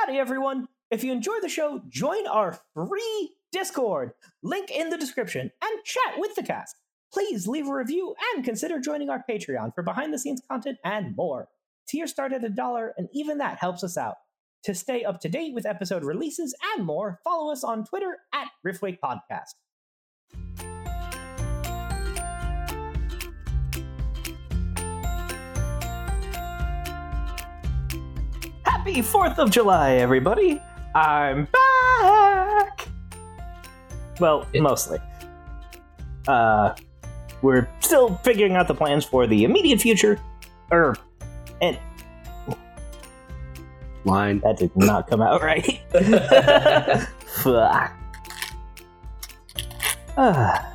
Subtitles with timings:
[0.00, 0.66] Howdy, everyone.
[0.90, 4.12] If you enjoy the show, join our free Discord,
[4.42, 6.74] link in the description, and chat with the cast.
[7.12, 11.14] Please leave a review and consider joining our Patreon for behind the scenes content and
[11.16, 11.48] more.
[11.86, 14.14] Tier start at a dollar, and even that helps us out.
[14.64, 18.48] To stay up to date with episode releases and more, follow us on Twitter at
[18.66, 19.00] Riftwake
[28.80, 30.58] Happy 4th of July, everybody!
[30.94, 31.46] I'm
[32.00, 32.88] back!
[34.18, 34.98] Well, mostly.
[36.26, 36.74] Uh,
[37.42, 40.18] we're still figuring out the plans for the immediate future.
[40.72, 40.96] Er,
[41.60, 41.78] and
[44.06, 44.40] Line.
[44.40, 45.78] that did not come out right.
[47.42, 47.92] Fuck.
[50.16, 50.72] Ah.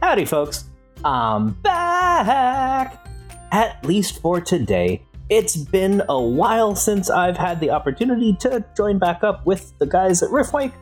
[0.00, 0.64] Howdy, folks.
[1.04, 3.06] I'm back!
[3.52, 5.05] At least for today.
[5.28, 9.86] It's been a while since I've had the opportunity to join back up with the
[9.86, 10.72] guys at Riftwake,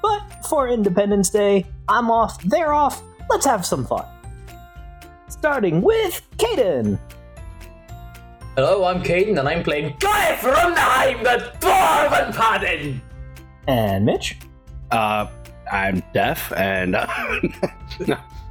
[0.00, 4.06] but for Independence Day, I'm off, they're off, let's have some fun.
[5.28, 6.98] Starting with Caden.
[8.56, 13.02] Hello, I'm Caden, and I'm playing Guy from Nheim, the Dwarven Paladin!
[13.66, 14.38] And Mitch.
[14.90, 15.26] Uh,
[15.70, 17.06] I'm deaf, and uh,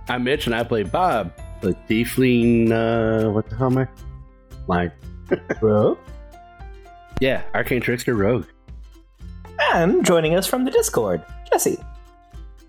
[0.08, 2.72] I'm Mitch, and I play Bob, the Tiefling.
[2.72, 3.88] Uh, what the hell am I?
[4.68, 4.92] Line.
[5.60, 5.98] Bro.
[7.20, 8.46] Yeah, Arcane Trickster Rogue.
[9.74, 11.78] And joining us from the Discord, Jesse.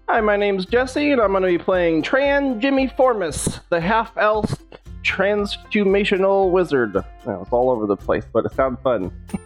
[0.09, 4.17] Hi, my name's Jesse, and I'm going to be playing Tran Jimmy Formis, the half
[4.17, 4.55] elf
[5.03, 6.95] transhumational wizard.
[7.25, 9.13] Well, it's all over the place, but it sounds fun.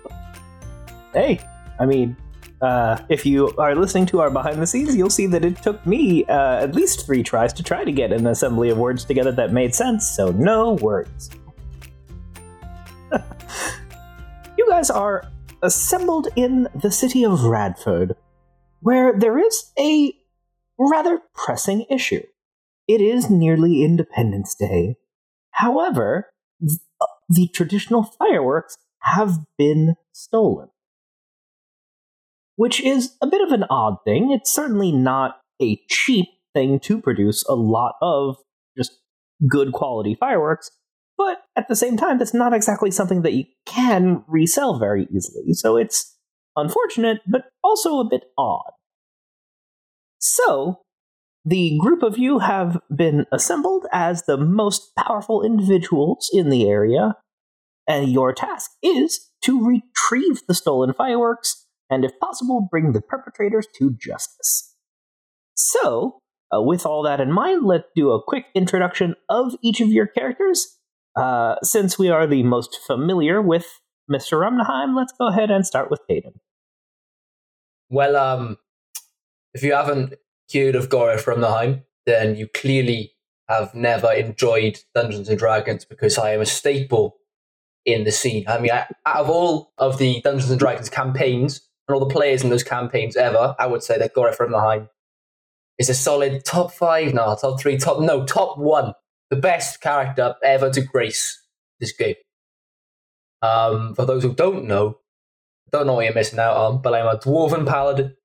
[1.12, 1.40] Hey,
[1.80, 2.14] I mean,
[2.60, 5.84] uh, if you are listening to our behind the scenes, you'll see that it took
[5.86, 9.32] me uh, at least three tries to try to get an assembly of words together
[9.32, 11.30] that made sense, so no worries.
[14.58, 15.24] you guys are
[15.62, 18.16] assembled in the city of Radford,
[18.80, 20.12] where there is a
[20.78, 22.22] rather pressing issue.
[22.86, 24.96] It is nearly Independence Day.
[25.52, 26.30] However,
[26.60, 26.80] th-
[27.28, 30.68] the traditional fireworks have been stolen
[32.56, 34.32] which is a bit of an odd thing.
[34.32, 38.36] It's certainly not a cheap thing to produce a lot of
[38.76, 38.98] just
[39.48, 40.70] good quality fireworks,
[41.16, 45.52] but at the same time, that's not exactly something that you can resell very easily.
[45.52, 46.16] So it's
[46.56, 48.72] unfortunate, but also a bit odd.
[50.18, 50.80] So,
[51.44, 57.14] the group of you have been assembled as the most powerful individuals in the area,
[57.86, 63.66] and your task is to retrieve the stolen fireworks and if possible, bring the perpetrators
[63.78, 64.74] to justice.
[65.54, 66.18] So,
[66.54, 70.06] uh, with all that in mind, let's do a quick introduction of each of your
[70.06, 70.75] characters.
[71.16, 74.38] Uh, since we are the most familiar with Mr.
[74.38, 76.34] Rumnheim, let's go ahead and start with Caden.
[77.88, 78.58] Well, um,
[79.54, 80.14] if you haven't
[80.52, 83.12] heard of Gore from Nheim, then you clearly
[83.48, 87.16] have never enjoyed Dungeons and Dragons because I am a staple
[87.84, 88.44] in the scene.
[88.48, 92.12] I mean, I, out of all of the Dungeons and Dragons campaigns and all the
[92.12, 94.88] players in those campaigns ever, I would say that Gore from Nheim
[95.78, 98.92] is a solid top five, no, top three, top no, top one,
[99.30, 101.42] the best character ever to grace
[101.80, 102.14] this game.
[103.42, 104.98] Um, for those who don't know,
[105.72, 108.16] don't know what you're missing out on, but I'm a dwarven paladin.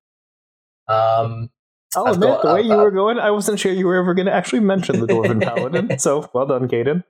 [0.88, 1.50] Um,
[1.96, 3.86] I'll I've admit, got- the way I've- you were I've- going, I wasn't sure you
[3.88, 7.04] were ever going to actually mention the Dwarven Paladin, so well done, Caden.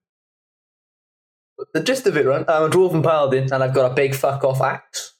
[1.74, 2.46] the gist of it, right?
[2.50, 5.14] I'm a dwarven paladin, and I've got a big fuck off axe,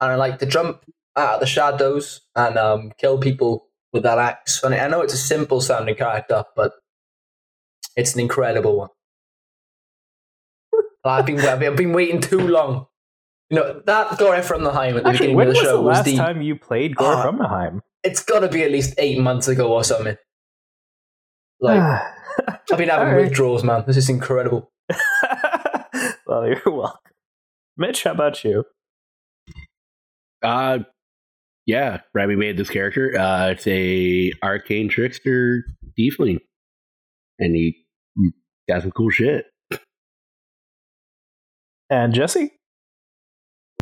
[0.00, 0.84] and I like to jump
[1.16, 4.62] out of the shadows and um, kill people with that axe.
[4.62, 6.72] And I know it's a simple sounding character, but
[7.98, 8.88] it's an incredible one.
[11.04, 12.86] I've been I've been- waiting too long.
[13.50, 15.64] You know that Gore from the Heim at the Actually, beginning when of the was
[15.66, 16.16] show the was last the.
[16.16, 17.80] time you played Gore from the Rumnheim?
[18.04, 20.16] It's got to be at least eight months ago or something.
[21.60, 21.80] Like
[22.70, 23.24] I've been having Alright.
[23.28, 23.84] withdrawals, man.
[23.86, 24.70] This is incredible.
[26.26, 27.00] well, you're welcome.
[27.78, 28.64] Mitch, how about you?
[30.42, 30.80] Uh,
[31.66, 33.18] yeah, Rabbi made this character.
[33.18, 35.64] Uh, it's a arcane trickster
[35.98, 36.38] tiefling,
[37.38, 37.76] and he
[38.68, 39.46] got some cool shit.
[41.90, 42.52] And Jesse?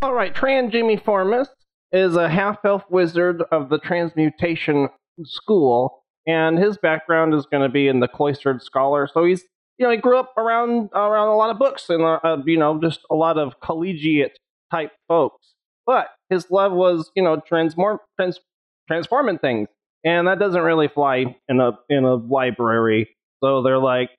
[0.02, 1.48] All right, Tran Jimmy Formus
[1.92, 4.88] is a half elf wizard of the transmutation
[5.24, 9.08] school, and his background is going to be in the cloistered scholar.
[9.12, 9.42] So he's,
[9.78, 12.58] you know, he grew up around around a lot of books and uh, uh, you
[12.58, 14.38] know just a lot of collegiate
[14.70, 15.54] type folks.
[15.86, 18.40] But his love was, you know, transform trans,
[18.88, 19.68] transforming things,
[20.04, 23.08] and that doesn't really fly in a in a library.
[23.42, 24.10] So they're like,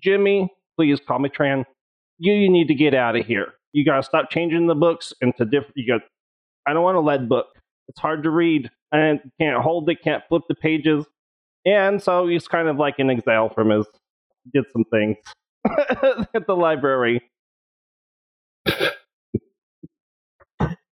[0.00, 1.64] Jimmy, please call me Tran.
[2.18, 3.54] You, you need to get out of here.
[3.72, 5.72] you gotta stop changing the books into different.
[5.76, 6.02] You got.
[6.66, 7.46] I don't want a lead book.
[7.88, 11.04] It's hard to read and can't hold it, can't flip the pages,
[11.66, 13.86] and so he's kind of like an exile from his.
[14.52, 15.16] Did some things
[16.34, 17.22] at the library.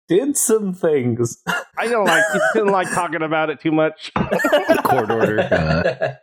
[0.08, 1.42] Did some things.
[1.76, 2.22] I don't like.
[2.32, 4.12] He didn't like talking about it too much.
[4.14, 5.40] Court order.
[5.40, 6.14] Uh,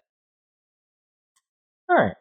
[1.89, 2.13] All right.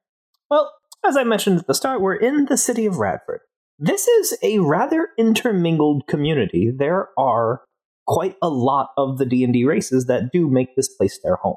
[0.52, 0.70] Well,
[1.02, 3.40] as I mentioned at the start, we're in the city of Radford.
[3.78, 6.70] This is a rather intermingled community.
[6.70, 7.62] There are
[8.06, 11.56] quite a lot of the D&D races that do make this place their home.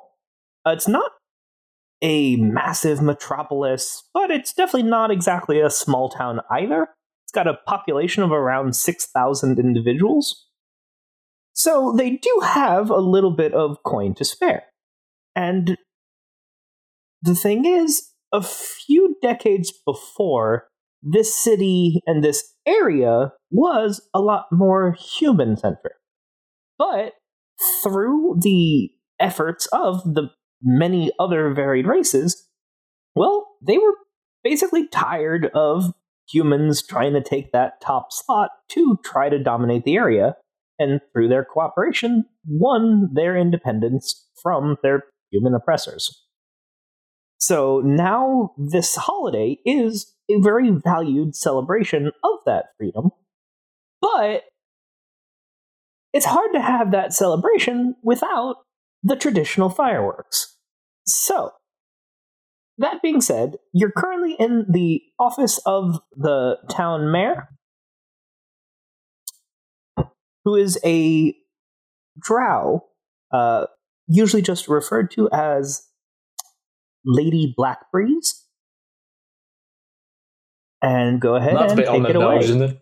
[0.65, 1.11] Uh, it's not
[2.01, 6.87] a massive metropolis, but it's definitely not exactly a small town either.
[7.25, 10.47] It's got a population of around 6,000 individuals.
[11.51, 14.63] So they do have a little bit of coin to spare.
[15.35, 15.77] And
[17.21, 20.67] the thing is, a few decades before,
[21.01, 25.93] this city and this area was a lot more human centric.
[26.77, 27.13] But
[27.81, 28.89] through the
[29.19, 30.29] efforts of the
[30.61, 32.47] many other varied races,
[33.15, 33.95] well, they were
[34.43, 35.93] basically tired of
[36.29, 40.35] humans trying to take that top slot to try to dominate the area,
[40.79, 46.24] and through their cooperation, won their independence from their human oppressors.
[47.37, 53.11] So now this holiday is a very valued celebration of that freedom,
[54.01, 54.43] but
[56.13, 58.55] it's hard to have that celebration without
[59.03, 60.57] the traditional fireworks.
[61.05, 61.51] So,
[62.77, 67.49] that being said, you're currently in the office of the town mayor,
[70.43, 71.35] who is a
[72.19, 72.85] drow,
[73.31, 73.65] uh,
[74.07, 75.87] usually just referred to as
[77.05, 78.41] Lady Blackbreeze.
[80.81, 82.35] And go ahead That's a and bit on take the it away.
[82.35, 82.79] nose, isn't it?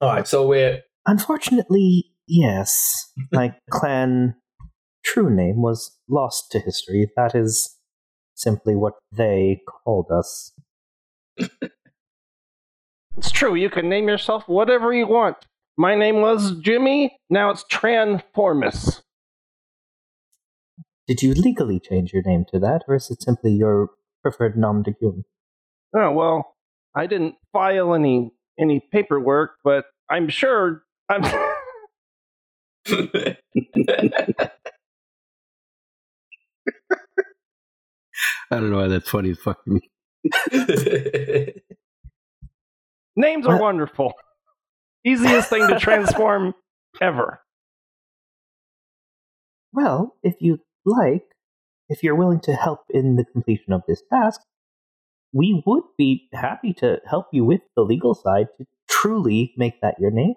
[0.00, 3.12] All right, so we're Unfortunately, yes.
[3.32, 4.34] My clan
[5.04, 7.10] true name was lost to history.
[7.16, 7.76] That is
[8.34, 10.52] simply what they called us.
[13.16, 13.56] It's true.
[13.56, 15.38] You can name yourself whatever you want.
[15.76, 17.18] My name was Jimmy.
[17.28, 19.02] Now it's Transformus.
[21.08, 23.88] Did you legally change your name to that, or is it simply your
[24.22, 25.24] preferred nom de plume?
[25.96, 26.54] Oh well,
[26.94, 31.24] I didn't file any any paperwork, but I'm sure I'm.
[38.50, 39.80] I don't know why that's funny as fuck to me.
[43.16, 44.12] Names are wonderful.
[45.04, 46.54] Easiest thing to transform
[47.00, 47.40] ever.
[49.72, 51.24] Well, if you like,
[51.88, 54.40] if you're willing to help in the completion of this task,
[55.32, 59.96] we would be happy to help you with the legal side to truly make that
[59.98, 60.34] your name.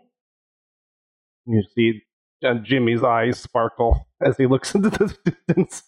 [1.45, 2.01] You see
[2.45, 5.17] uh, Jimmy's eyes sparkle as he looks into the
[5.47, 5.83] distance.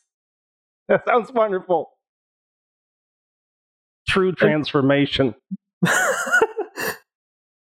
[0.88, 1.92] That sounds wonderful.
[4.08, 5.34] True transformation.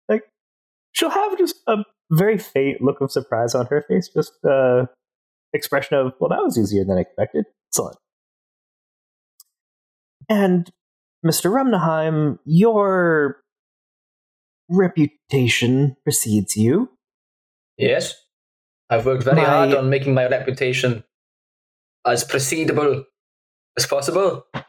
[0.10, 0.24] like
[0.92, 1.78] she'll have just a
[2.12, 4.86] very faint look of surprise on her face, just uh
[5.54, 7.46] expression of, well, that was easier than I expected.
[7.70, 7.98] Excellent.
[10.30, 10.70] And
[11.26, 11.52] Mr.
[11.52, 13.38] Remneheim, your
[14.70, 16.90] reputation precedes you.
[17.78, 18.16] yes,
[18.90, 21.04] I've worked very My- hard on making my reputation
[22.06, 23.04] as precedable
[23.78, 24.46] as possible.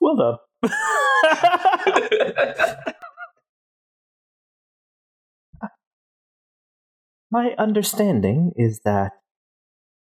[0.00, 0.38] Well done.
[7.30, 9.12] My understanding is that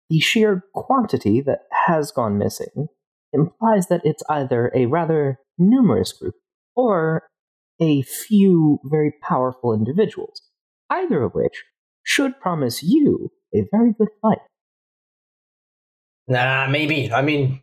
[0.08, 2.86] the sheer quantity that has gone missing
[3.32, 6.34] implies that it's either a rather numerous group
[6.76, 7.24] or
[7.80, 10.42] a few very powerful individuals,
[10.90, 11.64] either of which
[12.04, 14.38] should promise you a very good fight.
[16.28, 17.12] nah, maybe.
[17.12, 17.62] I mean,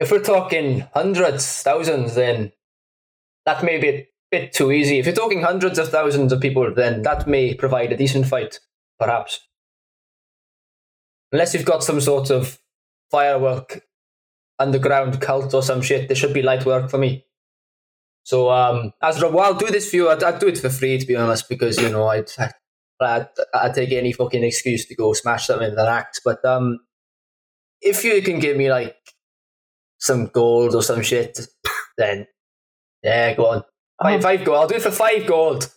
[0.00, 2.52] if we're talking hundreds, thousands, then
[3.46, 4.98] that may be a bit too easy.
[4.98, 8.60] If you're talking hundreds of thousands of people, then that may provide a decent fight,
[8.98, 9.40] perhaps.
[11.32, 12.58] Unless you've got some sort of
[13.10, 13.82] firework
[14.58, 17.24] underground cult or some shit, there should be light work for me.
[18.24, 20.10] So, um, as well, I'll do this for you.
[20.10, 22.30] I'd, I'd do it for free, to be honest, because you know I'd,
[23.00, 26.20] I'd I'd take any fucking excuse to go smash something with an axe.
[26.22, 26.80] But um,
[27.80, 28.96] if you can give me like
[29.98, 31.38] some gold or some shit,
[31.96, 32.26] then
[33.02, 33.64] yeah, go on.
[34.02, 34.58] Five, five gold.
[34.58, 35.72] I'll do it for five gold.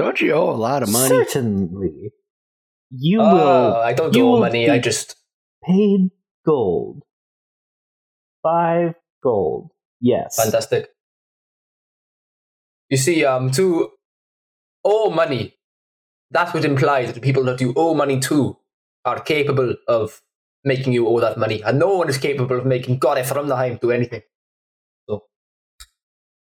[0.00, 1.08] Don't you owe a lot of money?
[1.08, 2.12] Certainly.
[2.90, 4.68] You Oh, will I don't owe money.
[4.70, 5.14] I just
[5.62, 6.08] paid
[6.46, 7.02] gold.
[8.42, 9.70] Five gold.
[10.00, 10.36] Yes.
[10.42, 10.88] Fantastic.
[12.88, 13.90] You see, um, to
[14.84, 15.54] owe money,
[16.30, 18.56] that would imply that the people that you owe money to
[19.04, 20.22] are capable of
[20.64, 23.56] making you owe that money, and no one is capable of making Gore from the
[23.56, 24.22] Heim do anything.
[25.08, 25.24] So,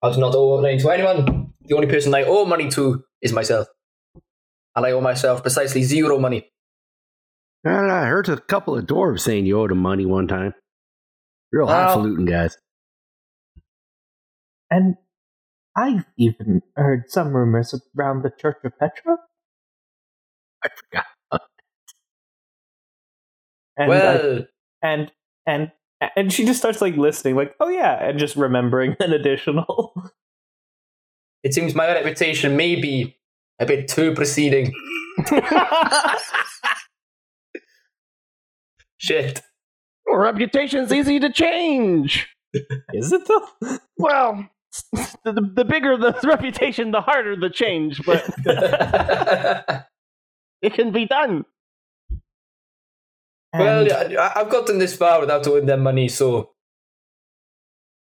[0.01, 1.53] I do not owe money to anyone.
[1.65, 3.67] The only person I owe money to is myself,
[4.75, 6.49] and I owe myself precisely zero money.
[7.63, 10.53] And I heard a couple of dwarves saying you owed them money one time.
[11.51, 12.57] Real Well- highfalutin guys.
[14.71, 14.95] And
[15.75, 19.17] I've even heard some rumors around the Church of Petra.
[20.63, 21.05] I forgot.
[23.77, 24.45] And I- well,
[24.83, 25.11] and
[25.45, 25.71] and
[26.15, 29.93] and she just starts like listening, like, oh yeah, and just remembering an additional.
[31.43, 33.15] it seems my reputation may be
[33.59, 34.73] a bit too preceding.
[38.97, 39.41] Shit.
[40.11, 42.27] Reputation's easy to change.
[42.93, 43.47] Is it though?
[43.97, 44.47] Well,
[45.23, 48.23] the, the, bigger the reputation, the harder the change, but
[50.61, 51.45] it can be done.
[53.53, 56.51] well, And- I've gotten this far without owing them money, so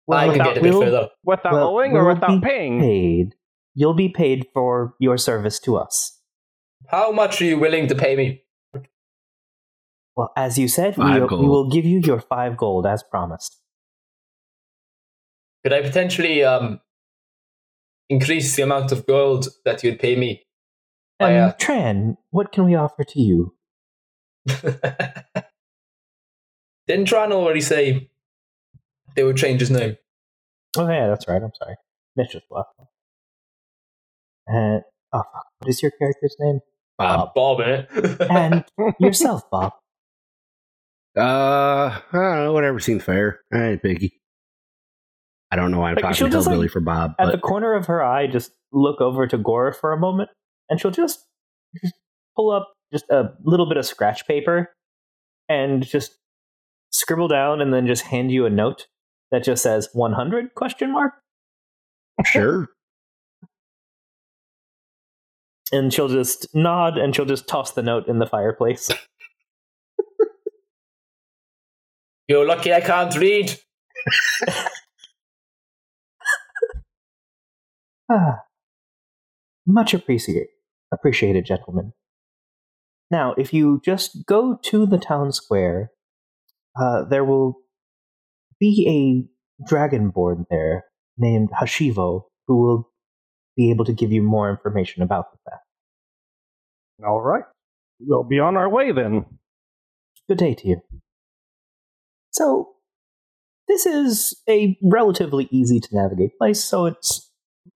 [0.07, 1.09] well, I can without- get a bit we'll- further.
[1.25, 2.81] Without well, owing or without be paying?
[2.81, 3.35] Paid.
[3.75, 6.19] You'll be paid for your service to us.
[6.89, 8.43] How much are you willing to pay me?
[10.17, 13.61] Well, as you said, we, we will give you your five gold as promised.
[15.63, 16.81] Could I potentially um
[18.09, 20.47] increase the amount of gold that you'd pay me?
[21.21, 23.55] I, And uh, Tran, what can we offer to you?
[24.47, 24.65] Didn't
[27.09, 28.09] Tran already say
[29.17, 29.97] they would change his name?
[30.77, 31.43] Oh yeah, that's right.
[31.43, 31.75] I'm sorry.
[32.17, 32.69] Mitch just left.
[34.47, 34.83] And
[35.13, 36.61] oh fuck, what is your character's name?
[36.99, 37.85] Uh, Bob, eh?
[38.31, 38.65] And
[39.01, 39.73] yourself, Bob.
[41.17, 42.53] Uh, I don't know.
[42.53, 43.41] Whatever seems fair.
[43.53, 44.21] I ain't picky.
[45.51, 47.39] I don't know why I'm Like, talking she'll just, like, for Bob, At but the
[47.39, 50.29] corner of her eye, just look over to Gora for a moment,
[50.69, 51.25] and she'll just,
[51.81, 51.95] just
[52.35, 54.73] pull up just a little bit of scratch paper
[55.49, 56.17] and just
[56.91, 58.87] scribble down, and then just hand you a note
[59.31, 61.15] that just says 100 question mark.
[62.25, 62.69] sure.
[65.73, 68.89] And she'll just nod, and she'll just toss the note in the fireplace.
[72.29, 73.59] You're lucky I can't read.
[78.09, 78.43] Ah,
[79.67, 80.47] much appreciated,
[80.93, 81.93] appreciated, gentlemen.
[83.11, 85.91] Now, if you just go to the town square,
[86.81, 87.57] uh, there will
[88.61, 89.29] be
[89.61, 90.85] a dragonborn there
[91.19, 92.91] named Hashivo who will
[93.57, 95.63] be able to give you more information about the fact.
[97.07, 97.45] All right.
[98.01, 99.25] We'll be on our way then.
[100.29, 100.81] Good day to you.
[102.31, 102.75] So,
[103.69, 107.31] this is a relatively easy to navigate place, so it's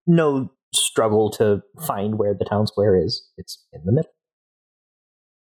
[0.07, 3.27] no struggle to find where the town square is.
[3.37, 4.11] It's in the middle.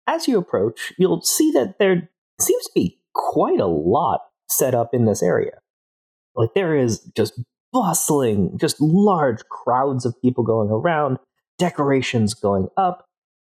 [0.06, 4.90] As you approach, you'll see that there seems to be quite a lot set up
[4.92, 5.52] in this area.
[6.34, 7.40] Like, there is just
[7.72, 11.18] bustling, just large crowds of people going around,
[11.58, 13.06] decorations going up.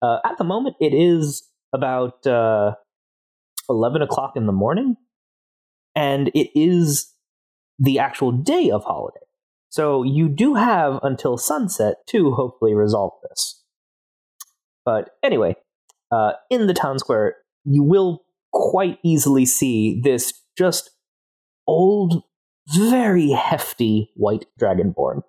[0.02, 1.44] Uh, at the moment, it is
[1.74, 2.26] about.
[2.26, 2.74] Uh,
[3.72, 4.98] 11 o'clock in the morning
[5.96, 7.14] and it is
[7.80, 9.20] the actual day of holiday
[9.70, 13.64] so you do have until sunset to hopefully resolve this
[14.86, 15.56] but anyway
[16.12, 20.92] uh, in the town square you will quite easily see this just
[21.68, 22.24] old
[22.76, 25.22] very hefty white dragonborn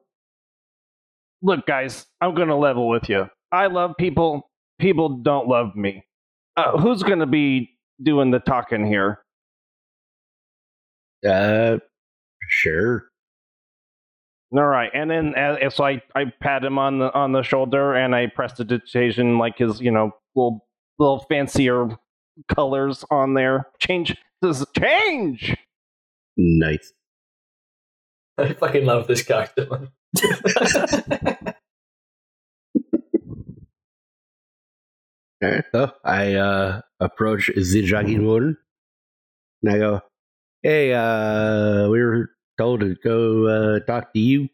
[1.43, 3.29] Look, guys, I'm going to level with you.
[3.51, 4.49] I love people.
[4.79, 6.05] People don't love me.
[6.57, 9.19] Uh, who's going to be doing the talking here?
[11.29, 11.79] Uh,
[12.49, 13.09] sure.
[14.55, 17.95] All right, and then uh, so I, I pat him on the on the shoulder
[17.95, 20.67] and I prestidigitation like his you know little
[20.99, 21.89] little fancier
[22.55, 23.69] colors on there.
[23.79, 25.57] Change this change.
[26.37, 26.93] Nice.
[28.39, 29.89] I fucking love this character, man.
[35.43, 35.65] All right.
[35.73, 38.57] So I uh, approach the dragonborn
[39.63, 40.01] and I go,
[40.63, 44.49] "Hey, uh, we were told to go uh, talk to you."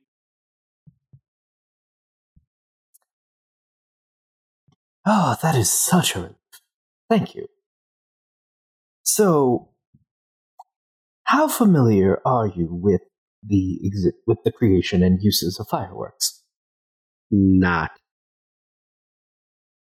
[5.07, 6.37] Oh, that is such a relief.
[7.09, 7.49] Thank you.
[9.05, 9.71] So,
[11.29, 13.03] how familiar are you with
[13.47, 16.43] the exi- with the creation and uses of fireworks?
[17.31, 17.91] Not.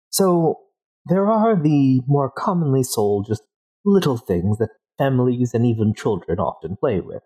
[0.10, 0.60] So,
[1.06, 3.44] there are the more commonly sold, just
[3.86, 7.24] little things that families and even children often play with.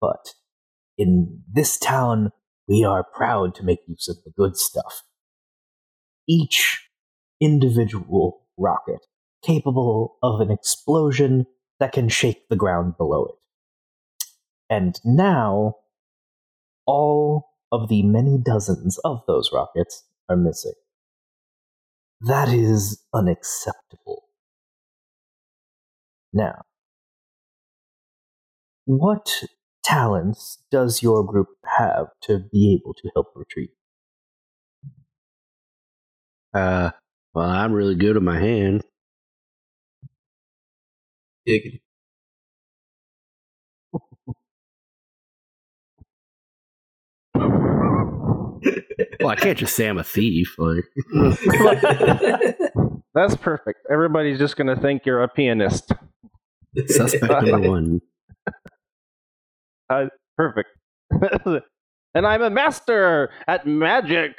[0.00, 0.34] But
[0.98, 2.32] in this town,
[2.66, 5.04] we are proud to make use of the good stuff.
[6.28, 6.88] Each
[7.40, 9.06] individual rocket
[9.44, 11.46] capable of an explosion
[11.80, 13.34] that can shake the ground below it.
[14.70, 15.76] And now,
[16.86, 20.74] all of the many dozens of those rockets are missing.
[22.20, 24.24] That is unacceptable.
[26.32, 26.62] Now,
[28.86, 29.44] what
[29.84, 33.70] talents does your group have to be able to help retrieve?
[36.54, 36.90] Uh,
[37.34, 38.82] well, I'm really good with my hands.
[41.48, 41.80] Giggity.
[49.20, 50.54] Well, I can't just say I'm a thief.
[50.58, 50.84] Like,
[53.14, 53.80] That's perfect.
[53.90, 55.92] Everybody's just going to think you're a pianist.
[56.86, 58.00] suspect number one.
[59.90, 60.68] Uh, perfect.
[62.14, 64.38] and I'm a master at magic.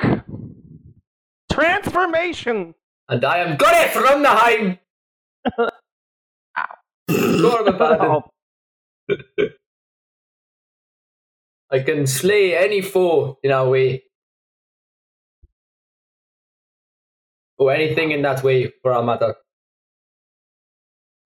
[1.52, 2.74] Transformation.
[3.10, 4.80] and I am Gore from the
[7.44, 7.68] Heim.
[7.78, 8.24] of.
[8.24, 8.24] Oh,
[11.72, 14.04] I can slay any foe in our way.
[17.58, 19.36] Or anything in that way, for our matter.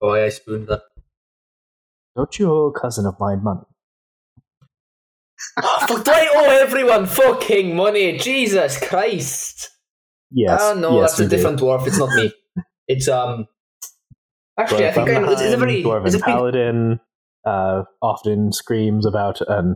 [0.01, 0.81] Oh, I spooned that.
[2.15, 3.61] Don't you owe a cousin of mine money?
[5.61, 8.17] Fuck, do I owe everyone fucking money?
[8.17, 9.69] Jesus Christ.
[10.31, 10.59] Yes.
[10.61, 11.35] oh, no, yes, that's a you do.
[11.35, 11.87] different dwarf.
[11.87, 12.31] It's not me.
[12.87, 13.47] It's, um.
[14.57, 15.83] Actually, I think I, it's, it's a very.
[15.83, 16.99] Dwarven Is it been, paladin
[17.45, 19.75] uh, often screams about an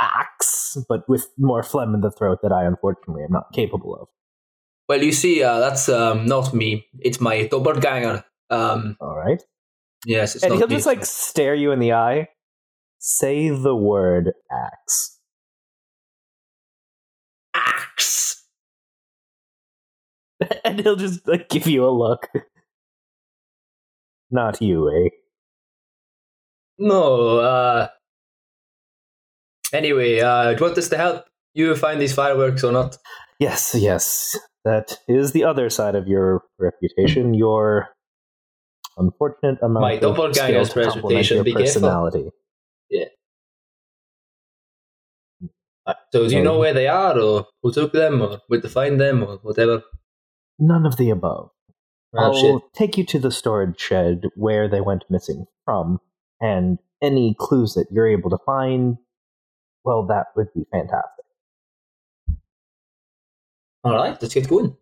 [0.00, 4.08] axe, but with more phlegm in the throat that I unfortunately am not capable of.
[4.88, 6.86] well, you see, uh, that's um, not me.
[7.00, 8.24] It's my doppelganger.
[8.50, 9.42] Um, All right.
[10.04, 10.74] yes, it's and not he'll me.
[10.76, 12.28] just like stare you in the eye.
[12.98, 15.18] Say the word axe.
[17.54, 18.44] axe.
[20.64, 22.28] and he'll just like give you a look.
[24.30, 25.08] Not you, eh?
[26.78, 27.88] No, uh.
[29.72, 32.96] Anyway, uh, do you want us to help you find these fireworks or not?
[33.38, 34.36] Yes, yes.
[34.64, 37.34] That is the other side of your reputation.
[37.34, 37.88] Your
[38.96, 41.60] unfortunate amount My of skill to complement your careful.
[41.62, 42.30] personality.
[45.86, 48.68] Uh, So, do you know where they are, or who took them, or where to
[48.68, 49.82] find them, or whatever?
[50.58, 51.50] None of the above.
[52.18, 56.00] Oh, I'll take you to the storage shed where they went missing from,
[56.40, 58.96] and any clues that you're able to find,
[59.84, 61.24] well, that would be fantastic.
[63.84, 64.76] All right, let's get going.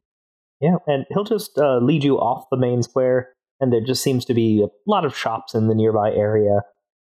[0.61, 4.25] Yeah, and he'll just uh, lead you off the main square, and there just seems
[4.27, 6.61] to be a lot of shops in the nearby area,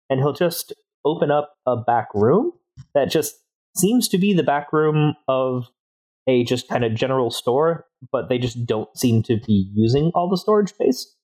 [0.09, 0.73] and he'll just
[1.05, 2.53] open up a back room
[2.95, 3.35] that just
[3.77, 5.67] seems to be the back room of
[6.29, 10.29] a just kind of general store, but they just don't seem to be using all
[10.29, 11.15] the storage space.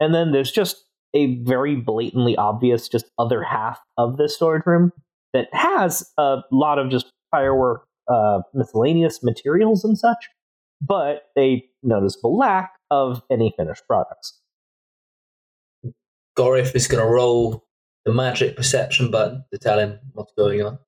[0.00, 4.92] And then there's just a very blatantly obvious just other half of this storage room
[5.32, 10.28] that has a lot of just firework uh, miscellaneous materials and such,
[10.80, 14.40] but a noticeable lack of any finished products.
[16.36, 17.64] Gorif is going to roll
[18.04, 20.78] the magic perception button to tell him what's going on.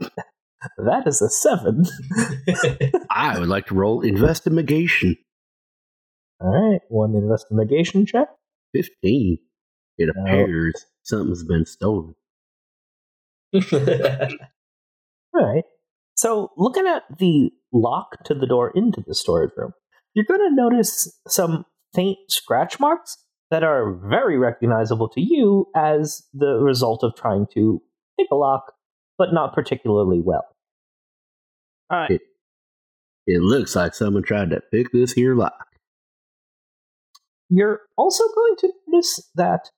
[0.78, 1.84] That is a seven.
[3.10, 5.16] I would like to roll investigation.
[6.40, 8.28] All right, one investigation check.
[8.74, 9.38] 15.
[9.98, 10.22] It No.
[10.22, 12.14] appears something's been stolen.
[13.62, 13.70] All
[15.34, 15.64] right.
[16.14, 19.72] So, looking at the lock to the door into the storage room,
[20.14, 23.16] you're going to notice some faint scratch marks
[23.50, 27.82] that are very recognizable to you as the result of trying to
[28.18, 28.72] pick a lock,
[29.18, 30.44] but not particularly well.
[31.90, 32.22] uh, It,
[33.26, 35.66] it looks like someone tried to pick this here lock.
[37.48, 39.70] You're also going to notice that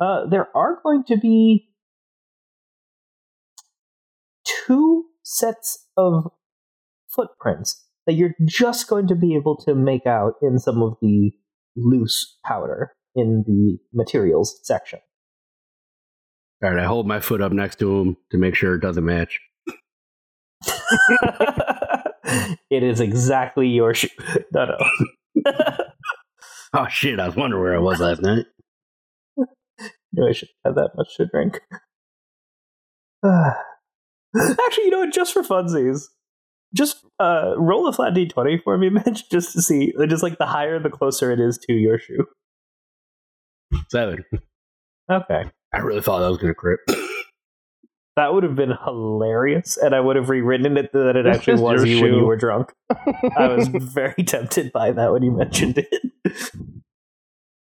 [0.00, 1.68] uh, there are going to be
[4.66, 6.32] two sets of
[7.08, 11.30] footprints that you're just going to be able to make out in some of the
[11.76, 14.98] loose powder in the materials section.
[16.64, 19.04] All right, I hold my foot up next to him to make sure it doesn't
[19.04, 19.38] match.
[22.70, 24.08] it is exactly your shoe.
[24.52, 24.78] No, no.
[26.76, 28.46] Oh shit, I was wondering where I was last night.
[30.16, 31.60] No, I should have that much to drink.
[33.26, 35.12] Actually, you know what?
[35.12, 36.04] Just for funsies,
[36.72, 39.92] just uh, roll a flat d20 for me, Mitch, just to see.
[40.08, 42.26] Just like the higher, the closer it is to your shoe.
[43.90, 44.24] Seven.
[45.10, 45.50] Okay.
[45.74, 46.80] I really thought that was going to crit.
[48.16, 51.84] That would have been hilarious, and I would have rewritten it that it actually was
[51.84, 52.72] your you when you were drunk.
[53.36, 56.12] I was very tempted by that when you mentioned it.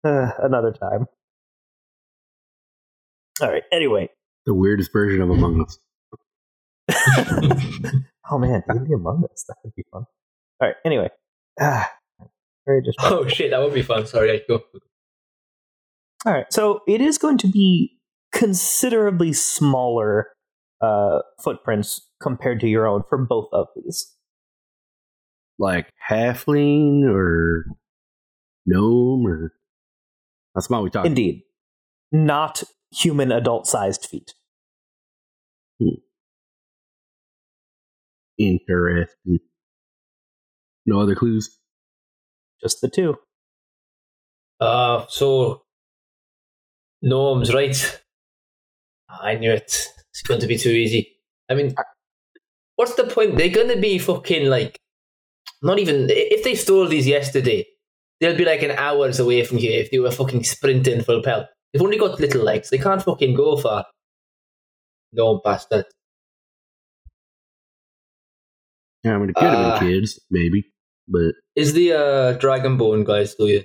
[0.03, 1.07] Uh, another time.
[3.41, 3.63] All right.
[3.71, 4.07] Anyway.
[4.45, 5.79] The weirdest version of Among Us.
[8.29, 9.45] oh man, D&D Among Us.
[9.47, 10.05] That would be fun.
[10.61, 10.75] All right.
[10.85, 11.09] Anyway.
[11.59, 11.91] Ah,
[12.67, 13.17] very distracting.
[13.17, 14.05] Oh shit, that would be fun.
[14.05, 14.61] Sorry, I go.
[16.25, 16.51] All right.
[16.51, 17.97] So it is going to be
[18.31, 20.29] considerably smaller
[20.81, 24.11] uh, footprints compared to your own for both of these.
[25.59, 27.65] Like halfling or
[28.65, 29.53] gnome or.
[30.53, 31.41] That's what we talking Indeed.
[32.11, 34.33] Not human adult sized feet.
[38.37, 39.39] Interesting.
[40.85, 41.57] No other clues?
[42.61, 43.15] Just the two.
[44.59, 45.64] Uh, so
[47.01, 48.01] gnomes, right?
[49.09, 49.63] I knew it.
[50.11, 51.17] It's going to be too easy.
[51.49, 51.75] I mean,
[52.75, 53.37] what's the point?
[53.37, 54.77] They're going to be fucking like,
[55.61, 57.65] not even if they stole these yesterday,
[58.19, 61.47] they'll be like an hours away from here if they were fucking sprinting full pelt.
[61.73, 62.69] They've only got little legs.
[62.69, 63.85] They can't fucking go far.
[65.13, 65.85] No bastard.
[69.03, 70.65] Yeah, I mean, it could have Uh, been kids, maybe.
[71.07, 73.63] But Is the uh, Dragonborn guy still here?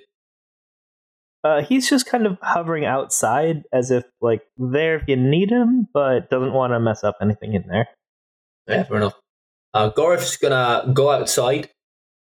[1.42, 5.88] Uh, he's just kind of hovering outside as if, like, there if you need him,
[5.94, 7.88] but doesn't want to mess up anything in there.
[8.66, 9.14] Yeah, fair enough.
[9.72, 11.70] Uh, Gorif's gonna go outside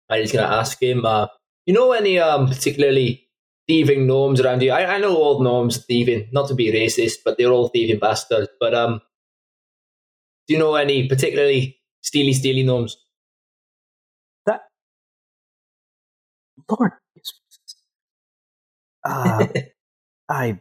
[0.09, 1.27] and he's gonna ask him, uh,
[1.65, 3.27] you know any um particularly
[3.67, 4.73] thieving gnomes around here?
[4.73, 7.99] I, I know all gnomes are thieving, not to be racist, but they're all thieving
[7.99, 8.49] bastards.
[8.59, 9.01] But um,
[10.47, 12.97] do you know any particularly steely, steely gnomes?
[14.45, 14.61] That.
[16.69, 16.91] Lord.
[19.03, 19.47] Uh,
[20.29, 20.59] I.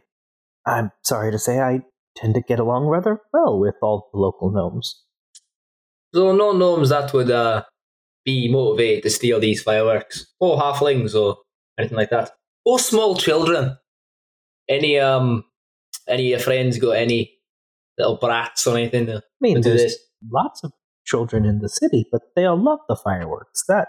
[0.65, 1.81] I'm sorry to say, I
[2.15, 5.03] tend to get along rather well with all the local gnomes.
[6.13, 7.63] So no gnomes that would uh
[8.25, 11.37] be motivated to steal these fireworks, or halflings, or
[11.79, 12.31] anything like that,
[12.65, 13.77] or small children.
[14.69, 15.43] Any um,
[16.07, 17.31] any of your friends got any
[17.97, 19.97] little brats or anything to, I mean, to there's this?
[20.31, 20.71] lots of
[21.05, 23.63] children in the city, but they all love the fireworks.
[23.67, 23.87] That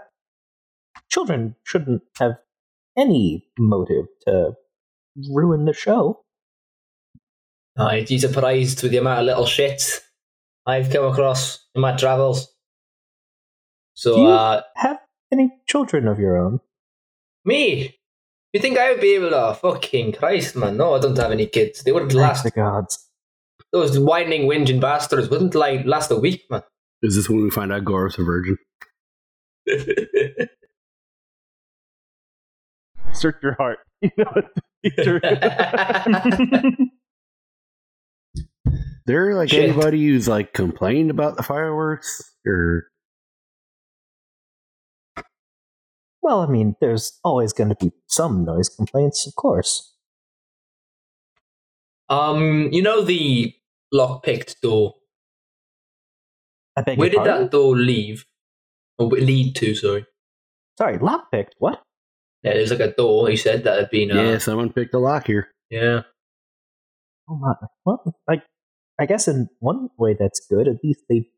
[1.10, 2.32] children shouldn't have
[2.96, 4.52] any motive to
[5.30, 6.20] ruin the show.
[7.78, 9.82] I'd be surprised with the amount of little shit
[10.66, 12.48] I've come across in my travels.
[13.94, 14.98] So, Do you- uh, Have
[15.32, 16.60] any children of your own?
[17.44, 17.98] me,
[18.52, 19.54] you think I would be able to?
[19.60, 20.76] Fucking Christ, man.
[20.76, 21.82] No, I don't have any kids.
[21.82, 22.44] They wouldn't Thank last.
[22.44, 23.08] the gods.
[23.72, 26.62] Those whining, whinging bastards wouldn't like last a week, man.
[27.02, 28.58] is this when we find out Gorof's a virgin?
[33.14, 33.78] Search your heart.
[34.02, 34.32] You know
[34.82, 36.88] the
[39.06, 39.70] there like Shit.
[39.70, 42.88] anybody who's like complained about the fireworks or
[46.20, 49.94] Well, I mean, there's always going to be some noise complaints, of course.
[52.08, 53.54] um, you know the
[53.92, 54.94] lock-picked door.
[56.76, 57.42] I beg Where your did pardon?
[57.42, 58.24] that door leave?
[58.98, 59.74] Or lead to?
[59.74, 60.06] Sorry.
[60.78, 61.52] Sorry, lockpicked.
[61.58, 61.82] What?
[62.42, 63.28] Yeah, there's like a door.
[63.28, 64.10] He said that had been.
[64.10, 65.48] Uh, yeah, someone picked a lock here.
[65.70, 66.02] Yeah.
[67.28, 67.54] Oh my!
[67.84, 68.42] Well, like,
[69.00, 70.66] I guess in one way that's good.
[70.66, 71.28] At least they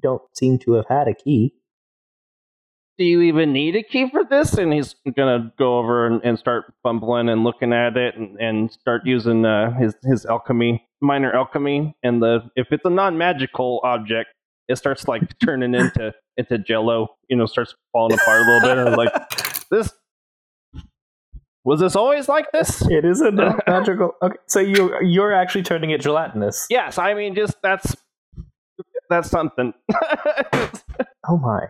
[0.00, 1.54] don't seem to have had a key.
[2.98, 4.54] Do you even need a key for this?
[4.54, 8.70] And he's gonna go over and, and start fumbling and looking at it and, and
[8.70, 11.96] start using uh, his his alchemy, minor alchemy.
[12.04, 14.28] And the if it's a non magical object,
[14.68, 17.16] it starts like turning into into jello.
[17.28, 18.78] You know, starts falling apart a little bit.
[18.78, 19.12] And like
[19.70, 19.92] this
[21.64, 22.82] was this always like this?
[22.90, 23.30] It is a
[23.66, 24.12] magical.
[24.22, 26.66] Okay, so you you're actually turning it gelatinous.
[26.70, 27.96] Yes, I mean just that's
[29.10, 29.72] that's something.
[31.28, 31.66] Oh my!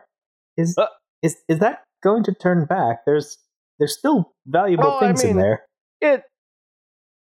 [0.56, 0.86] Is Uh.
[1.22, 3.00] is is that going to turn back?
[3.04, 3.36] There's
[3.78, 5.64] there's still valuable Oh, I things in there.
[6.00, 6.22] it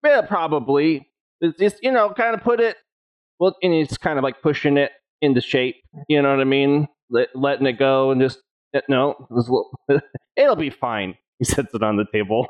[0.04, 1.10] yeah probably
[1.42, 2.78] it's just you know kind of put it
[3.40, 5.76] well and he's kind of like pushing it into shape
[6.10, 8.40] you know what i mean Let, letting it go and just
[8.90, 9.28] no
[10.36, 12.48] it'll be fine he sets it on the table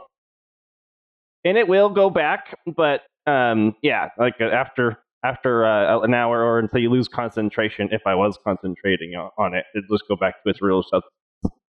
[1.43, 6.43] and it will go back but um yeah like uh, after after uh, an hour
[6.43, 10.35] or until you lose concentration if i was concentrating on, it it'll just go back
[10.43, 11.03] to its real stuff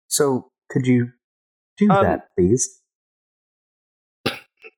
[0.08, 1.10] So could you
[1.78, 2.80] do Um, that, please?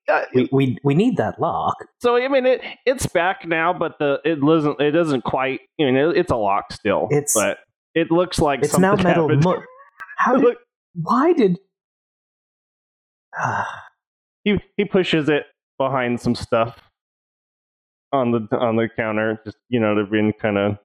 [0.09, 1.74] uh, We, we we need that lock.
[2.00, 5.61] So I mean, it it's back now, but the it doesn't it doesn't quite.
[5.80, 7.09] I mean, it, it's a lock still.
[7.11, 7.59] It's- but
[7.94, 9.28] it looks like It's now metal.
[9.28, 9.62] Mo-
[10.18, 10.57] How did?
[10.94, 11.59] Why did?
[14.44, 15.44] he he pushes it
[15.78, 16.78] behind some stuff
[18.12, 19.40] on the on the counter.
[19.44, 20.78] Just you know, they've been kind of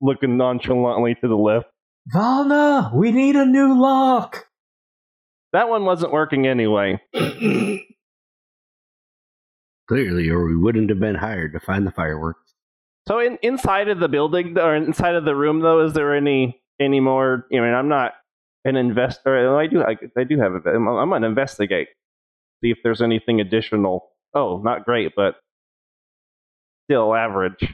[0.00, 1.66] looking nonchalantly to the left.
[2.14, 4.46] Valna, we need a new lock.
[5.52, 7.00] That one wasn't working anyway.
[9.88, 12.54] Clearly, or we wouldn't have been hired to find the fireworks.
[13.08, 16.60] So in, inside of the building or inside of the room though, is there any
[16.80, 17.46] any more?
[17.52, 18.12] I mean, I'm not
[18.64, 19.58] an investor.
[19.58, 20.60] I do I, I do have a.
[20.70, 21.88] I'm, I'm gonna investigate,
[22.62, 24.10] see if there's anything additional.
[24.34, 25.34] Oh, not great, but
[26.86, 27.64] still average.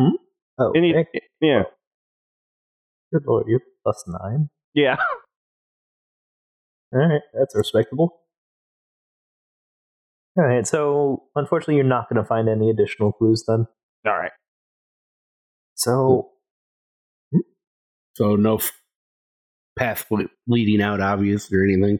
[0.00, 0.16] Hmm?
[0.58, 1.08] Oh, Any, okay.
[1.14, 1.62] Eh, yeah,
[3.12, 4.48] good lord, you're plus nine.
[4.74, 4.96] yeah.
[6.94, 8.20] All right, that's respectable.
[10.38, 13.66] All right, so unfortunately, you're not going to find any additional clues then.
[14.06, 14.32] All right.
[15.74, 16.30] So,
[17.32, 17.38] hmm.
[17.38, 17.42] Hmm?
[18.16, 18.72] So no f-
[19.78, 20.06] path
[20.46, 21.98] leading out, obvious or anything.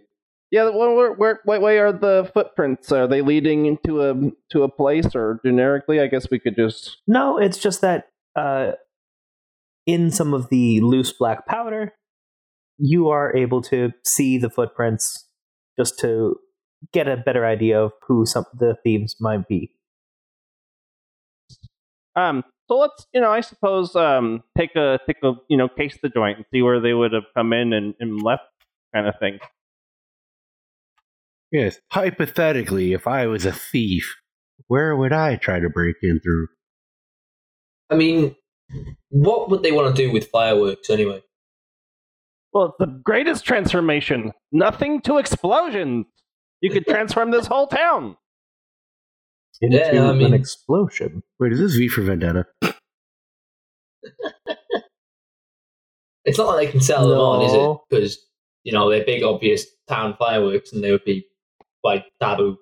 [0.52, 2.92] Yeah, where, where, where, what way are the footprints?
[2.92, 4.14] Are they leading into a
[4.50, 5.98] to a place or generically?
[5.98, 6.98] I guess we could just.
[7.06, 8.72] no, it's just that uh,
[9.86, 11.94] in some of the loose black powder,
[12.76, 15.26] you are able to see the footprints
[15.78, 16.36] just to
[16.92, 19.72] get a better idea of who some the thieves might be.
[22.14, 22.44] Um.
[22.68, 26.10] So let's, you know, I suppose, um, take a take a you know case the
[26.10, 28.42] joint and see where they would have come in and, and left,
[28.94, 29.38] kind of thing.
[31.52, 31.78] Yes.
[31.92, 34.16] Hypothetically, if I was a thief,
[34.68, 36.48] where would I try to break in through?
[37.90, 38.34] I mean,
[39.10, 41.22] what would they want to do with fireworks anyway?
[42.54, 44.32] Well, it's the greatest transformation.
[44.50, 46.06] Nothing to explosions.
[46.62, 48.16] You could transform this whole town.
[49.60, 51.22] Into Yeah, I mean- an explosion.
[51.38, 52.46] Wait, is this V for Vendetta?
[56.24, 57.78] It's not like they can sell them on, is it?
[57.90, 58.18] Because
[58.62, 61.24] you know they're big, obvious town fireworks, and they would be
[61.84, 62.58] like taboo.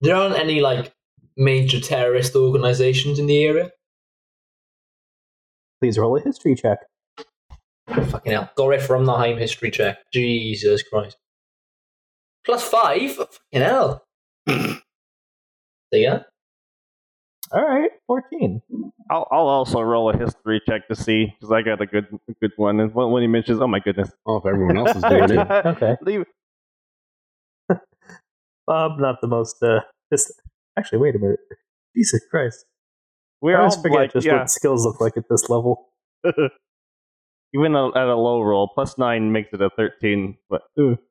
[0.00, 0.92] There aren't any like
[1.36, 3.70] major terrorist organizations in the area.
[5.80, 6.78] Please roll a history check.
[7.88, 9.98] Fucking hell, Gore from the Heim history check.
[10.12, 11.16] Jesus Christ.
[12.44, 13.12] Plus five.
[13.12, 14.04] Fucking hell.
[14.46, 14.80] there
[15.92, 16.20] you go.
[17.52, 18.62] All right, fourteen.
[19.10, 22.32] I'll, I'll also roll a history check to see because I got a good a
[22.40, 22.80] good one.
[22.80, 25.46] And when when he mentions, oh my goodness, Oh, if everyone else is doing it.
[25.66, 25.96] Okay.
[26.02, 26.24] Leave-
[28.66, 29.62] Bob, not the most.
[29.62, 29.80] Uh,
[30.12, 30.32] just
[30.78, 31.40] actually, wait a minute.
[31.96, 32.64] Jesus Christ!
[33.42, 35.90] we're I always forget like, just yeah, what skills look like at this level.
[37.54, 40.38] even a, at a low roll, plus nine makes it a thirteen.
[40.48, 40.96] But ooh.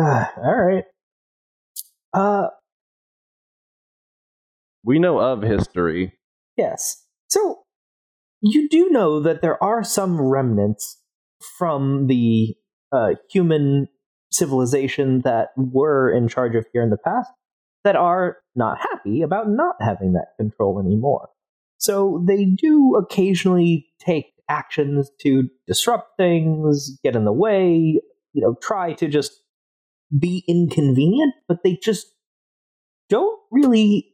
[0.00, 0.84] Ah, all right.
[2.14, 2.48] Uh,
[4.84, 6.17] we know of history.
[6.58, 7.04] Yes.
[7.28, 7.60] So
[8.42, 10.98] you do know that there are some remnants
[11.58, 12.54] from the
[12.92, 13.88] uh, human
[14.30, 17.30] civilization that were in charge of here in the past
[17.84, 21.28] that are not happy about not having that control anymore.
[21.78, 28.00] So they do occasionally take actions to disrupt things, get in the way,
[28.32, 29.32] you know, try to just
[30.18, 32.06] be inconvenient, but they just
[33.08, 34.12] don't really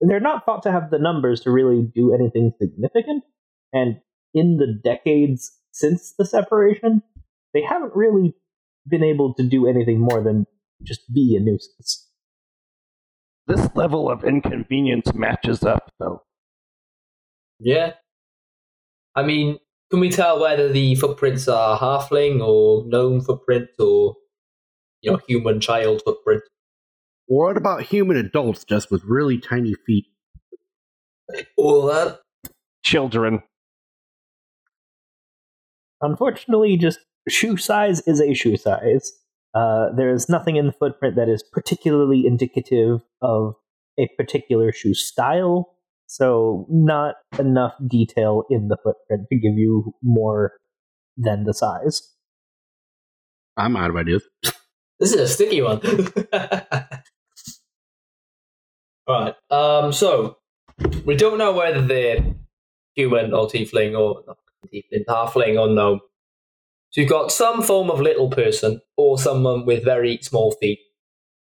[0.00, 3.24] they're not thought to have the numbers to really do anything significant.
[3.72, 4.00] And
[4.34, 7.02] in the decades since the separation,
[7.54, 8.34] they haven't really
[8.88, 10.46] been able to do anything more than
[10.82, 12.06] just be a nuisance.
[13.46, 16.22] This level of inconvenience matches up, though.
[17.58, 17.94] Yeah.
[19.14, 19.58] I mean,
[19.90, 24.16] can we tell whether the footprints are halfling or gnome footprint or
[25.00, 26.42] you know human child footprint?
[27.28, 30.06] What about human adults just with really tiny feet?
[31.58, 32.20] All that.
[32.82, 33.42] Children.
[36.00, 39.12] Unfortunately, just shoe size is a shoe size.
[39.54, 43.54] Uh, there is nothing in the footprint that is particularly indicative of
[43.98, 50.52] a particular shoe style, so not enough detail in the footprint to give you more
[51.18, 52.14] than the size.
[53.54, 54.22] I'm out of ideas.
[54.98, 55.80] This is a sticky one.
[59.08, 59.34] Alright.
[59.50, 60.36] Um so
[61.04, 62.24] we don't know whether they're
[62.94, 64.38] human or tiefling or not
[64.72, 66.00] tiefling, halfling or gnome.
[66.90, 70.78] So you've got some form of little person or someone with very small feet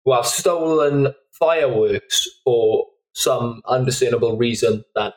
[0.05, 5.13] who have stolen fireworks for some undiscernible reason that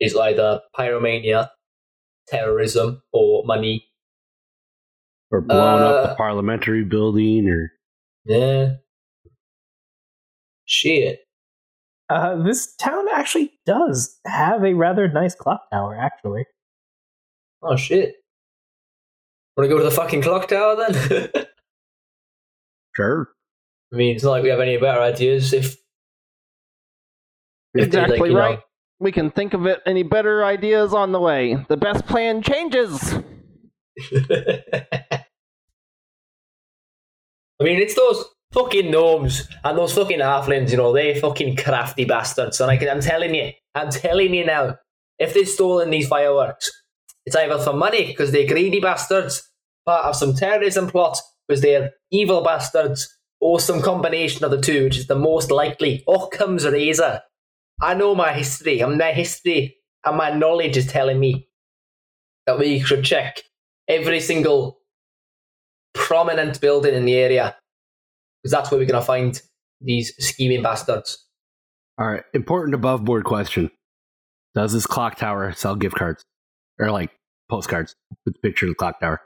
[0.00, 1.50] is either pyromania,
[2.28, 3.86] terrorism, or money.
[5.30, 7.72] Or blowing up Uh, the parliamentary building, or
[8.24, 8.76] Yeah.
[10.64, 11.23] Shit.
[12.10, 16.44] Uh, this town actually does have a rather nice clock tower, actually.
[17.62, 18.16] Oh shit.
[19.56, 21.46] Want to go to the fucking clock tower then?
[22.96, 23.28] Sure.
[23.92, 25.52] I mean, it's not like we have any better ideas.
[25.52, 25.76] If,
[27.74, 28.60] if they, like, Exactly know- right.
[29.00, 29.82] We can think of it.
[29.84, 31.56] Any better ideas on the way?
[31.68, 33.12] The best plan changes.
[34.12, 35.24] I
[37.60, 42.60] mean, it's those fucking gnomes and those fucking halflings, you know, they're fucking crafty bastards.
[42.60, 44.76] And I can, I'm telling you, I'm telling you now,
[45.18, 46.70] if they've stolen these fireworks,
[47.26, 49.50] it's either for money because they're greedy bastards,
[49.84, 54.84] part of some terrorism plot because they're evil bastards, or some combination of the two,
[54.84, 56.02] which is the most likely.
[56.08, 57.20] Occam's razor.
[57.82, 58.80] I know my history.
[58.80, 61.48] and my history and my knowledge is telling me
[62.46, 63.42] that we should check
[63.88, 64.78] every single
[65.92, 67.56] prominent building in the area
[68.44, 69.40] because that's where we're going to find
[69.80, 71.26] these scheming bastards.
[71.98, 72.22] All right.
[72.34, 73.70] Important above board question.
[74.54, 76.24] Does this clock tower sell gift cards?
[76.78, 77.10] Or like
[77.48, 79.22] postcards with a picture of the clock tower?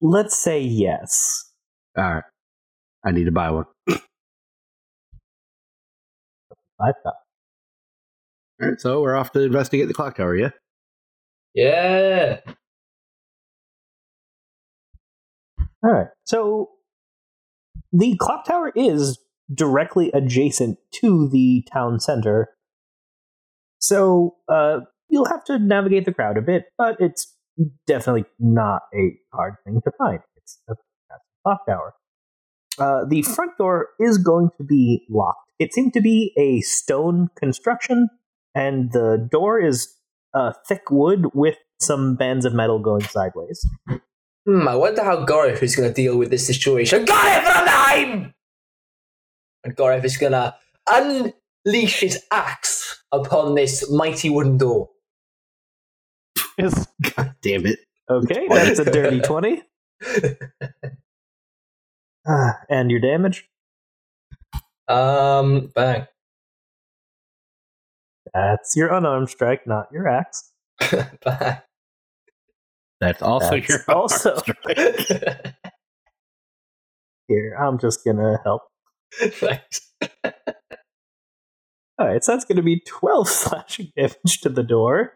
[0.00, 1.50] Let's say yes.
[1.98, 2.24] All right.
[3.04, 3.64] I need to buy one.
[3.88, 3.98] I've
[7.04, 7.14] got.
[8.62, 8.80] All right.
[8.80, 10.50] So we're off to investigate the clock tower, yeah?
[11.54, 12.40] Yeah.
[15.82, 16.08] All right.
[16.24, 16.70] So
[17.92, 19.18] the clock tower is
[19.52, 22.50] directly adjacent to the town center.
[23.78, 27.34] So uh, you'll have to navigate the crowd a bit, but it's
[27.86, 30.20] definitely not a hard thing to find.
[30.36, 30.74] It's a
[31.42, 31.94] clock tower.
[32.78, 35.50] Uh, the front door is going to be locked.
[35.58, 38.08] It seemed to be a stone construction,
[38.54, 39.94] and the door is
[40.32, 43.68] uh, thick wood with some bands of metal going sideways.
[44.50, 47.04] Hmm, I wonder how Gorif is going to deal with this situation.
[47.04, 48.34] Gorif Valheim!
[49.62, 50.56] And Gorif is going to
[50.90, 54.88] unleash his axe upon this mighty wooden door.
[56.58, 57.78] Is God damn it.
[58.10, 59.62] Okay, that's a dirty 20.
[62.28, 63.48] Ah, and your damage?
[64.88, 66.06] um, bang.
[68.34, 70.52] That's your unarmed strike, not your axe.
[71.24, 71.62] bang.
[73.00, 74.42] That's also That's your also-.
[77.28, 78.62] Here, I'm just gonna help.
[79.14, 79.92] Thanks.
[82.00, 85.14] Alright, so that's gonna be 12 slashing damage to the door.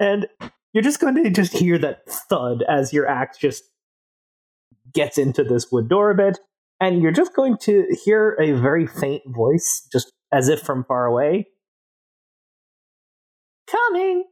[0.00, 0.26] And
[0.72, 3.62] you're just going to just hear that thud as your axe just
[4.92, 6.38] gets into this wood door a bit.
[6.80, 11.06] And you're just going to hear a very faint voice, just as if from far
[11.06, 11.46] away.
[13.70, 14.24] Coming!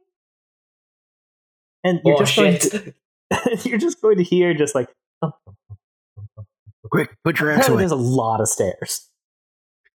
[1.83, 2.71] And you're oh, just going shit.
[2.71, 2.93] to
[3.69, 4.89] you're just going to hear just like
[6.91, 7.81] Quick, put your axe apparently away.
[7.81, 9.07] there's a lot of stairs.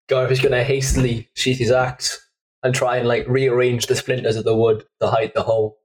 [0.09, 2.27] Gareth is going to hastily sheath his axe
[2.63, 5.79] and try and like rearrange the splinters of the wood to hide the hole.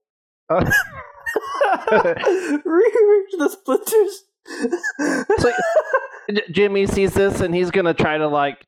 [0.50, 0.64] uh,
[1.92, 4.24] Rearrange the splinters.
[6.36, 8.66] J- Jimmy sees this and he's gonna try to like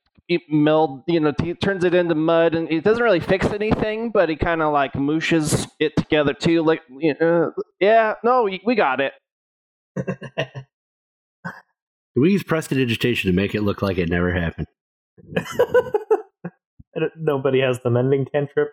[0.49, 4.29] meld, you know, he turns it into mud and it doesn't really fix anything, but
[4.29, 6.63] he kind of like mooshes it together too.
[6.63, 9.13] Like, you know, yeah, no, we, we got it.
[12.15, 14.67] We use prestidigitation to make it look like it never happened?
[17.17, 18.69] Nobody has the mending cantrip.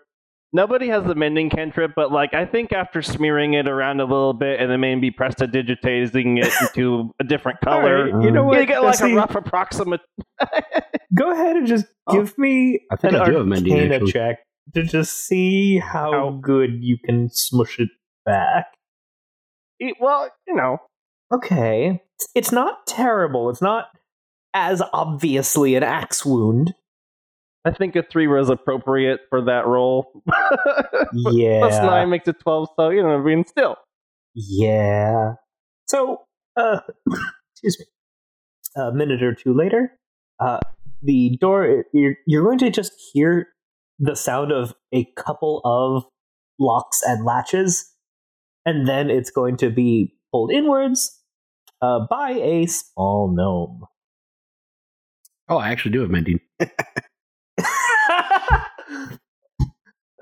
[0.55, 4.35] Nobody has the mending cantrip, but like I think after smearing it around a little
[4.35, 8.61] bit and then maybe prestidigitating it into a different color, Alright, you know what?
[8.61, 9.13] you get like Jesse?
[9.13, 10.03] a rough approximate.
[11.15, 12.15] Go ahead and just Oh.
[12.15, 14.13] give me I think an I do have mending, Arcana actually.
[14.13, 14.39] check
[14.75, 17.89] to just see how How- good you can smush it
[18.27, 18.67] back.
[19.81, 20.79] E- Well, you know,
[21.33, 22.03] Okay,
[22.35, 23.49] it's not terrible.
[23.49, 23.87] It's not
[24.53, 26.75] as obviously an axe wound.
[27.65, 30.23] I think a three was appropriate for that role.
[31.15, 33.77] Yeah, Plus nine makes it twelve, so you know, I mean, still.
[34.35, 35.35] Yeah.
[35.87, 36.23] So,
[36.57, 36.81] uh,
[37.53, 37.87] excuse me.
[38.83, 39.93] A minute or two later,
[40.41, 40.59] uh,
[41.03, 43.49] the door, you're, you're going to just hear
[43.99, 46.05] the sound of a couple of
[46.59, 47.93] locks and latches,
[48.65, 51.21] and then it's going to be pulled inwards
[51.83, 53.85] uh, by a small gnome.
[55.51, 56.41] Oh, I actually do have mending.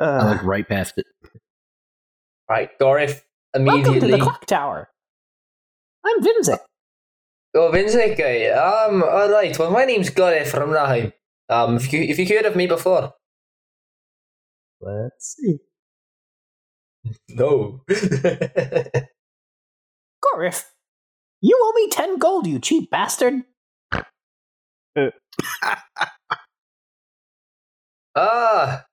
[0.01, 1.07] I uh, look right past it.
[2.48, 3.20] Right, Gorif
[3.55, 4.11] welcome to immediately.
[4.12, 4.88] the clock tower.
[6.05, 6.59] I'm Vimzik.
[7.55, 8.46] Oh, Vincent guy.
[8.46, 9.57] Um, all right.
[9.59, 11.12] Well, my name's Gorif from Naheim.
[11.48, 13.12] Um, if you if you heard of me before,
[14.80, 15.59] Let's see.
[17.28, 17.82] no.
[20.24, 20.64] Gorif,
[21.40, 23.42] you owe me 10 gold, you cheap bastard.
[28.16, 28.84] ah,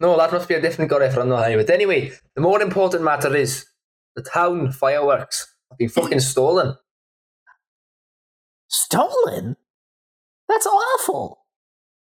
[0.00, 1.54] No, that must be a different guy from the high.
[1.56, 3.66] But anyway, the more important matter is
[4.16, 6.76] the town fireworks have been fucking stolen.
[8.68, 9.56] Stolen?
[10.48, 11.44] That's awful.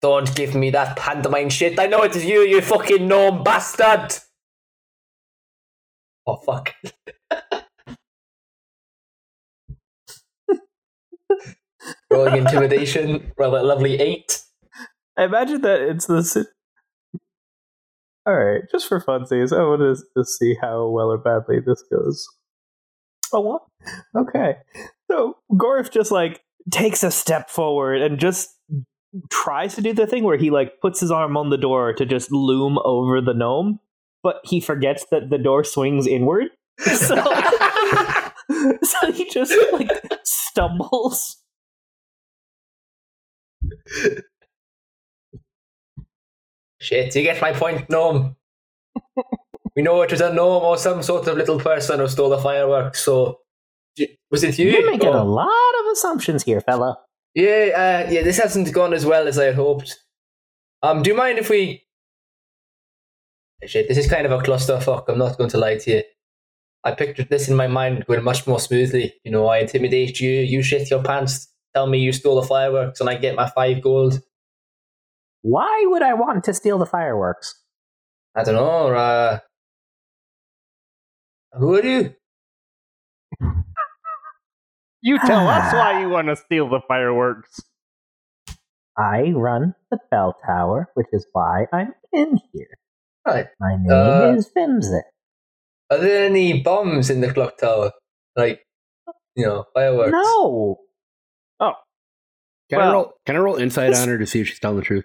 [0.02, 1.80] Don't give me that pantomime shit.
[1.80, 4.12] I know it is you, you fucking gnome bastard.
[6.26, 6.74] Oh fuck.
[12.10, 14.42] Rolling intimidation, well, a lovely eight.
[15.16, 16.46] I imagine that it's the.
[18.26, 21.82] All right, just for funsies, I want to just see how well or badly this
[21.90, 22.26] goes.
[23.32, 23.62] Oh, what?
[24.16, 24.56] Okay.
[25.10, 28.48] So Gorf just like takes a step forward and just
[29.30, 32.04] tries to do the thing where he like puts his arm on the door to
[32.04, 33.78] just loom over the gnome,
[34.22, 36.48] but he forgets that the door swings inward.
[36.78, 37.16] So,
[38.82, 39.88] so he just like
[40.24, 41.38] stumbles.
[46.86, 48.36] Shit, you get my point, gnome.
[49.74, 52.38] we know it was a gnome or some sort of little person who stole the
[52.38, 53.40] fireworks, so.
[54.30, 54.70] Was it you?
[54.70, 56.96] You're making a lot of assumptions here, fella.
[57.34, 59.98] Yeah, uh, yeah, this hasn't gone as well as I had hoped.
[60.80, 61.82] Um, do you mind if we.
[63.64, 66.02] Shit, this is kind of a clusterfuck, I'm not going to lie to you.
[66.84, 69.14] I pictured this in my mind going much more smoothly.
[69.24, 73.00] You know, I intimidate you, you shit your pants, tell me you stole the fireworks,
[73.00, 74.20] and I get my five gold.
[75.48, 77.54] Why would I want to steal the fireworks?
[78.34, 79.38] I don't know, uh.
[81.52, 82.14] Who are you?
[85.02, 87.60] You tell us why you want to steal the fireworks.
[88.98, 92.76] I run the bell tower, which is why I'm in here.
[93.24, 93.46] Right.
[93.60, 95.02] My name Uh, is Vimsit.
[95.92, 97.92] Are there any bombs in the clock tower?
[98.34, 98.62] Like,
[99.36, 100.10] you know, fireworks?
[100.12, 100.78] No,
[101.60, 101.72] Oh.
[102.68, 104.78] Can, I roll, can I roll insight this- on her to see if she's telling
[104.78, 105.04] the truth?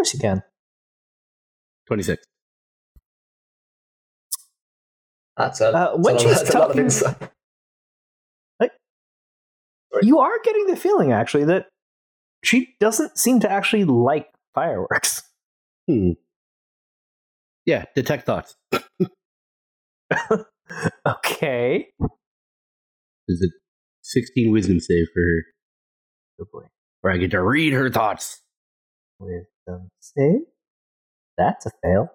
[0.00, 0.42] Of course you can.
[1.88, 2.24] 26.
[5.36, 7.16] That's a, Uh, that's when a, she's that's a lot talking- insight.
[10.02, 11.66] You are getting the feeling, actually, that
[12.44, 15.22] she doesn't seem to actually like fireworks.
[15.88, 16.10] Hmm.
[17.66, 18.54] Yeah, detect thoughts.
[21.06, 21.88] okay.
[23.28, 23.50] Is it
[24.02, 25.44] 16 wisdom save for her?
[26.40, 26.66] Oh boy.
[27.00, 28.40] Where I get to read her thoughts.
[29.70, 30.40] Wisdom save.
[31.38, 32.08] That's a fail.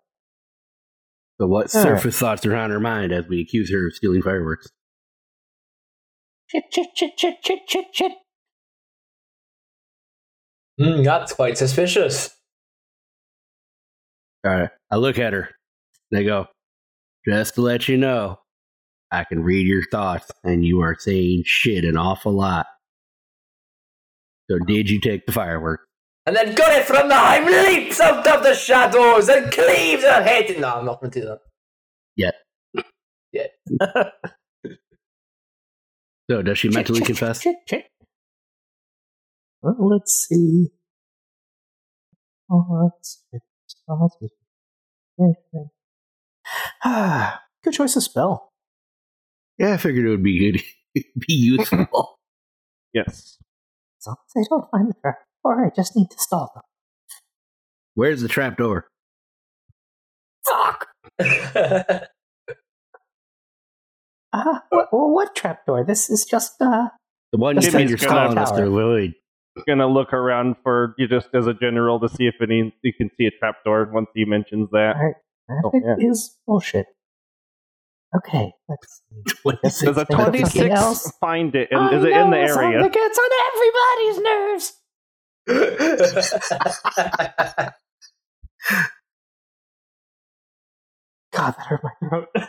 [1.39, 4.21] So, what All surface thoughts are on her mind as we accuse her of stealing
[4.21, 4.69] fireworks?
[6.49, 8.11] Chit, chit, chit, chit, chit, chit, chit.
[10.79, 12.29] Hmm, that's quite suspicious.
[14.45, 14.69] All right.
[14.91, 15.49] I look at her.
[16.11, 16.47] They go,
[17.27, 18.39] just to let you know,
[19.11, 22.67] I can read your thoughts, and you are saying shit an awful lot.
[24.49, 25.85] So, did you take the fireworks?
[26.25, 30.23] And then got it from the high leaps out of the shadows and cleaves her
[30.23, 30.59] head.
[30.59, 31.39] No, I'm not going to do that.
[32.15, 32.31] Yeah.
[33.31, 34.09] Yeah.
[36.29, 37.41] So, does she mentally confess?
[37.41, 37.85] Chit, chit.
[39.61, 40.69] Well, let's see.
[42.49, 43.39] Oh, let's see.
[46.83, 48.51] Ah, good choice of spell.
[49.57, 50.61] Yeah, I figured it would be good,
[51.27, 52.17] be useful.
[52.93, 53.37] Yes.
[53.99, 56.63] As long as I don't find the trap, or I just need to stall them.
[57.93, 58.87] Where's the trap door?
[60.45, 60.87] Fuck!
[64.33, 65.85] Ah, what, what trapdoor?
[65.85, 66.87] This is just, uh,
[67.31, 69.07] The one Just you Jimmy's Peter's gonna- calling us to Tower.
[69.65, 73.09] Gonna look around for you just as a general to see if any you can
[73.17, 74.95] see a trapdoor once he mentions that.
[74.97, 75.15] Alright,
[75.63, 76.09] Oh, magic yeah.
[76.09, 76.87] is bullshit.
[78.17, 79.85] Okay, let's see.
[79.85, 81.69] Does a Think of something twenty-six find it?
[81.71, 82.83] And I is it in the know a song area?
[82.83, 84.73] that gets on everybody's nerves.
[85.47, 85.59] God,
[91.57, 92.29] that hurt my throat.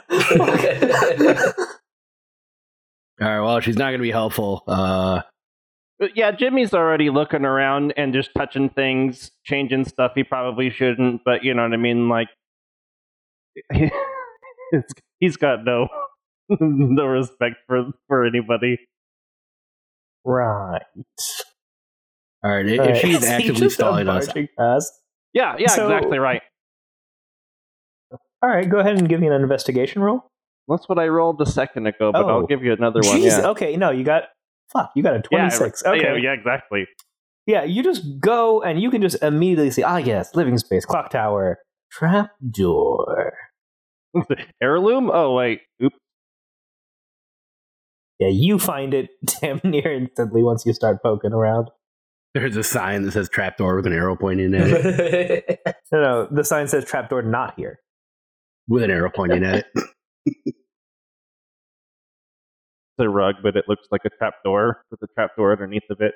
[3.20, 4.62] All right, well, she's not going to be helpful.
[4.66, 5.20] Uh,
[5.98, 11.22] But yeah, Jimmy's already looking around and just touching things, changing stuff he probably shouldn't.
[11.24, 12.08] But you know what I mean?
[12.10, 12.28] Like,
[13.70, 14.22] it's,
[15.20, 15.88] he's got no
[16.60, 18.80] no respect for for anybody.
[20.24, 20.82] right.
[22.44, 22.96] All right, if Alright.
[22.98, 24.92] she's Is he actively just stalling us, marching past?
[25.32, 26.42] Yeah, yeah, So- exactly right.
[28.42, 30.20] All right, go ahead and give me an investigation roll.
[30.68, 32.28] That's what I rolled a second ago, but Oh.
[32.28, 33.18] I'll give you another one.
[33.18, 33.48] Jeez, Yeah.
[33.50, 34.24] okay, no, you got
[34.72, 35.82] fuck, you got a twenty-six.
[35.84, 36.86] yeah, okay, yeah, exactly.
[37.46, 41.10] Yeah, you just go and you can just immediately see, ah, yes, living space, clock
[41.10, 41.58] tower,
[41.92, 43.34] trap door.
[44.62, 45.10] Heirloom?
[45.12, 45.96] Oh wait, oops.
[48.18, 49.10] Yeah, you find it
[49.40, 51.68] damn near instantly once you start poking around.
[52.36, 55.60] There's a sign that says trapdoor with an arrow pointing at it.
[55.92, 57.78] No, no, the sign says trapdoor not here.
[58.68, 59.66] with an arrow pointing at it.
[62.98, 66.12] It's a rug, but it looks like a trapdoor with a trapdoor underneath of it.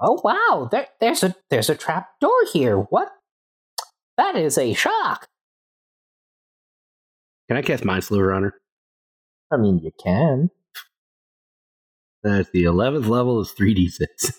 [0.00, 2.76] Oh wow, there, there's a there's a trapdoor here.
[2.78, 3.08] What?
[4.18, 5.26] That is a shock.
[7.48, 8.54] Can I cast Mind Sliver on her?
[9.50, 10.50] I mean, you can.
[12.22, 14.34] That's the 11th level is 3d6.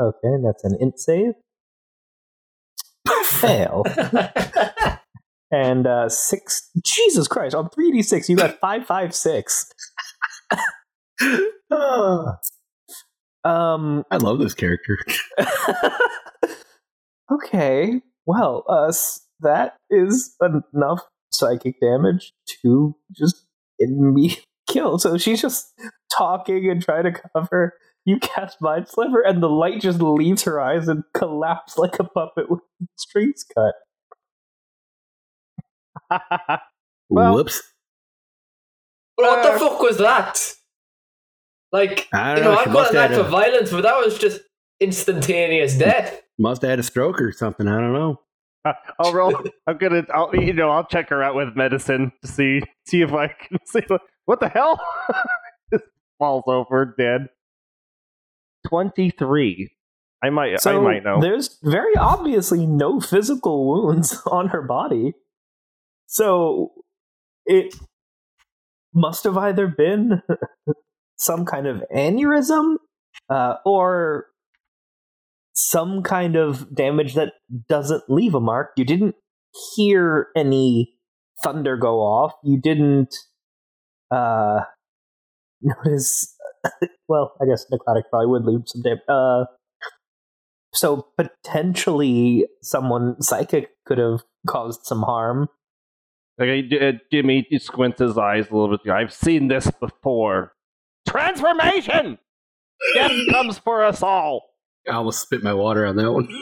[0.00, 1.32] Okay, that's an int save.
[3.24, 3.84] Fail.
[5.50, 9.70] And uh six Jesus Christ, on 3d6, you got five five six.
[11.70, 12.34] um
[14.10, 14.98] I love this character.
[17.32, 18.02] okay.
[18.26, 18.92] Well, uh,
[19.40, 21.00] that is enough
[21.32, 23.46] psychic damage to just
[23.80, 24.36] get me
[24.68, 25.00] killed.
[25.00, 25.72] So she's just
[26.14, 27.72] talking and trying to cover.
[28.08, 32.04] You cast Mind Sliver, and the light just leaves her eyes and collapse like a
[32.04, 32.60] puppet with
[32.96, 33.74] strings cut.
[37.10, 37.62] Well- Whoops.
[39.16, 40.54] what Uh, the fuck was that?
[41.72, 42.58] Like, I you don't know, know.
[42.60, 44.40] I She got must an have, act of violence, but that was just
[44.80, 46.22] instantaneous death.
[46.38, 47.68] must have had a stroke or something.
[47.68, 48.20] I don't know.
[48.98, 49.34] I'll roll.
[49.66, 50.06] I'm gonna.
[50.14, 53.58] I'll, you know, I'll check her out with medicine to see see if I can
[53.66, 54.78] see what, what the hell.
[56.18, 57.28] Falls over dead.
[58.68, 59.70] Twenty three.
[60.22, 60.60] I might.
[60.60, 61.20] So I might know.
[61.20, 65.14] There's very obviously no physical wounds on her body.
[66.06, 66.72] So
[67.46, 67.74] it
[68.94, 70.22] must have either been
[71.16, 72.76] some kind of aneurysm
[73.30, 74.26] uh, or
[75.54, 77.32] some kind of damage that
[77.68, 78.70] doesn't leave a mark.
[78.76, 79.16] You didn't
[79.74, 80.94] hear any
[81.42, 82.32] thunder go off.
[82.44, 83.14] You didn't
[84.10, 84.60] uh,
[85.60, 86.34] notice.
[87.08, 89.00] Well, I guess necrotic probably would leave some damage.
[89.08, 89.44] Uh,
[90.74, 95.48] so potentially, someone psychic could have caused some harm.
[96.40, 98.90] Okay, J- uh, Jimmy squints his eyes a little bit.
[98.90, 100.52] I've seen this before.
[101.08, 102.18] Transformation.
[102.94, 104.50] Death comes for us all.
[104.88, 106.28] I almost spit my water on that one.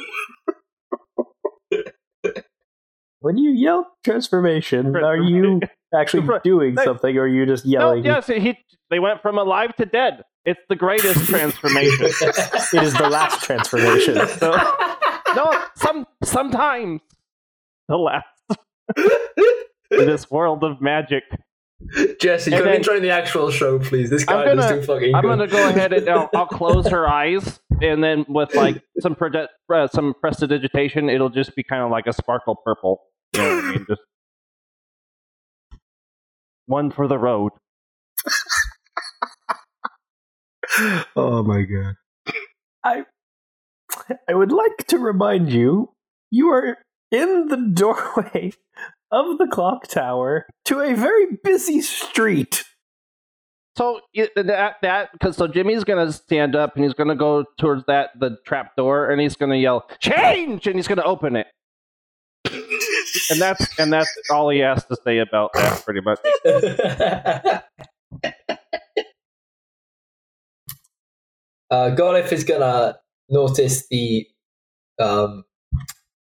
[3.21, 5.61] When you yell transformation, are you
[5.95, 6.43] actually Right.
[6.43, 6.85] doing Hey.
[6.85, 8.05] something, or are you just No, yelling?
[8.05, 8.59] yes, he.
[8.91, 10.23] They went from alive to dead.
[10.45, 12.07] It's the greatest transformation.
[12.73, 14.17] It is the last transformation.
[14.39, 14.53] So,
[15.35, 17.01] no, some sometimes
[17.89, 18.27] the last
[19.91, 21.25] in this world of magic.
[22.21, 24.09] Jesse, And come then- in join the actual show, please.
[24.09, 25.29] This I'm guy is gonna- too fucking I'm good.
[25.29, 29.49] gonna go ahead and I'll, I'll close her eyes, and then with like some prede-
[29.73, 33.03] uh, some prestidigitation, it'll just be kind of like a sparkle purple.
[33.35, 33.87] You know what I mean?
[33.89, 34.01] Just
[36.67, 37.53] one for the road.
[41.17, 41.95] oh my god.
[42.85, 43.05] I
[44.29, 45.91] I would like to remind you,
[46.31, 46.79] you are
[47.11, 48.53] in the doorway
[49.11, 52.65] of the clock tower to a very busy street.
[53.77, 54.01] So
[54.37, 58.39] that that because so Jimmy's gonna stand up and he's gonna go towards that the
[58.47, 61.47] trap door and he's gonna yell change and he's gonna open it
[63.31, 66.19] and that's and that's all he has to say about that pretty much.
[71.71, 72.99] uh, Gorif is gonna
[73.29, 74.27] notice the
[75.01, 75.45] um,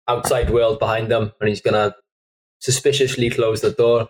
[0.07, 1.95] outside world behind them, and he's gonna
[2.59, 4.09] suspiciously close the door.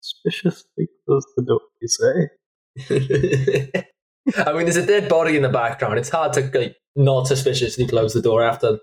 [0.00, 3.84] Suspiciously close the door, you say?
[4.36, 5.98] I mean, there's a dead body in the background.
[5.98, 8.78] It's hard to like, not suspiciously close the door after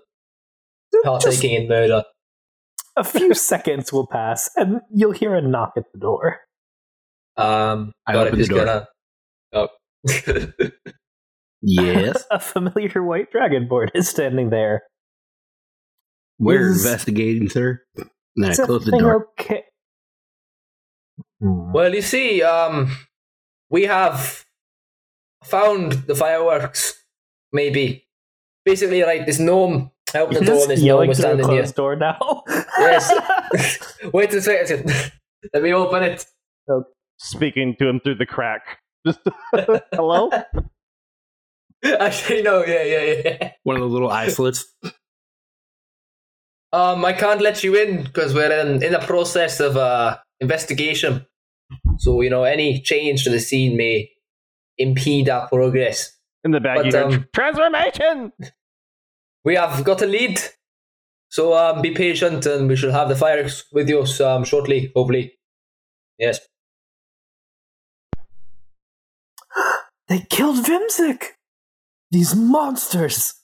[0.92, 2.04] Just partaking in murder.
[2.96, 6.40] a few seconds will pass, and you'll hear a knock at the door.
[7.36, 8.64] Um, I Gorif open the door.
[8.64, 8.88] gonna.
[9.52, 9.68] Oh.
[11.62, 12.24] Yes.
[12.30, 14.82] A familiar white dragonborn is standing there.
[16.38, 17.82] We're Is- investigating, sir.
[17.96, 19.28] And Is I close the door.
[19.38, 19.64] Okay.
[21.40, 22.96] Well, you see, um,
[23.70, 24.44] we have
[25.44, 26.94] found the fireworks.
[27.52, 28.06] Maybe,
[28.64, 30.44] basically, like this gnome out the door.
[30.44, 31.62] just and This gnome yelling was through standing here.
[31.62, 32.44] closed door now.
[32.78, 33.92] Yes.
[34.12, 34.90] Wait a second.
[35.54, 36.24] Let me open it.
[37.18, 38.78] Speaking to him through the crack.
[39.06, 39.20] Just
[39.92, 40.30] hello.
[41.84, 42.64] Actually, no.
[42.64, 43.52] Yeah, yeah, yeah.
[43.64, 44.64] One of the little eye slits.
[46.72, 51.26] Um, I can't let you in because we're in in the process of uh investigation.
[51.98, 54.10] So you know, any change to the scene may
[54.80, 56.16] impede our progress.
[56.42, 58.32] In the back, But, you hear um, transformation.
[59.44, 60.38] We have got a lead.
[61.30, 65.32] So um, be patient, and we shall have the fires with you um, shortly, hopefully.
[66.18, 66.40] Yes.
[70.08, 71.22] They killed Vimsic!
[72.10, 73.34] These monsters!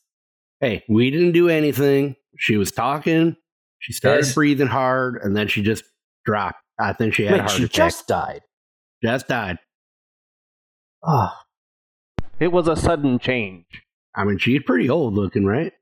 [0.60, 2.16] Hey, we didn't do anything.
[2.38, 3.36] She was talking.
[3.78, 4.34] She started Yes.
[4.34, 5.84] breathing hard, and then she just
[6.24, 6.60] dropped.
[6.78, 7.72] I think she had a heart she attack.
[7.72, 8.40] just died.
[9.02, 9.58] just died.
[11.06, 11.44] Ah,
[12.40, 13.64] It was a sudden change.
[14.14, 15.72] I mean, she's pretty old looking, right?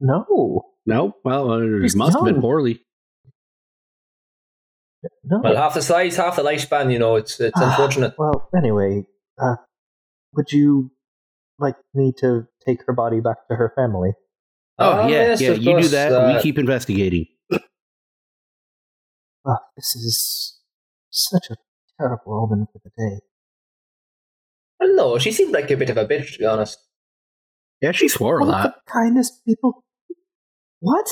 [0.00, 0.62] no.
[0.86, 2.42] No, well, uh, it She's must have been young.
[2.42, 2.84] poorly.
[5.24, 5.40] No.
[5.42, 6.92] Well, half the size, half the lifespan.
[6.92, 8.14] You know, it's it's unfortunate.
[8.18, 9.04] well, anyway,
[9.40, 9.56] uh,
[10.34, 10.90] would you
[11.58, 14.10] like me to take her body back to her family?
[14.78, 15.50] Oh, Ah, yeah, yes, yeah.
[15.52, 16.12] of You do that.
[16.12, 17.26] uh, we keep investigating.
[19.44, 20.60] Ah, this is
[21.10, 21.56] such a
[21.98, 23.20] terrible omen for the day.
[24.82, 26.78] Well, no, she seemed like a bit of a bitch, to be honest.
[27.80, 28.74] Yeah, she swore a lot.
[28.86, 29.84] the kindest people.
[30.80, 31.08] What?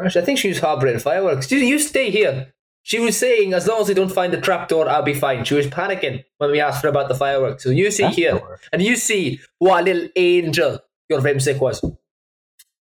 [0.00, 1.50] Actually, I think she was harboring fireworks.
[1.50, 2.52] You, you stay here.
[2.82, 5.44] She was saying, as long as we don't find the trapdoor, I'll be fine.
[5.44, 7.62] She was panicking when we asked her about the fireworks.
[7.64, 8.60] So you see here, Trapdoor.
[8.72, 10.78] and you see what a little angel
[11.10, 11.80] your Vimsic was.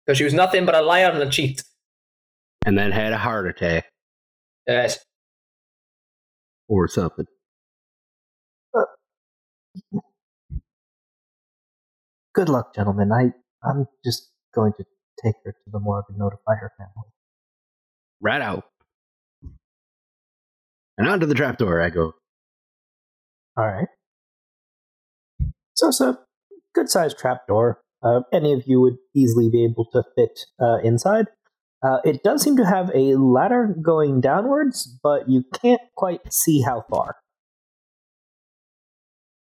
[0.04, 1.64] Because she was nothing but a liar and a cheat.
[2.64, 3.86] And then had a heart attack
[4.68, 4.98] Yes.
[6.68, 7.26] or something.
[12.35, 13.12] Good luck, gentlemen.
[13.12, 13.33] I
[13.66, 14.85] I'm just going to
[15.24, 17.11] take her to the morgue and notify her family.
[18.20, 18.64] Right out.
[20.99, 22.14] And onto the trapdoor I go.
[23.57, 23.89] All right.
[25.74, 26.18] So it's a
[26.74, 27.81] good sized trapdoor.
[28.03, 31.27] Uh, any of you would easily be able to fit uh, inside.
[31.83, 36.62] Uh, it does seem to have a ladder going downwards, but you can't quite see
[36.62, 37.16] how far.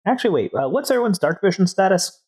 [0.08, 0.52] Actually, wait.
[0.54, 2.22] Uh, what's everyone's dark vision status?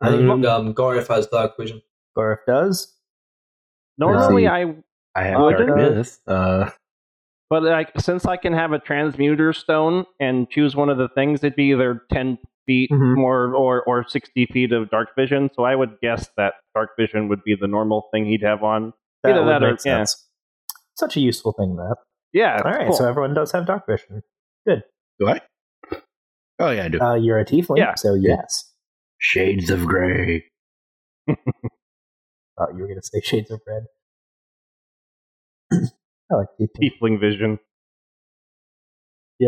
[0.00, 1.82] I think Um, um, Gorif has dark vision.
[2.16, 2.94] Gorif does.
[3.98, 4.48] Normally, see.
[4.48, 4.76] I
[5.16, 6.20] I have Oh, darkness.
[6.26, 6.70] Uh,
[7.50, 11.40] but like since I can have a transmuter stone and choose one of the things,
[11.42, 13.16] it'd be either ten feet Mhm.
[13.16, 15.50] more or or sixty feet of dark vision.
[15.54, 18.92] So I would guess that dark vision would be the normal thing he'd have on.
[19.24, 20.04] That Either would that or- make yeah.
[20.04, 20.28] sense.
[20.94, 21.96] Such a useful thing, that.
[22.32, 22.60] Yeah.
[22.64, 22.92] All right, cool.
[22.96, 24.22] so everyone does have dark vision.
[24.66, 24.84] Good.
[25.18, 25.40] Do I?
[26.60, 27.00] Oh, yeah, I do.
[27.00, 27.94] Uh, you're a tiefling, Yeah.
[27.94, 28.72] so yes.
[29.18, 30.44] Shades of Grey.
[31.28, 31.36] Thought
[32.74, 33.84] you were going to say shades of red.
[36.30, 36.68] I like tiefling.
[37.00, 37.58] tiefling vision.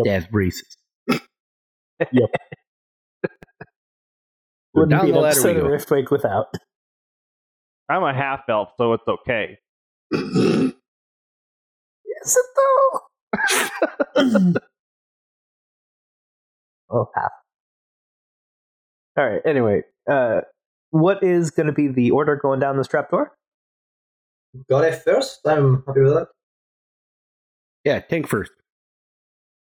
[0.04, 0.28] Death
[1.08, 1.20] Yep.
[4.74, 5.68] Wouldn't down be the an ladder we episode of go.
[5.70, 6.46] Riftwake without.
[7.88, 9.58] I'm a half elf, so it's okay.
[10.12, 10.72] Is
[12.36, 12.46] it
[14.14, 14.52] though?
[16.90, 17.30] oh, half.
[19.16, 19.42] All right.
[19.44, 20.40] Anyway, uh,
[20.90, 23.32] what is going to be the order going down this trapdoor?
[24.70, 25.40] Gorif first.
[25.46, 26.28] I'm happy with that.
[27.84, 28.52] yeah, tank first.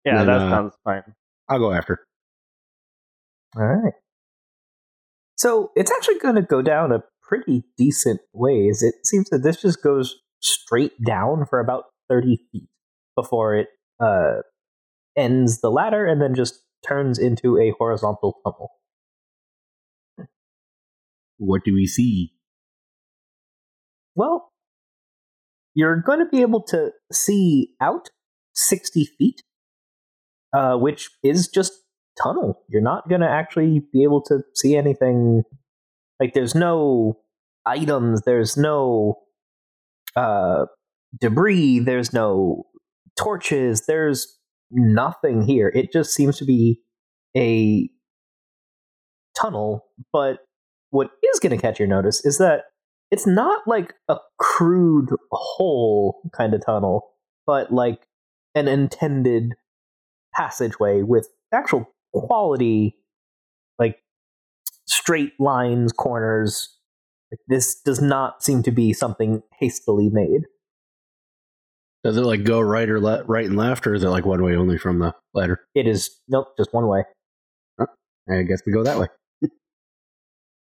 [0.05, 1.03] Yeah, Then, that uh, sounds fine.
[1.49, 2.05] I'll go after.
[3.55, 3.93] All right.
[5.38, 8.82] So it's actually going to go down a pretty decent ways.
[8.82, 12.69] It seems that this just goes straight down for about 30 feet
[13.15, 13.67] before it
[13.99, 14.41] uh,
[15.17, 18.71] ends the ladder and then just turns into a horizontal tunnel.
[21.38, 22.34] What do we see?
[24.15, 24.51] Well,
[25.75, 28.09] you're going to be able to see out
[28.55, 29.43] 60 feet,
[30.51, 31.73] uh, which is just
[32.21, 32.63] tunnel.
[32.67, 35.43] You're not going to actually be able to see anything.
[36.19, 37.19] Like, there's no
[37.65, 39.19] items, there's no
[40.15, 40.65] uh,
[41.19, 42.65] debris, there's no
[43.19, 44.36] torches, there's
[44.72, 45.72] nothing here.
[45.74, 46.82] It just seems to be
[47.36, 47.89] a
[49.39, 50.39] tunnel, but
[50.89, 52.63] what is going to catch your notice is that
[53.11, 57.09] it's not like a crude hole kind of tunnel,
[57.45, 58.07] but like
[58.55, 59.53] an intended
[60.36, 62.95] passageway with actual quality,
[63.80, 63.97] like
[64.88, 66.74] straight lines, corners.
[67.32, 70.43] Like this does not seem to be something hastily made.
[72.07, 74.41] Does it like go right or le- right and left, or is it like one
[74.41, 75.59] way only from the ladder?
[75.75, 77.03] It is nope, just one way.
[78.29, 79.07] I guess we go that way.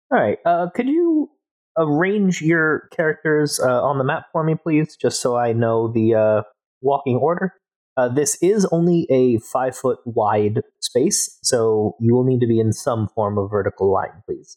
[0.10, 0.38] All right.
[0.46, 1.30] Uh, could you
[1.78, 6.16] arrange your characters uh, on the map for me, please, just so I know the
[6.16, 6.42] uh,
[6.80, 7.56] walking order?
[7.98, 12.62] Uh, this is only a five foot wide space, so you will need to be
[12.62, 14.56] in some form of vertical line, please.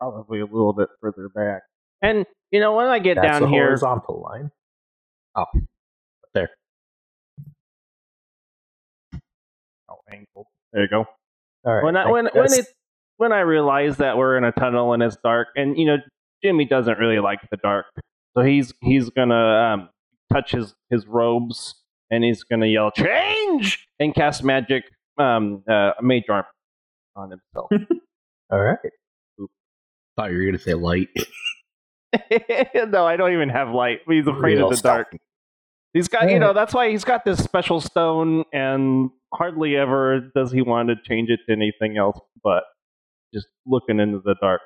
[0.00, 1.67] Probably a little bit further back.
[2.02, 4.50] And you know, when I get That's down a here, horizontal line.
[6.34, 6.50] There.
[9.90, 10.48] oh, angle.
[10.72, 11.06] There you go.
[11.64, 11.84] All right.
[11.84, 12.66] when I thank when you, when it
[13.16, 15.96] when I realize that we're in a tunnel and it's dark, and you know
[16.42, 17.86] Jimmy doesn't really like the dark,
[18.36, 19.88] so he's he's gonna um,
[20.32, 21.74] touch his his robes
[22.10, 24.84] and he's gonna yell change and cast magic
[25.18, 26.46] um, uh, mage armor
[27.16, 27.70] on himself.
[28.50, 28.78] All right.
[30.16, 31.08] Thought you were gonna say light.
[32.88, 34.00] no, I don't even have light.
[34.08, 34.96] He's afraid Real of the stuff.
[34.96, 35.16] dark.
[35.94, 40.52] He's got, you know, that's why he's got this special stone, and hardly ever does
[40.52, 42.64] he want to change it to anything else but
[43.34, 44.60] just looking into the dark.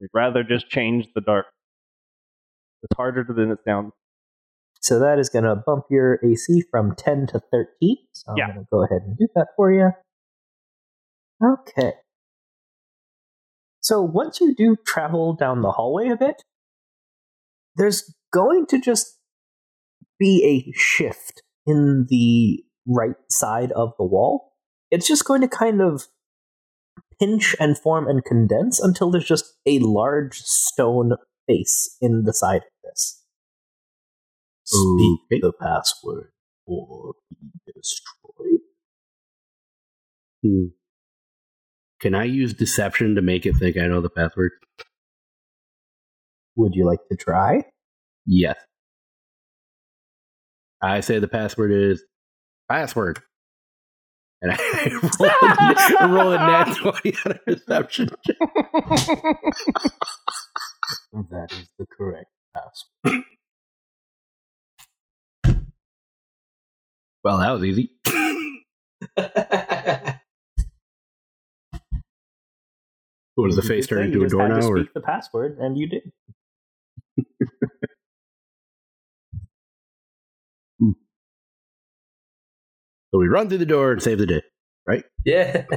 [0.00, 1.46] He'd rather just change the dark.
[2.82, 3.92] It's harder than it sounds.
[4.82, 7.96] So that is going to bump your AC from 10 to 13.
[8.12, 8.46] So I'm Yeah.
[8.46, 9.90] going to go ahead and do that for you.
[11.44, 11.92] Okay.
[13.86, 16.42] So once you do travel down the hallway a bit,
[17.76, 19.16] there's going to just
[20.18, 24.54] be a shift in the right side of the wall.
[24.90, 26.08] It's just going to kind of
[27.20, 31.12] pinch and form and condense until there's just a large stone
[31.46, 33.22] face in the side of this.
[34.64, 35.40] Speak Okay.
[35.42, 36.32] the password
[36.66, 38.62] or be destroyed.
[40.42, 40.74] Hmm.
[42.00, 44.52] Can I use deception to make it think I know the password?
[46.56, 47.64] Would you like to try?
[48.26, 48.56] Yes.
[50.82, 52.04] I say the password is
[52.70, 53.20] password.
[54.42, 54.90] And I
[55.20, 55.30] roll,
[56.00, 58.36] I roll a nat 20 on a deception check.
[61.12, 63.24] That is the correct password.
[67.24, 67.90] Well, that was easy.
[73.36, 74.60] What does the You face did turn say into you a just door had to
[74.60, 74.68] now?
[74.68, 74.78] Or?
[74.78, 76.12] Speak the password, and you did.
[83.14, 84.42] So we run through the door and save the day.
[84.86, 85.04] Right?
[85.24, 85.64] Yeah.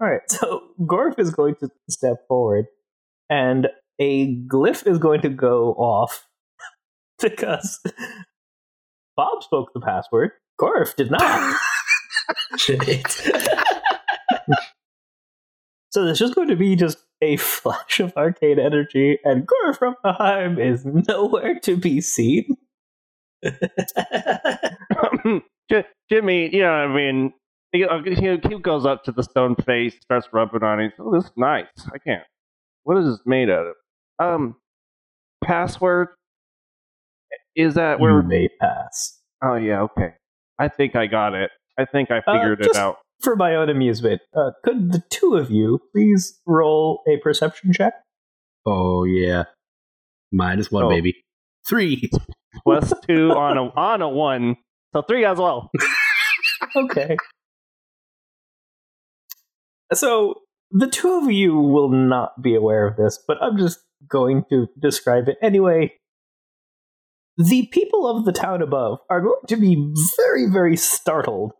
[0.00, 2.66] All right, so Gorf is going to step forward,
[3.30, 3.68] and
[3.98, 6.26] a glyph is going to go off
[7.22, 7.80] because
[9.16, 10.32] Bob spoke the password.
[10.60, 11.56] Gorf did not.
[12.56, 13.22] Shit.
[15.96, 19.94] So there's just going to be just a flash of arcane energy, and Gore from
[20.04, 22.58] behind is nowhere to be seen.
[26.10, 27.32] Jimmy, you know, what I mean,
[27.72, 30.92] he, uh, he, he goes up to the stone face, starts rubbing on it.
[30.98, 31.66] Oh, this is nice.
[31.94, 32.22] I can't.
[32.84, 33.74] What is this made out of?
[34.18, 34.56] Um,
[35.42, 36.08] password.
[37.56, 38.20] Is that where?
[38.20, 39.18] You may pass.
[39.42, 40.10] Oh yeah, okay.
[40.58, 41.50] I think I got it.
[41.78, 42.98] I think I Uh, figured just- it out.
[43.20, 47.94] For my own amusement, uh, could the two of you please roll a perception check?
[48.66, 49.44] Oh, yeah.
[50.32, 50.88] Minus one, Oh.
[50.90, 51.14] baby.
[51.68, 52.10] Three.
[52.64, 54.56] Plus two on a on a one,
[54.92, 55.70] so three as well.
[56.76, 57.16] okay.
[59.92, 60.34] So
[60.70, 64.66] the two of you will not be aware of this, but I'm just going to
[64.80, 65.92] describe it anyway.
[67.38, 71.52] The people of the town above are going to be very, very startled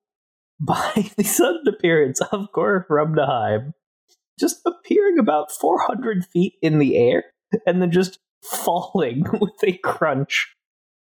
[0.60, 3.72] by the sudden appearance of Gorf Rumnaheim
[4.38, 7.24] just appearing about 400 feet in the air
[7.66, 10.54] and then just falling with a crunch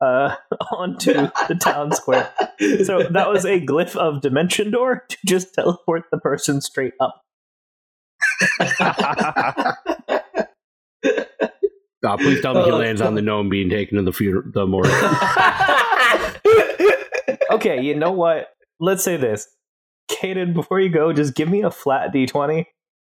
[0.00, 0.34] uh,
[0.72, 1.12] onto
[1.48, 2.32] the town square.
[2.84, 7.22] So that was a glyph of Dimension Door to just teleport the person straight up.
[12.02, 14.44] Oh, please tell me he Oh, lands on the gnome being taken to the funeral,
[14.52, 14.86] the morgue.
[17.50, 18.48] Okay, you know what?
[18.80, 19.46] Let's say this.
[20.10, 22.64] Caden, before you go, just give me a flat d20.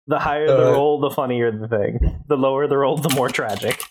[0.07, 0.74] The higher the Alright.
[0.74, 2.22] roll, the funnier the thing.
[2.28, 3.82] The lower the roll, the more tragic.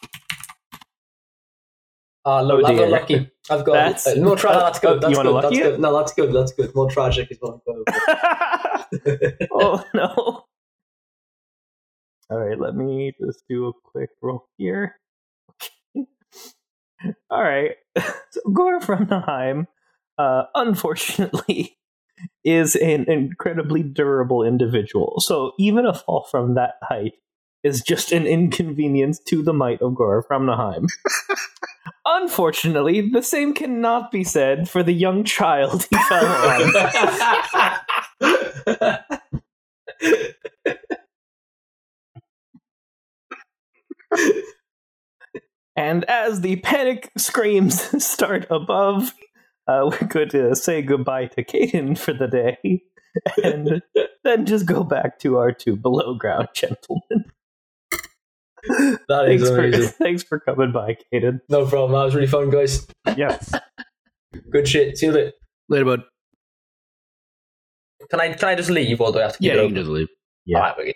[2.25, 3.31] Ah, Oh, look, I've got lucky.
[3.51, 5.01] I've got That's- uh, more tra- That's oh, good.
[5.03, 5.27] That's good.
[5.27, 5.81] lucky That's good.
[5.81, 6.33] No, that's good.
[6.33, 6.75] That's good.
[6.75, 7.85] More tragic is what I'm going
[9.19, 9.49] for.
[9.53, 10.45] oh no.
[12.31, 14.97] Alright, let me just do a quick roll here.
[17.33, 17.73] Alright.
[18.31, 19.67] So Gore from Naheim,
[20.19, 21.77] uh, unfortunately,
[22.45, 25.21] is an incredibly durable individual.
[25.21, 27.15] So even a fall from that height
[27.65, 30.87] is just an inconvenience to the might of Gore from Naheim.
[32.05, 36.73] Unfortunately, the same cannot be said for the young child he fell on.
[45.75, 49.15] And as the panic screams start above,
[49.69, 52.83] uh, we're going to say goodbye to Caden for the day,
[53.45, 53.83] and
[54.25, 57.25] then just go back to our two below ground gentlemen.
[59.09, 59.89] That is Thanks for, amazing.
[59.99, 61.41] thanks for coming by, Caden.
[61.49, 61.93] No problem.
[61.93, 62.87] That was really fun, guys.
[63.17, 63.53] yes.
[64.51, 64.97] Good shit.
[64.97, 65.33] See you later.
[65.69, 66.03] Later, bud.
[68.11, 69.61] Can I can I just leave or do I have to keep Yeah, it you
[69.63, 69.75] open?
[69.75, 70.09] can just leave.
[70.47, 70.59] Yeah.
[70.59, 70.95] Alright, okay.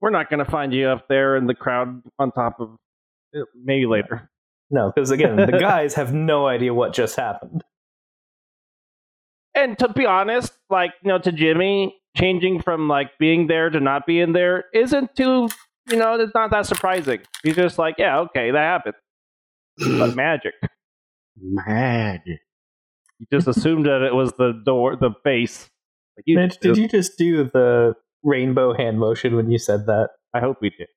[0.00, 2.76] We're not going to find you up there in the crowd on top of.
[3.36, 4.30] uh, Maybe later.
[4.70, 7.62] No, because again, the guys have no idea what just happened.
[9.56, 13.80] And to be honest, like you know, to Jimmy, changing from like being there to
[13.80, 15.48] not being there isn't too,
[15.90, 17.20] you know, it's not that surprising.
[17.42, 18.94] He's just like, yeah, okay, that happened.
[19.78, 20.54] But magic.
[21.40, 22.40] Magic.
[23.18, 25.70] You just assumed that it was the door, the base.
[26.16, 30.10] Like you Mitch, did you just do the rainbow hand motion when you said that?
[30.34, 30.88] I hope we did.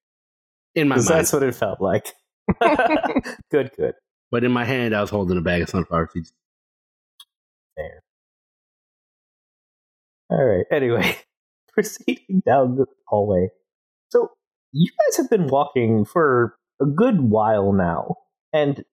[0.75, 1.07] In my mind.
[1.07, 2.13] That's what it felt like.
[3.51, 3.93] good, good.
[4.31, 6.33] But in my hand, I was holding a bag of sunflower seeds.
[10.29, 10.65] All right.
[10.71, 11.17] Anyway,
[11.73, 13.49] proceeding down the hallway.
[14.09, 14.29] So
[14.71, 18.15] you guys have been walking for a good while now,
[18.53, 18.83] and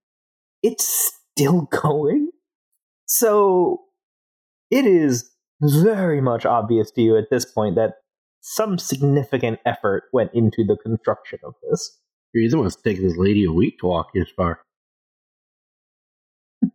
[0.63, 2.31] it's still going.
[3.07, 3.83] So
[4.71, 5.31] it is
[5.61, 7.95] very much obvious to you at this point that
[8.41, 11.99] some significant effort went into the construction of this.
[12.33, 14.61] You're the one's taking this lady a week to walk this far.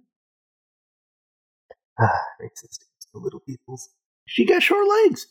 [1.99, 2.07] Ah,
[2.41, 2.79] racist
[3.13, 3.89] the little peoples.
[4.27, 5.27] She got short legs.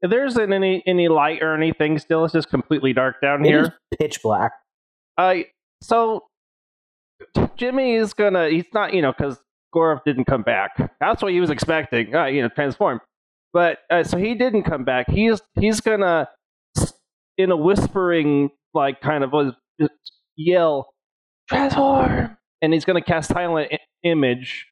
[0.00, 3.48] If there isn't any any light or anything, still it's just completely dark down It
[3.48, 3.74] here.
[3.98, 4.52] pitch black.
[5.16, 5.34] Uh,
[5.80, 6.24] so
[7.56, 8.48] Jimmy is gonna.
[8.48, 9.38] He's not, you know, because
[9.72, 10.72] Gorov didn't come back.
[11.00, 12.14] That's what he was expecting.
[12.14, 13.00] Uh, you know, transform.
[13.52, 15.08] But uh, so he didn't come back.
[15.08, 16.28] He's he's gonna,
[17.38, 19.54] in a whispering, like kind of a,
[20.34, 20.92] yell,
[21.48, 24.66] transform, and he's gonna cast silent I- image,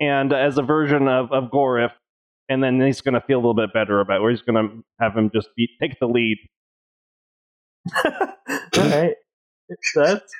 [0.00, 1.92] and uh, as a version of of Gorif,
[2.48, 4.16] and then he's gonna feel a little bit better about.
[4.18, 4.68] It, where he's gonna
[5.00, 6.38] have him just be take the lead.
[8.04, 9.14] All right.
[9.94, 10.34] That's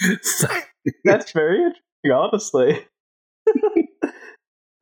[1.04, 2.86] That's very interesting, honestly.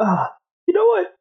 [0.00, 0.32] Ah,
[0.66, 1.14] you know what?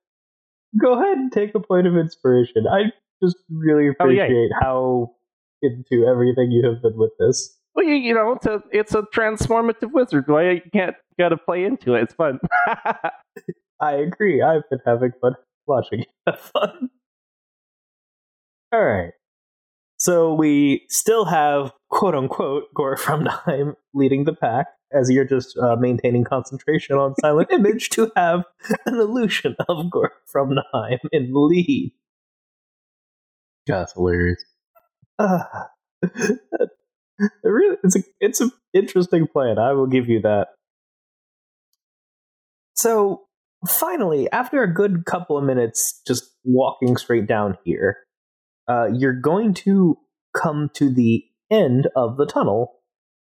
[0.81, 2.65] Go ahead and take a point of inspiration.
[2.67, 2.91] I
[3.23, 4.23] just really Oh, yeah.
[4.23, 5.11] appreciate how
[5.61, 7.55] into everything you have been with this.
[7.83, 10.25] Well, you, you know, it's a it's a transformative wizard.
[10.27, 12.03] Why you can't got to play into it?
[12.03, 12.39] It's fun.
[13.81, 14.41] I agree.
[14.41, 15.33] I've been having fun
[15.67, 16.89] watching you have fun.
[18.71, 19.11] All right.
[19.97, 25.57] So we still have quote unquote Gore from Nheim leading the pack as you're just
[25.57, 28.43] uh, maintaining concentration on silent image to have
[28.85, 31.93] an illusion of Gore from Nheim in the lead.
[33.67, 34.43] That's hilarious.
[35.19, 35.67] Ah.
[37.19, 39.57] It really, it's a it's an interesting plan.
[39.59, 40.47] I will give you that.
[42.75, 43.21] So
[43.67, 47.97] finally, after a good couple of minutes, just walking straight down here,
[48.67, 49.97] uh, you're going to
[50.35, 52.79] come to the end of the tunnel.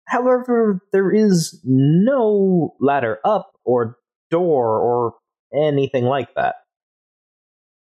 [0.07, 3.97] However, there is no ladder up or
[4.29, 5.13] door or
[5.55, 6.55] anything like that.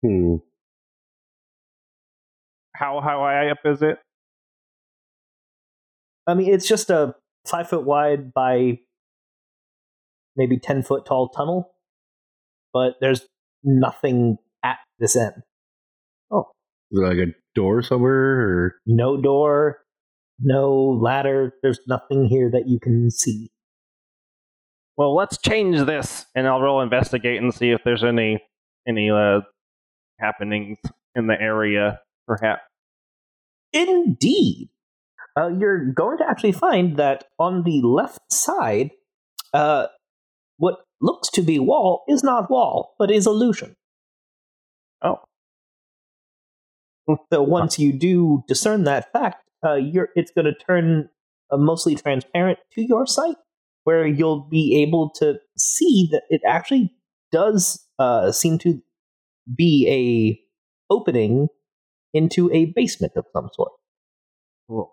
[0.03, 0.37] Hmm.
[2.75, 3.99] how how high up is it?
[6.27, 7.15] I mean, it's just a
[7.47, 8.79] five foot wide by
[10.37, 11.73] maybe 10 foot tall tunnel,
[12.73, 13.27] but there's
[13.63, 15.43] nothing at this end.
[16.31, 16.47] Oh,
[16.91, 18.41] is there like a door somewhere?
[18.41, 19.79] Or No door,
[20.41, 21.55] no ladder.
[21.63, 23.51] There's nothing here that you can see.
[24.97, 28.43] Well, let's change this, and I'll roll investigate and see if there's any
[28.89, 29.41] any uh,
[30.19, 30.79] happenings
[31.15, 32.63] in the area, perhaps.
[33.73, 34.71] Indeed.
[35.39, 38.91] Uh, you're going to actually find that on the left side,
[39.53, 39.87] uh,
[40.57, 43.77] what looks to be wall is not wall, but is illusion.
[45.03, 45.19] Oh.
[47.33, 51.09] So once you do discern that fact, uh, you're, it's going to turn
[51.51, 53.37] uh, mostly transparent to your sight,
[53.85, 56.93] where you'll be able to see that it actually
[57.31, 58.81] does uh, seem to
[59.55, 61.49] be a opening
[62.15, 63.73] into a basement of some sort.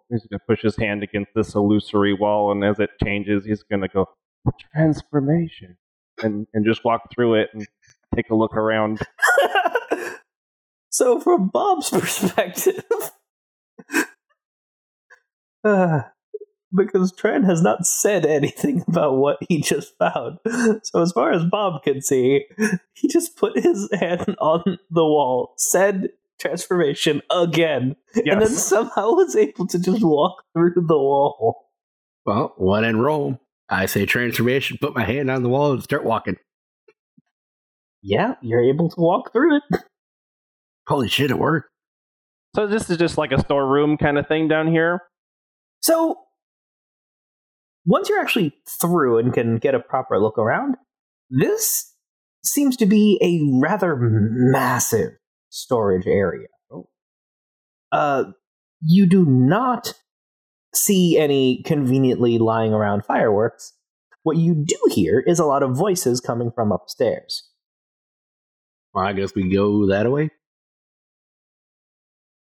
[0.10, 3.88] He's gonna push his hand against this illusory wall, and as it changes, he's gonna
[3.88, 4.08] go
[4.74, 5.78] transformation,
[6.22, 7.68] and and just walk through it and
[8.16, 9.00] take a look around.
[10.90, 12.84] so, from Bob's perspective,
[15.64, 16.02] uh,
[16.76, 20.38] because Tran has not said anything about what he just found,
[20.84, 22.46] so as far as Bob can see,
[22.94, 26.10] he just put his hand on the wall, said
[26.44, 31.70] transformation again, and then somehow was able to just walk through the wall.
[32.26, 33.40] well, one in Rome.
[33.70, 34.78] I say transformation.
[34.80, 36.38] Put my hand on the wall and start walking.
[38.02, 39.64] Yeah, you're able to walk through it.
[40.88, 41.32] Holy shit!
[41.32, 41.70] It worked.
[42.56, 45.02] So this is just like a storeroom kind of thing down here.
[45.82, 46.18] So,
[47.86, 50.76] once you're actually through and can get a proper look around,
[51.30, 51.94] this
[52.44, 55.12] seems to be a rather massive
[55.54, 56.48] storage area.
[57.92, 58.24] Uh,
[58.82, 59.94] you do not
[60.74, 63.74] see any conveniently lying around fireworks.
[64.24, 67.50] what you do hear is a lot of voices coming from upstairs.
[68.94, 70.30] Well, I guess we go that way.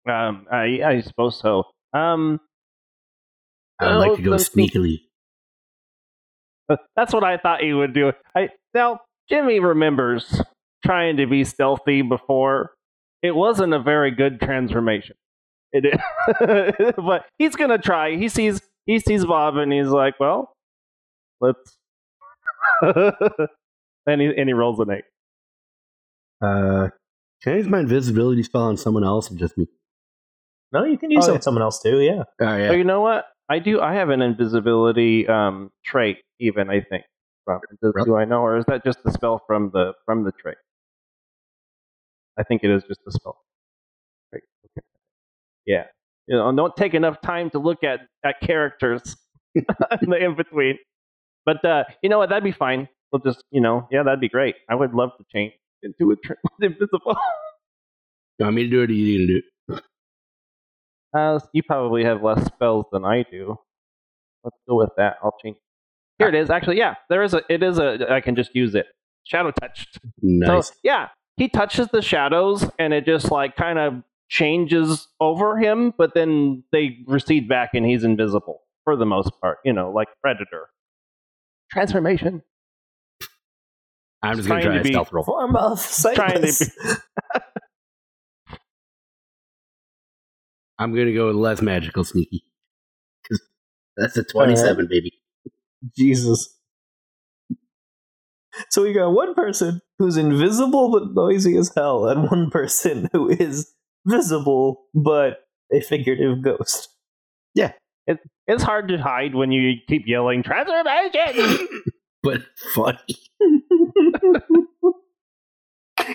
[0.07, 1.63] Um, I, I suppose so.
[1.93, 2.39] Um,
[3.79, 4.99] I'd like to go Oh, sneakily.
[6.95, 8.13] that's what I thought you would do.
[8.35, 8.99] I now
[9.29, 10.41] Jimmy remembers
[10.85, 12.71] trying to be stealthy before.
[13.23, 15.15] It wasn't a very good transformation.
[15.73, 18.15] It is, but he's gonna try.
[18.17, 20.53] He sees he sees Bob and he's like, "Well,
[21.39, 21.77] let's."
[22.81, 25.03] and he and he rolls an eight.
[26.41, 26.89] Uh,
[27.43, 29.67] can I use my invisibility spell on someone else or just me?
[30.73, 31.35] No, you can use Oh, it yeah.
[31.35, 31.99] on someone else too.
[31.99, 32.23] Yeah.
[32.41, 32.71] Oh So yeah.
[32.71, 33.25] you know what?
[33.49, 33.81] I do.
[33.81, 36.17] I have an invisibility um, trait.
[36.39, 37.03] Even I think.
[37.45, 38.05] From, does, Really?
[38.05, 40.57] Do I know, or is that just the spell from the from the trait?
[42.39, 43.37] I think it is just the spell.
[44.33, 44.43] Right.
[44.65, 44.85] Okay.
[45.65, 45.83] Yeah.
[46.27, 49.15] You know, don't take enough time to look at at characters
[49.55, 49.65] in
[50.01, 50.77] the in between.
[51.45, 52.29] But uh, you know what?
[52.29, 52.87] That'd be fine.
[53.11, 54.55] We'll just, you know, yeah, that'd be great.
[54.69, 55.53] I would love to change
[55.83, 57.17] into a tr- invisible.
[58.39, 59.83] You want me to do it or you gonna do it?
[61.13, 63.57] Uh, you probably have less spells than I do.
[64.43, 65.17] Let's go with that.
[65.21, 65.57] I'll change.
[66.19, 66.49] Here it is.
[66.49, 67.41] Actually, yeah, there is a.
[67.49, 68.11] It is a.
[68.11, 68.85] I can just use it.
[69.23, 69.99] Shadow touched.
[70.21, 70.67] Nice.
[70.67, 71.09] So yeah,
[71.41, 76.63] he touches the shadows, and it just like kind of changes over him, but then
[76.71, 79.57] they recede back, and he's invisible for the most part.
[79.65, 80.69] You know, like Predator.
[81.71, 82.43] Transformation.
[84.21, 85.23] I'm just gonna try to be- stealth roll.
[85.23, 85.79] Form of
[86.13, 86.71] Trying to sightless.
[90.77, 92.43] I'm gonna go with less magical sneaky.
[93.27, 93.41] 'Cause
[93.97, 95.11] That's a 27, baby.
[95.97, 96.55] Jesus.
[98.69, 103.29] So we got one person who's invisible but noisy as hell, and one person who
[103.29, 103.71] is
[104.05, 106.89] visible but a figurative ghost.
[107.55, 107.73] Yeah.
[108.07, 111.67] It, it's hard to hide when you keep yelling transformation.
[112.23, 112.41] But
[112.75, 112.99] funny.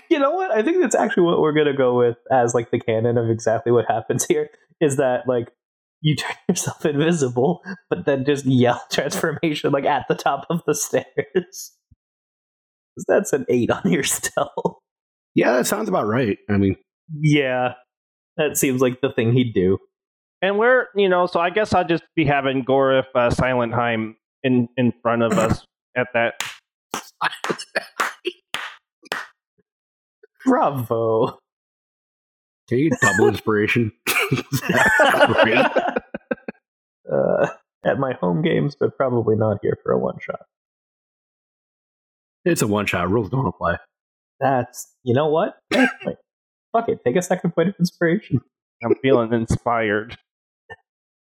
[0.09, 0.51] you know what?
[0.51, 3.73] I think that's actually what we're gonna go with as like the canon of exactly
[3.73, 4.49] what happens here.
[4.79, 5.51] Is that like
[6.01, 10.75] you turn yourself invisible, but then just yell transformation like at the top of the
[10.75, 11.73] stairs.
[12.97, 14.77] 'Cause That's an eight on your stealth.
[15.35, 16.37] Yeah, that sounds about right.
[16.49, 16.75] I mean,
[17.21, 17.73] Yeah,
[18.37, 19.77] that seems like the thing he'd do.
[20.41, 24.67] And we're, you know, so I guess I'll just be having Gorif uh, Silentheim in
[24.77, 25.63] in front of us
[25.97, 26.33] at that.
[30.45, 31.37] Bravo.
[32.69, 33.91] can you get double inspiration?
[37.09, 37.47] Uh,
[37.85, 40.41] at my home games, but probably not here for a one shot.
[42.47, 43.09] It's a one shot.
[43.09, 43.77] Rules don't apply.
[44.39, 45.55] That's you know what?
[45.73, 46.15] Wait,
[46.71, 46.99] fuck it.
[47.03, 48.39] Take a second point of inspiration.
[48.81, 50.17] I'm feeling inspired.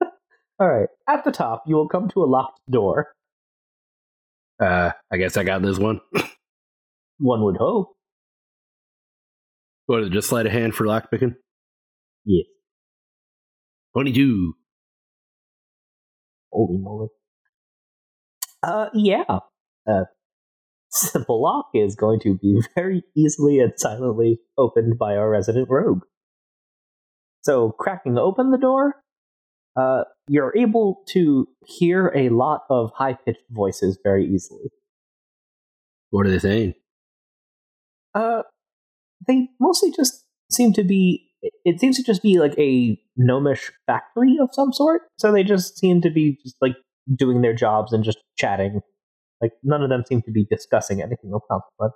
[0.60, 0.90] All right.
[1.08, 3.14] At the top, you will come to a locked door.
[4.62, 6.02] Uh, I guess I got this one.
[7.20, 7.96] One would hope.
[9.86, 10.10] What is it?
[10.12, 11.36] Just sleight of hand for lock picking?
[12.26, 12.48] Yes.
[13.94, 14.54] 22.
[16.52, 17.08] Holy moly.
[18.62, 19.24] Uh, yeah.
[19.88, 20.04] Uh,
[21.12, 26.04] simple lock is going to be very easily and silently opened by our resident rogue.
[27.44, 28.96] So, cracking open the door,
[29.76, 34.70] uh, you're able to hear a lot of high pitched voices very easily.
[36.12, 36.76] What are they saying?
[38.14, 38.44] Uh,
[39.28, 41.30] they mostly just seem to be.
[41.42, 45.02] it- It seems to just be like a gnomish factory of some sort.
[45.18, 46.76] So they just seem to be just like
[47.16, 48.82] doing their jobs and just chatting.
[49.44, 51.94] Like none of them seem to be discussing anything of consequence.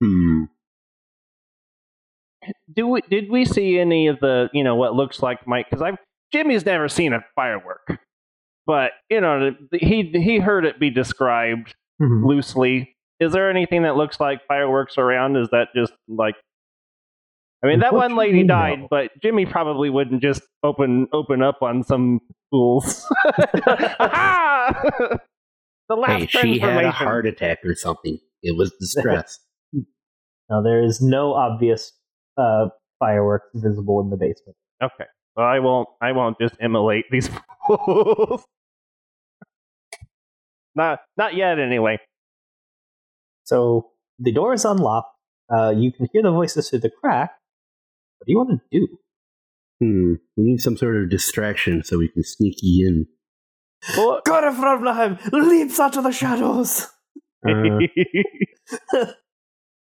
[0.00, 0.44] Hmm.
[2.72, 5.66] Do we, did we see any of the, you know, what looks like Mike?
[5.68, 5.96] Because I've
[6.32, 7.98] Jimmy's never seen a firework,
[8.66, 12.94] but you know, he he heard it be described loosely.
[13.18, 15.36] Is there anything that looks like fireworks around?
[15.36, 16.36] Is that just like?
[17.64, 18.88] I mean, that one lady died, no.
[18.90, 23.04] but Jimmy probably wouldn't just open open up on some fools.
[25.90, 25.94] Aha!
[25.94, 28.18] the last Hey, she had a heart attack or something.
[28.42, 29.38] It was distress.
[30.48, 31.92] Now there is no obvious
[32.36, 32.66] uh,
[33.00, 34.56] fireworks visible in the basement.
[34.80, 35.06] Okay.
[35.36, 35.88] Well, I won't.
[36.00, 37.28] I won't just immolate these
[37.66, 38.44] fools.
[40.74, 41.58] not, not yet.
[41.58, 41.98] Anyway.
[43.42, 45.12] So the door is unlocked.
[45.52, 47.32] Uh, you can hear the voices through the crack.
[48.18, 48.98] What do you want to do?
[49.80, 50.14] Hmm.
[50.36, 53.06] We need some sort of distraction so we can sneaky in.
[53.96, 56.86] Well, Gorefravnaheim leaps out of the shadows.
[57.48, 57.78] Uh,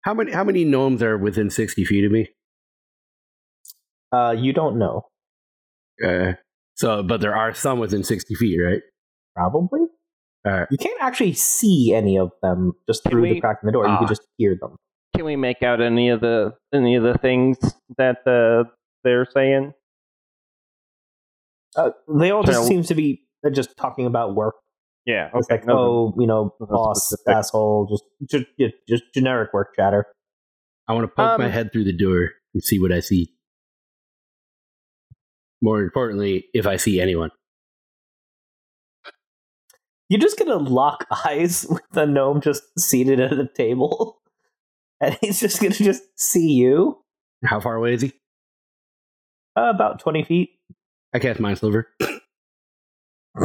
[0.01, 2.28] how many how many gnomes are within sixty feet of me?
[4.12, 5.04] Uh, you don't know.
[6.06, 6.34] Uh,
[6.76, 8.82] so, but there are some within sixty feet, right?
[9.36, 9.82] Probably.
[10.45, 10.68] Alright.
[10.72, 13.86] You can't actually see any of them just through we- the crack in the door.
[13.86, 13.99] You Ah.
[13.99, 14.76] can just hear them.
[15.16, 17.58] Can we make out any of the any of the things
[17.97, 18.70] that uh,
[19.04, 19.74] they're saying?
[21.76, 24.55] Uh, they all just Trying seem to be uh, just talking about work.
[25.05, 25.29] Yeah.
[25.35, 25.55] It's Okay.
[25.59, 27.35] like, no, oh, you know, nothing boss, specific.
[27.37, 30.05] asshole, just, just, just, just generic work chatter.
[30.87, 33.33] I want to poke my Um, head through the door and see what I see.
[35.61, 37.31] More importantly, if I see anyone.
[40.09, 44.21] You're just gonna lock eyes with the gnome just seated at a table,
[45.01, 47.01] and he's just gonna just see you
[47.45, 48.13] How far away is he?
[49.57, 50.49] uh, about twenty feet.
[51.13, 51.87] I cast Mind Sliver.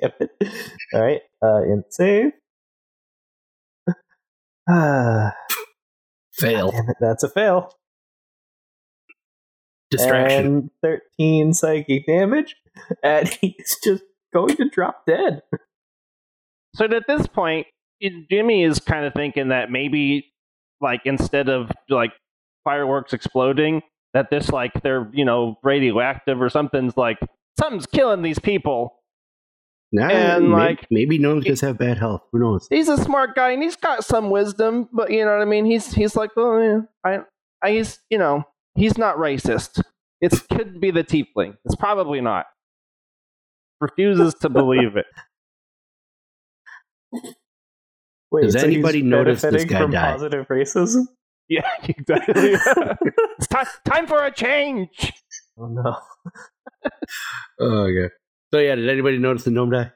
[0.00, 0.30] Damn it!
[0.94, 2.32] All right, uh, int save.
[4.68, 5.32] Ah,
[6.34, 6.70] Fail.
[6.70, 7.72] damn it, that's a fail.
[9.90, 10.46] Distraction.
[10.46, 12.54] And thirteen psychic damage,
[13.02, 15.42] and he's just going to drop dead.
[16.74, 17.66] So at this point,
[18.00, 20.30] it- Jimmy is kind of thinking that maybe,
[20.80, 22.12] like, instead of like
[22.64, 23.80] fireworks exploding,
[24.12, 27.18] that this like they're you know radioactive or something's like
[27.58, 28.94] something's killing these people.
[29.90, 32.22] Nah, and, may- like- maybe gnomes just have bad health.
[32.32, 32.66] Who knows?
[32.70, 35.64] He's a smart guy and he's got some wisdom, but you know what I mean.
[35.64, 37.18] He's he's like, oh, yeah, I,
[37.66, 38.44] I, he's you know,
[38.74, 39.82] he's not racist.
[40.20, 41.56] It could be the tiefling.
[41.64, 42.46] It's probably not.
[43.80, 45.06] Refuses to believe it.
[48.30, 50.12] Wait, Does so he's anybody notice this guy from die?
[50.12, 51.04] positive racism?
[51.50, 52.34] Yeah, exactly.
[53.38, 55.14] it's time time for a change.
[55.58, 55.96] Oh no.
[57.60, 58.14] Oh, okay.
[58.52, 59.90] So, yeah, did anybody notice the gnome die?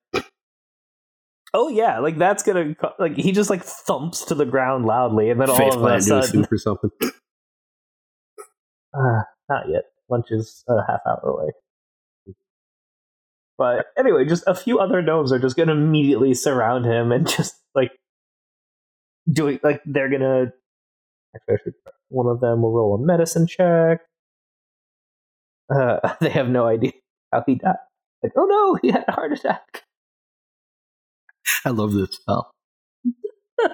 [1.54, 5.38] Oh yeah, like that's gonna like he just like thumps to the ground loudly, and
[5.40, 6.90] then all Face of a plant into a sudden, or something.
[8.94, 9.82] uh, not yet.
[10.08, 11.52] Lunch is a half hour away.
[13.58, 17.54] But anyway, just a few other gnomes are just gonna immediately surround him and just
[17.74, 17.92] like
[19.30, 20.52] doing like they're gonna.
[21.50, 21.72] Actually,
[22.08, 24.00] one of them will roll a medicine check.
[25.74, 26.92] Uh, they have no idea
[27.32, 27.76] how he died.
[28.22, 29.82] Like, oh no, he had a heart attack.
[31.64, 32.52] I love this spell.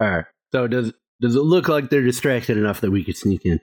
[0.00, 0.24] All right.
[0.52, 3.60] So, does does it look like they're distracted enough that we could sneak in?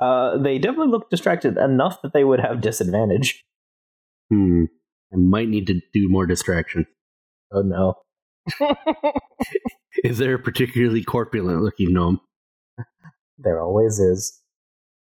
[0.00, 3.42] Uh, they definitely look distracted enough that they would have disadvantage.
[4.30, 4.64] Hmm.
[5.12, 6.86] I might need to do more distraction.
[7.52, 7.94] Oh no.
[10.04, 12.20] Is there a particularly corpulent looking gnome?
[13.42, 14.40] There always is.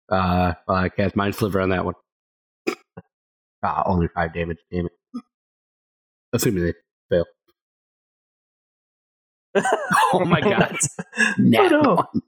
[0.09, 1.93] Uh, well, I cast Mind Sliver on that one.
[3.63, 4.57] Ah, only five damage.
[4.71, 4.91] Damn it.
[6.33, 6.73] Assuming they
[7.09, 7.25] fail.
[10.13, 10.59] Oh my god.
[10.59, 10.89] That's-
[11.37, 12.21] Nat oh no.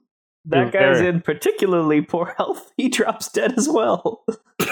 [0.44, 2.72] That guy's in particularly poor health.
[2.76, 4.24] He drops dead as well.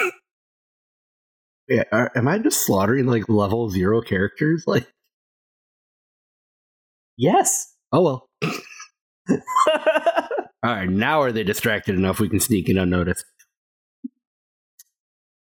[1.69, 4.65] Yeah, are, am I just slaughtering like level zero characters?
[4.67, 4.91] Like,
[7.15, 7.73] yes.
[7.93, 8.27] oh
[9.29, 9.39] well.
[10.63, 13.25] All right, now are they distracted enough we can sneak in unnoticed?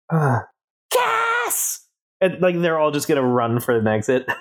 [0.09, 0.39] uh,
[0.91, 1.87] gas!
[2.21, 4.25] And like they're all just gonna run for an exit.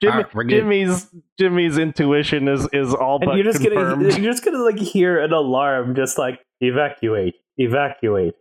[0.00, 0.48] Jimmy, Alright.
[0.48, 1.06] Jimmy's
[1.38, 4.02] Jimmy's intuition is is all And but you're just confirmed.
[4.02, 8.34] gonna you're just gonna like hear an alarm just like evacuate, evacuate.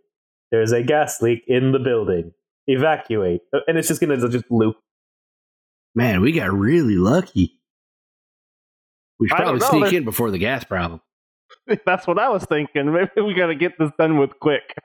[0.52, 2.32] There's a gas leak in the building.
[2.68, 3.42] Evacuate.
[3.68, 4.78] And it's just gonna just loop.
[5.96, 7.60] Man, we got really lucky.
[9.20, 11.02] We should probably sneak there- in before the gas problem.
[11.86, 12.92] That's what I was thinking.
[12.94, 14.76] Maybe we got to get this done with quick.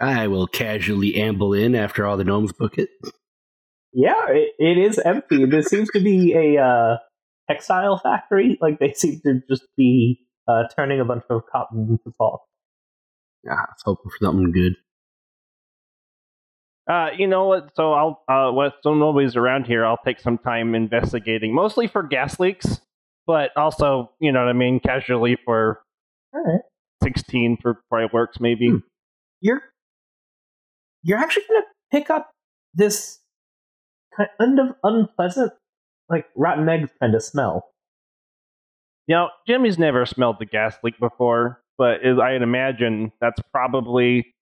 [0.00, 2.88] I will casually amble in after all the gnomes book it.
[3.92, 5.44] Yeah, it, it is empty.
[5.44, 6.96] There seems to be a uh,
[7.50, 8.58] textile factory.
[8.60, 12.40] Like they seem to just be uh, turning a bunch of cotton into cloth.
[13.44, 14.74] Yeah, I was hoping for something good.
[16.88, 17.70] Uh, you know what?
[17.76, 18.76] So I'll uh, what?
[18.82, 19.84] So nobody's around here.
[19.84, 22.80] I'll take some time investigating, mostly for gas leaks,
[23.26, 25.82] but also, you know what I mean, casually for
[26.32, 26.62] All right,
[27.02, 28.68] sixteen for fireworks, maybe.
[28.70, 28.76] Hmm.
[29.40, 29.60] you're
[31.02, 32.30] you're actually gonna pick up
[32.74, 33.18] this
[34.16, 35.52] kind of unpleasant,
[36.08, 37.70] like rotten eggs kind of smell.
[39.06, 44.34] You know, Jimmy's never smelled the gas leak before, but I'd imagine that's probably.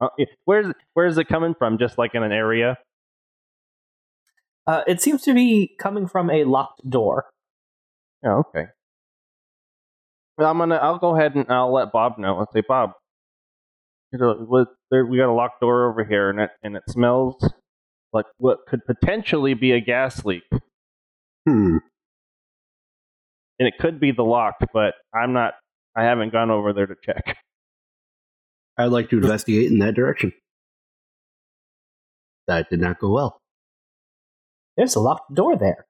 [0.00, 0.08] Uh,
[0.44, 1.78] where's where's it coming from?
[1.78, 2.76] Just like in an area.
[4.66, 7.26] Uh, it seems to be coming from a locked door.
[8.24, 8.66] Oh, okay.
[10.36, 10.76] Well, I'm gonna.
[10.76, 12.38] I'll go ahead and I'll let Bob know.
[12.38, 12.92] I'll say, Bob,
[14.12, 17.52] you know, there, we got a locked door over here, and it and it smells
[18.12, 20.42] like what could potentially be a gas leak,
[21.46, 21.78] Hmm.
[23.58, 25.54] and it could be the lock, but I'm not.
[25.96, 27.38] I haven't gone over there to check.
[28.78, 30.32] I'd like to investigate in that direction.
[32.46, 33.40] That did not go well.
[34.76, 35.86] There's a locked door there.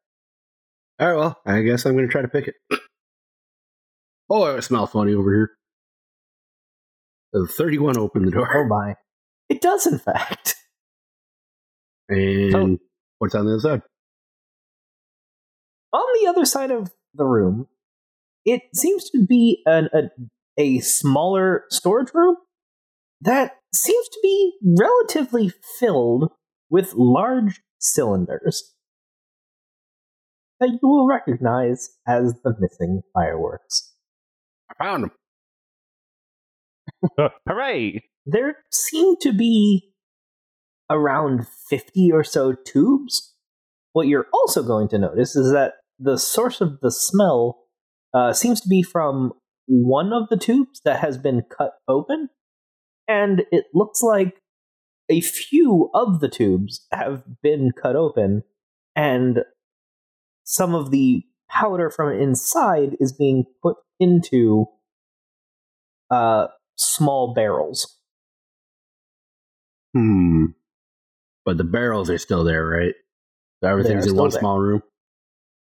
[0.98, 2.54] All right, well, I guess I'm going to try to pick it.
[4.28, 5.50] Oh, it smells funny over here.
[7.32, 8.56] The 31 opened the door.
[8.56, 8.96] Oh my.
[9.48, 10.56] It does, in fact.
[12.08, 12.78] And So-
[13.18, 13.82] what's on the other side?
[15.92, 17.68] On the other side of the room,
[18.44, 20.10] it seems to be an, a,
[20.58, 22.34] a smaller storage room
[23.26, 26.30] that seems to be relatively filled
[26.70, 28.74] with large cylinders
[30.60, 33.92] that you will recognize as the missing fireworks.
[34.70, 35.04] I found
[37.18, 37.28] him.
[37.46, 38.02] Hooray!
[38.24, 39.92] There seem to be
[40.90, 43.34] around 50 or so tubes.
[43.92, 47.64] What you're also going to notice is that the source of the smell
[48.14, 49.32] uh, seems to be from
[49.66, 52.28] one of the tubes that has been cut open,
[53.08, 54.40] and it looks like
[55.08, 58.42] a few of the tubes have been cut open,
[58.94, 59.40] and
[60.44, 64.66] some of the powder from inside is being put into
[66.10, 67.98] uh, small barrels.
[69.94, 70.46] Hmm.
[71.44, 72.94] But the barrels are still there, right?
[73.62, 74.40] So everything's in one there.
[74.40, 74.82] small room.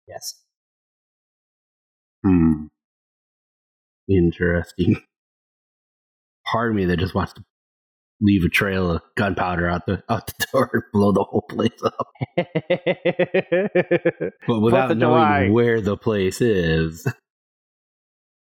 [0.08, 0.42] Yes.
[2.24, 2.66] Hmm.
[4.10, 5.02] Interesting.
[6.46, 7.44] Part of me that just wants to
[8.22, 11.82] leave a trail of gunpowder out the out the door and blow the whole place
[11.84, 12.08] up,
[14.48, 15.50] but without knowing July.
[15.50, 17.08] where the place is.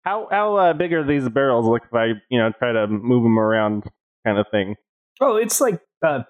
[0.03, 1.65] how how uh, big are these barrels?
[1.65, 3.83] Look if I you know try to move them around,
[4.25, 4.75] kind of thing.
[5.19, 6.23] Oh, it's like uh,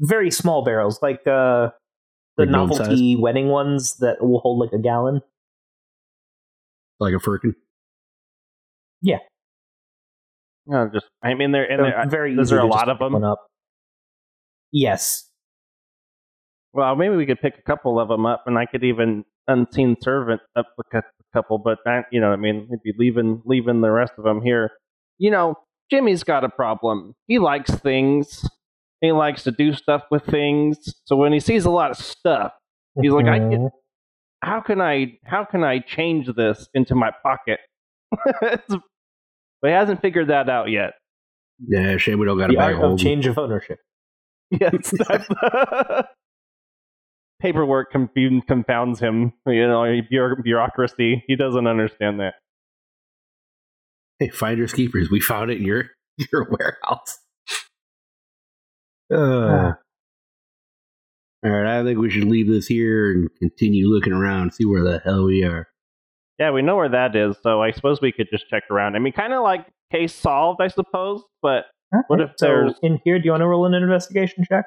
[0.00, 1.70] very small barrels, like uh,
[2.36, 5.20] the Like gnome novelty wedding ones that will hold like a gallon.
[6.98, 7.54] Like a firkin.
[10.66, 13.22] No, just I mean they're and they're, very easy there a lot of them?
[13.22, 13.46] Up.
[14.72, 15.30] Yes.
[16.72, 19.96] Well, maybe we could pick a couple of them up, and I could even unseen
[20.00, 21.02] servant up a
[21.32, 21.58] couple.
[21.58, 24.70] But that, you know, I mean, we'd be leaving leaving the rest of them here.
[25.18, 25.54] You know,
[25.90, 27.14] Jimmy's got a problem.
[27.28, 28.44] He likes things.
[29.00, 30.78] He likes to do stuff with things.
[31.04, 32.52] So when he sees a lot of stuff,
[33.00, 33.50] He's like, I Mhm.
[33.50, 33.70] can-
[34.42, 37.60] how can I how can I change this into my pocket?
[38.42, 38.80] It's-
[39.66, 40.92] but he hasn't figured that out yet.
[41.66, 43.80] Yeah, shame we don't got a the bag art of of change of ownership.
[44.52, 45.26] Yes, that's
[47.40, 49.32] paperwork confounds him.
[49.44, 51.24] You know, bureaucracy.
[51.26, 52.34] He doesn't understand that.
[54.20, 55.86] Hey, finders keepers, we found it in your
[56.32, 57.18] your warehouse.
[59.12, 59.16] Uh,
[61.44, 64.84] all right, I think we should leave this here and continue looking around, see where
[64.84, 65.66] the hell we are.
[66.38, 68.94] Yeah, we know where that is, so I suppose we could just check around.
[68.94, 71.22] I mean, kind of like case solved, I suppose.
[71.40, 71.64] But
[72.08, 73.18] What if so there's- in here?
[73.18, 74.66] Do you want to roll an investigation check?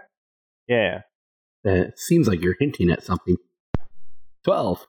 [0.68, 1.02] yeah,
[1.66, 3.36] Uh, it seems like you're hinting at something.
[4.46, 4.88] Twelve.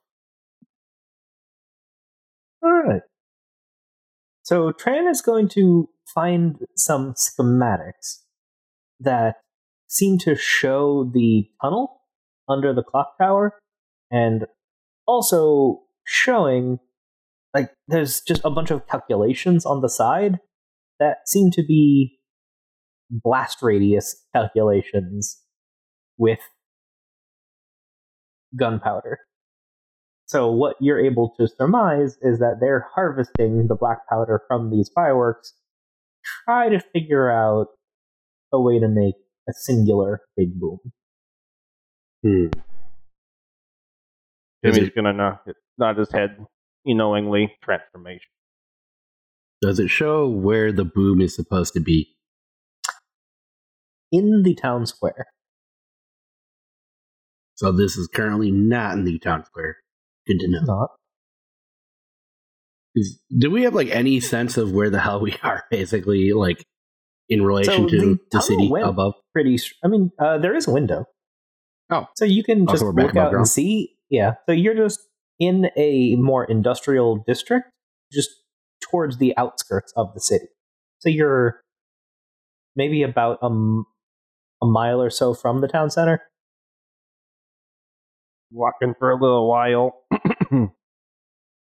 [2.63, 3.03] All right.
[4.43, 8.23] So Tran is going to find some schematics
[9.01, 9.37] that
[9.89, 12.03] seem to show the tunnel
[12.49, 13.59] under the clock tower
[14.11, 14.47] and
[15.07, 16.81] also showing
[17.55, 20.41] like there's just a bunch of calculations on the side
[20.99, 22.19] that seem to be
[23.11, 25.41] blast radius calculations
[26.19, 26.41] with
[28.59, 29.19] gunpowder.
[30.27, 34.91] So what you're able to surmise is that they're harvesting the black powder from these
[34.93, 35.55] fireworks,
[36.45, 37.69] try to figure out
[38.53, 39.15] a way to make
[39.49, 40.79] a singular big boom.
[42.25, 42.47] Hmm.
[44.63, 45.39] Does Jimmy's it, gonna nod,
[45.79, 46.37] nod his head,
[46.85, 48.29] you knowingly transformation.
[49.63, 52.17] does it show where the boom is supposed to be?
[54.13, 55.27] In the town square.
[57.55, 59.77] So this is currently not in the town square.
[60.27, 60.61] Good to know.
[60.65, 60.91] Not.
[62.95, 66.65] Is- Do we have like any sense of where the hell we are, basically, like
[67.29, 69.15] in relation So to the the, city went- above?
[69.33, 69.59] Pretty.
[69.85, 71.05] I mean, uh, there is a window.
[71.91, 72.07] Oh.
[72.17, 73.95] So you can Oh, just so look out and see.
[74.11, 74.35] Yeah.
[74.47, 75.01] So you're just
[75.39, 77.69] in a more industrial district,
[78.13, 78.29] just
[78.91, 80.47] towards the outskirts of the city.
[80.99, 81.61] So you're
[82.77, 83.49] maybe about a
[84.67, 86.23] mile or so from the town center.
[88.53, 89.95] Walking for a little while.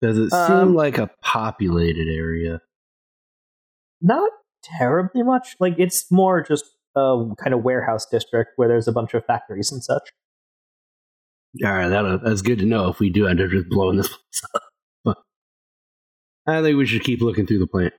[0.02, 2.62] Does it Um, seem like a populated area?
[4.02, 4.32] Not
[4.64, 5.58] terribly much.
[5.60, 6.64] Like it's more just
[6.96, 10.10] a kind of warehouse district where there's a bunch of factories and such.
[11.66, 14.08] All right, that, that's good to know if we do end up just blowing this
[14.08, 14.64] place up.
[16.48, 17.94] I think we should keep looking through the plant.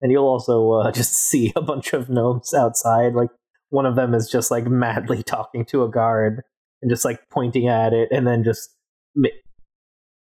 [0.00, 3.14] And you'll also uh, just see a bunch of gnomes outside.
[3.14, 3.30] Like
[3.68, 6.42] one of them is just like madly talking to a guard
[6.82, 8.70] and just like pointing at it, and then just
[9.14, 9.28] ma-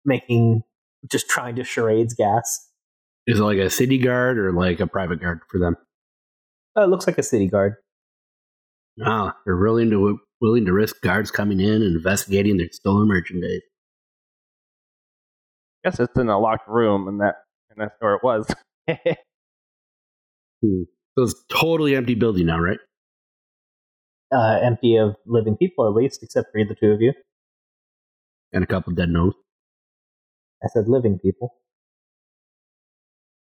[0.06, 0.62] making,
[1.10, 2.66] just trying to charades gas.
[3.26, 5.76] Is it like a city guard or like a private guard for them?
[6.74, 7.74] Uh, it looks like a city guard.
[9.04, 13.60] Ah, they're willing to willing to risk guards coming in and investigating their stolen merchandise.
[15.84, 17.36] guess it's in a locked room, and that
[17.70, 18.52] and that's where it was.
[20.62, 20.82] Hmm.
[21.14, 22.78] So it's totally empty building now, right?
[24.30, 27.12] Uh, empty of living people, at least, except for the two of you.
[28.52, 29.34] And a couple dead gnomes.
[30.62, 31.54] I said living people.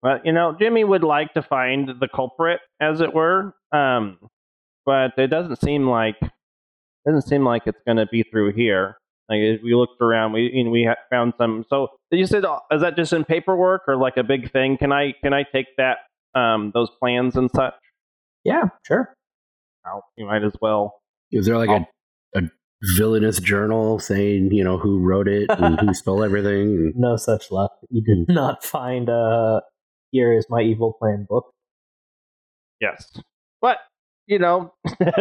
[0.02, 4.18] Well, you know, Jimmy would like to find the culprit, as it were, um,
[4.84, 6.16] but it doesn't seem like
[7.06, 8.96] doesn't seem like it's going to be through here.
[9.28, 11.64] Like we looked around, we you know, we found some.
[11.68, 14.76] So you said, uh, is that just in paperwork or like a big thing?
[14.76, 15.98] Can I can I take that
[16.38, 17.74] um, those plans and such?
[18.44, 19.14] Yeah, sure.
[19.86, 21.00] Oh, you might as well.
[21.32, 22.42] Is there like a, a
[22.96, 26.92] villainous journal saying, you know, who wrote it and who stole everything?
[26.94, 27.72] No such luck.
[27.90, 29.62] You did not find a.
[30.10, 31.50] here is my evil plan book.
[32.80, 33.18] Yes,
[33.62, 33.78] but
[34.26, 34.74] you know,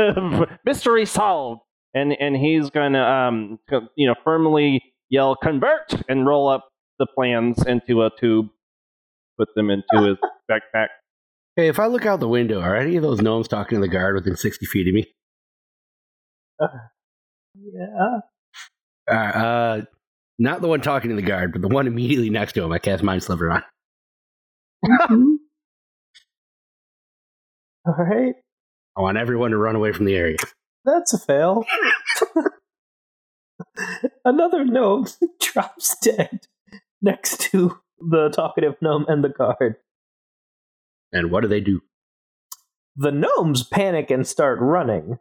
[0.66, 1.62] mystery solved,
[1.94, 6.68] and and he's gonna um co- you know firmly yell convert and roll up
[7.00, 8.48] the plans into a tube,
[9.38, 10.18] put them into his
[10.52, 10.88] backpack.
[11.56, 13.88] hey, if I look out the window, are any of those gnomes talking to the
[13.88, 15.14] guard within 60 feet of me?
[17.56, 18.20] Yeah.
[19.08, 19.82] Uh, uh,
[20.40, 22.72] not the one talking to the guard, but the one immediately next to him.
[22.72, 23.64] I cast Mind Sliver on.
[27.86, 28.34] All right.
[28.98, 30.38] I want everyone to run away from the area.
[30.86, 31.66] That's a fail.
[34.26, 35.08] Another gnome
[35.40, 36.48] drops dead
[37.02, 39.76] next to the talkative gnome and the guard.
[41.12, 41.82] And what do they do?
[42.96, 45.20] The gnomes panic and start running.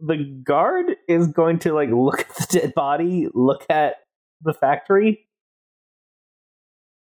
[0.00, 3.96] The guard is going to like look at the dead body, look at
[4.42, 5.26] the factory,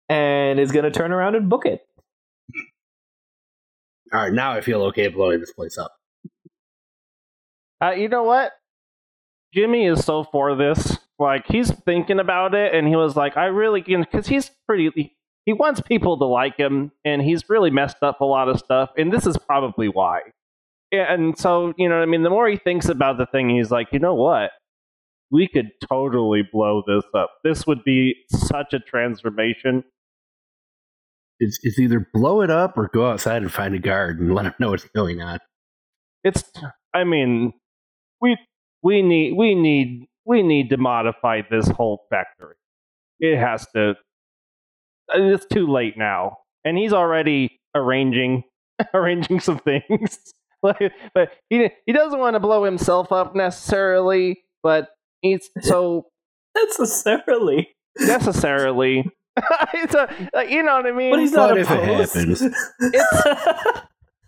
[0.10, 1.82] and is going to turn around and book it.
[4.14, 5.95] All right, now I feel okay blowing this place up.
[7.84, 8.54] Uh, you know what?
[9.54, 10.98] Jimmy is so for this.
[11.18, 14.92] Like he's thinking about it, and he was like, "I really," because he's pretty.
[14.96, 15.16] He,
[15.46, 18.90] he wants people to like him, and he's really messed up a lot of stuff,
[18.98, 20.22] and this is probably why.
[20.92, 23.72] And so, you know, what I mean, the more he thinks about the thing, he's
[23.72, 24.52] like, you know what?
[25.32, 27.32] We could totally blow this up.
[27.44, 29.84] This would be such a transformation.
[31.40, 34.46] It's, it's either blow it up or go outside and find a guard and let
[34.46, 35.40] him know what's going on.
[36.24, 36.44] It's,
[36.94, 37.54] I mean,
[38.22, 38.38] we
[38.84, 42.56] we need we need we need to modify this whole factory.
[43.20, 43.96] It has to.
[45.14, 48.44] It's too late now, and he's already arranging
[48.94, 50.18] arranging some things.
[50.64, 54.90] like, but he he doesn't want to blow himself up necessarily, but
[55.22, 56.08] he's so
[56.56, 57.70] Necessarily.
[58.00, 59.06] necessarily.
[59.74, 61.12] it's a, like, you know what I mean.
[61.12, 62.16] But he's What not if it opposed.
[62.16, 62.42] happens?
[62.42, 63.80] It's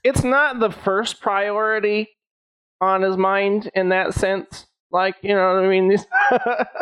[0.04, 2.08] it's not the first priority
[2.82, 4.66] on his mind in that sense.
[4.92, 5.98] Like, you know what I mean?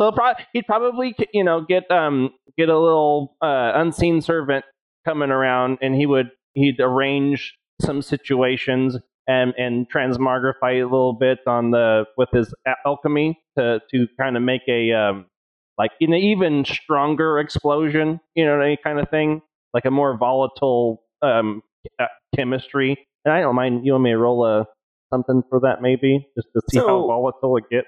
[0.00, 4.64] So pro- he'd probably, you know, get um get a little uh, unseen servant
[5.06, 8.96] coming around, and he would he'd arrange some situations
[9.28, 12.52] and and transmogrify a little bit on the with his
[12.86, 15.26] alchemy to to kind of make a um
[15.78, 19.40] like an even stronger explosion, you know, any kind of thing,
[19.74, 21.62] like a more volatile um
[22.34, 23.06] chemistry.
[23.24, 24.66] And I don't mind you want me roll a
[25.12, 27.86] something for that maybe just to see how volatile it gets.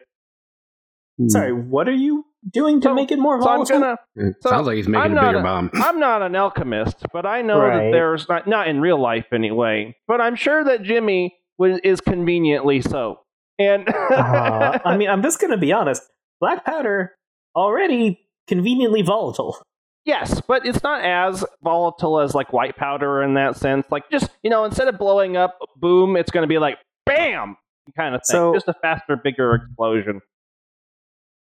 [1.28, 3.80] Sorry, what are you doing to So- make it more So I'm volatile?
[3.80, 5.70] gonna It So, sounds like he's making I'm a not bigger a- bomb.
[5.74, 9.96] I'm not an alchemist, but I know that there's not not in real life anyway.
[10.08, 13.20] But I'm sure that Jimmy was is conveniently so.
[13.58, 16.02] And Uh, I mean, I'm just going to be honest.
[16.40, 17.12] Black powder
[17.56, 18.18] already
[18.48, 19.56] conveniently volatile.
[20.04, 23.86] yes, but it's not as volatile as like white powder in that sense.
[23.90, 26.76] Like just you know, instead of blowing up, boom, it's going to be like
[27.06, 27.56] bam
[27.96, 28.34] kind of thing.
[28.36, 30.20] So- just a faster, bigger explosion.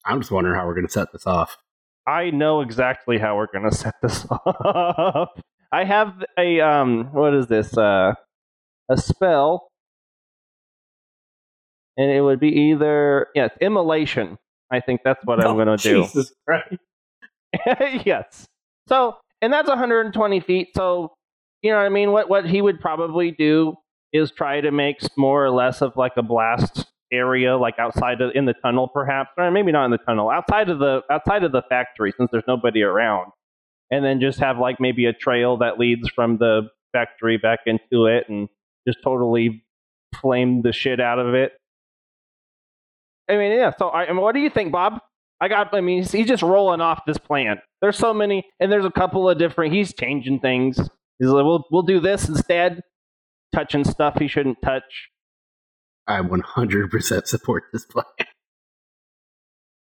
[0.06, 1.58] I'm just wondering how we're going to set this off.
[2.08, 5.40] I know exactly how we're going to set this up.
[5.72, 7.76] I have a um, what is this?
[7.76, 8.14] Uh,
[8.90, 9.68] a spell,
[11.98, 14.38] and it would be either yes, immolation.
[14.72, 16.04] I think that's what I'm Oh, going to do.
[16.04, 16.78] Jesus Christ.
[18.06, 18.46] yes.
[18.88, 20.70] So, and that's 120 feet.
[20.76, 21.14] So,
[21.62, 22.12] you know what I mean?
[22.12, 23.76] What what he would probably do
[24.14, 28.32] is try to make more or less of like a blast area, like outside of
[28.36, 31.52] in the tunnel, perhaps, or maybe not in the tunnel, outside of the outside of
[31.52, 33.32] the factory, since there's nobody around.
[33.92, 36.64] and then just have like maybe a trail that leads from the
[36.94, 38.50] factory back into it, and
[38.88, 39.64] just totally
[40.22, 41.54] flame the shit out of it.
[43.30, 43.72] I mean, yeah.
[43.78, 45.00] So, I, what do you think, Bob?
[45.42, 45.74] I got.
[45.74, 47.58] I mean, he's, he's just rolling off this plan.
[47.82, 49.74] There's so many, and there's a couple of different.
[49.74, 50.78] He's changing things.
[51.20, 52.82] He's like, we'll we'll do this instead,
[53.56, 55.10] touching stuff he shouldn't touch.
[56.08, 58.06] I 100% support this plan.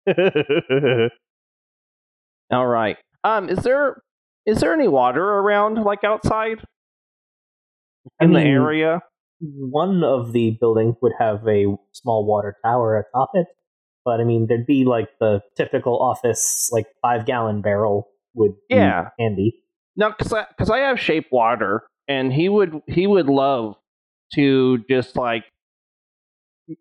[2.52, 2.98] All right.
[3.24, 4.02] Um, is there
[4.46, 6.60] is there any water around, like outside
[8.20, 9.02] I in the area?
[9.40, 13.48] One of the buildings would have a small water tower atop it,
[14.06, 18.76] but I mean, there'd be like the typical office, like five gallon barrel would be
[18.76, 19.10] Yeah.
[19.20, 19.64] handy.
[19.96, 23.76] No, because I, 'cause I have shape water, and he would he would love
[24.36, 25.44] to just like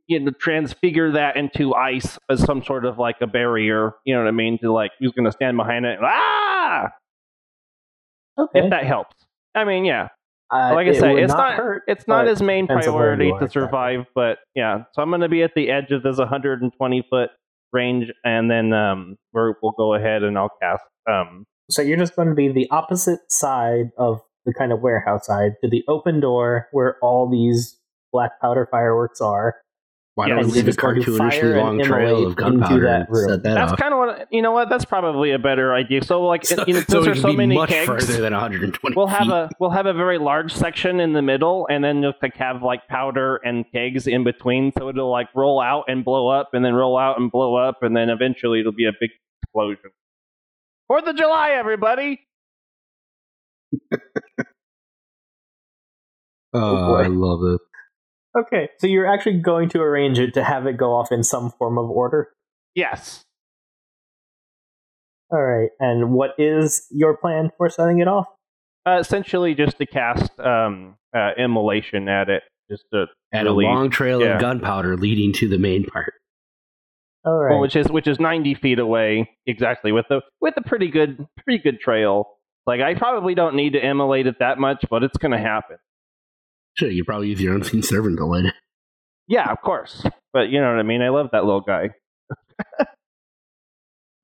[0.06, 3.92] you know transfigure that into ice as some sort of like a barrier.
[4.04, 4.58] You know what I mean?
[4.58, 5.98] To like he's going to stand behind it.
[5.98, 6.88] And, ah,
[8.38, 8.60] Okay.
[8.60, 9.14] if that helps.
[9.54, 10.08] I mean, yeah.
[10.52, 11.82] Uh, like I it said, it's not hurt.
[11.86, 14.84] it's not his main depends on where priority to survive, but yeah.
[14.92, 17.30] So I'm going to be at the edge of this 120 foot
[17.72, 20.84] range, and then um, we'll go ahead and I'll cast.
[21.10, 25.26] Um, So you're just going to be the opposite side of the kind of warehouse
[25.26, 27.78] side to the open door where all these
[28.12, 29.56] black powder fireworks are.
[30.14, 32.36] Why Yeah, don't we leave you're a just to cartoonishly fire and long trail of
[32.36, 33.78] gunpowder that and set that that's off?
[33.78, 34.52] kind of what you know.
[34.52, 36.04] What that's probably a better idea.
[36.04, 38.20] So like, so, you know, so since we there's so be many much kegs, further
[38.20, 39.30] than 120 we'll have feet.
[39.32, 42.62] a we'll have a very large section in the middle, and then just like have
[42.62, 46.62] like powder and kegs in between, so it'll like roll out and blow up, and
[46.62, 49.08] then roll out and blow up, and then eventually it'll be a big
[49.42, 49.92] explosion.
[50.88, 52.20] Fourth of July, everybody!
[56.54, 57.04] Oh, boy.
[57.04, 57.60] I love it.
[58.38, 61.50] Okay, so you're actually going to arrange it to have it go off in some
[61.58, 62.28] form of order.
[62.74, 63.22] Yes.
[65.30, 68.26] All right, and what is your plan for setting it off?
[68.86, 73.68] Uh, essentially, just to cast um, uh, immolation at it, just to And really- a
[73.68, 74.34] long trail yeah.
[74.34, 76.12] of gunpowder leading to the main part.
[77.24, 80.62] All right, well, which is which is ninety feet away exactly with the with a
[80.62, 82.26] pretty good pretty good trail.
[82.66, 85.76] Like I probably don't need to immolate it that much, but it's going to happen.
[86.74, 88.54] Sure, you probably use your unseen servant to light it.
[89.28, 90.06] Yeah, of course.
[90.32, 91.02] But you know what I mean.
[91.02, 91.90] I love that little guy.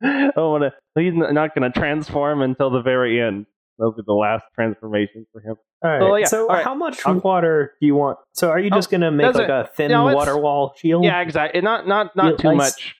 [0.02, 0.72] I want to.
[1.00, 3.46] He's not going to transform until the very end.
[3.78, 5.56] That'll be the last transformation for him.
[5.84, 6.00] all right.
[6.00, 6.64] so, yeah, so all right.
[6.64, 8.18] how much I'll- water do you want?
[8.32, 11.04] So are you oh, just going to make like a thin no, water wall shield?
[11.04, 11.60] Yeah, exactly.
[11.60, 12.56] Not not not Real too ice.
[12.56, 12.96] much.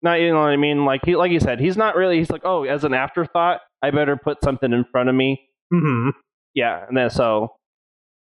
[0.00, 0.84] Not you know what I mean.
[0.84, 2.18] Like he like you said, he's not really.
[2.18, 5.48] He's like, oh, as an afterthought, I better put something in front of me.
[5.72, 6.10] hmm
[6.54, 7.54] Yeah, and then so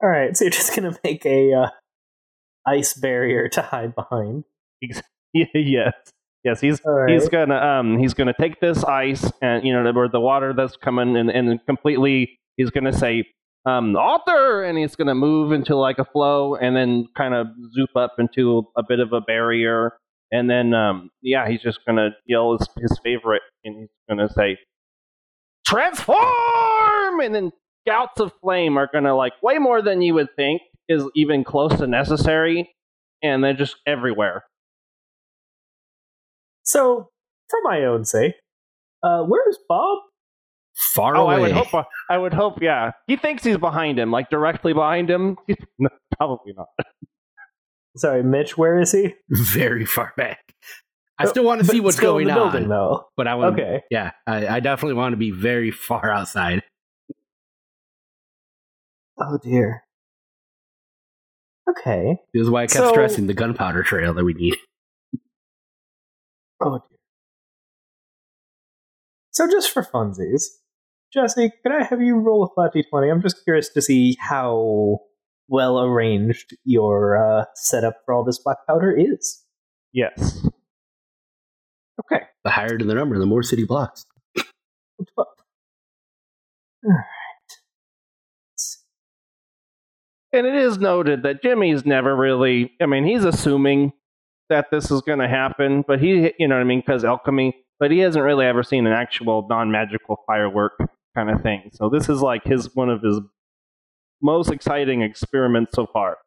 [0.01, 1.69] All right, so you're just going to make a uh,
[2.67, 4.43] ice barrier to hide behind.
[5.33, 5.93] yes,
[6.43, 7.09] yes, he's right.
[7.11, 10.77] he's gonna um he's gonna take this ice and you know where the water that's
[10.77, 13.25] coming and and completely he's gonna say
[13.65, 17.89] um altar and he's gonna move into like a flow and then kind of zoop
[17.95, 19.91] up into a bit of a barrier
[20.31, 24.57] and then um yeah he's just gonna yell his, his favorite and he's gonna say
[25.69, 27.51] transform and then
[27.87, 31.77] gouts of flame are gonna like way more than you would think is even close
[31.77, 32.69] to necessary
[33.21, 34.43] and they're just everywhere
[36.63, 37.09] So,
[37.49, 38.33] for my own sake,
[39.03, 39.99] uh, where's Bob?
[40.93, 41.35] Far Oh, away.
[41.35, 41.85] I would hope.
[42.09, 42.61] I would hope.
[42.61, 45.37] Yeah, he thinks he's behind him, like directly behind him.
[45.79, 46.67] No, Probably not.
[47.97, 49.15] Sorry, Mitch, where is he?
[49.53, 50.48] Very far back.
[51.19, 52.67] I still want to see what's still going in the on.
[52.69, 53.07] though.
[53.17, 53.81] But I want, Okay.
[53.91, 56.63] yeah, I, I definitely want to be very far outside.
[59.19, 59.83] Oh dear.
[61.69, 62.17] Okay.
[62.33, 64.55] This is why I kept So- stressing the gunpowder trail that we need.
[66.61, 66.97] Oh dear.
[69.31, 70.43] So just for funsies,
[71.13, 73.11] Jesse, could I have you roll a flat d20?
[73.11, 74.99] I'm just curious to see how
[75.47, 79.43] well arranged your uh, setup for all this black powder is.
[79.93, 80.45] Yes.
[81.99, 82.23] Okay.
[82.43, 84.05] The higher the number, the more city blocks.
[85.17, 85.25] All
[86.85, 87.05] right.
[90.31, 92.71] And it is noted that Jimmy's never really.
[92.79, 93.93] I mean, he's assuming
[94.49, 97.55] that this is going to happen, but he, you know what I mean, because alchemy.
[97.79, 100.73] But he hasn't really ever seen an actual non-magical firework
[101.15, 101.69] kind of thing.
[101.73, 103.19] So this is like his one of his
[104.21, 106.17] most exciting experiments so far.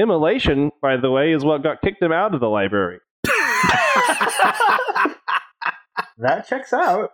[0.00, 2.98] Immolation, by the way, is what got kicked him out of the library.
[6.20, 7.12] That checks out.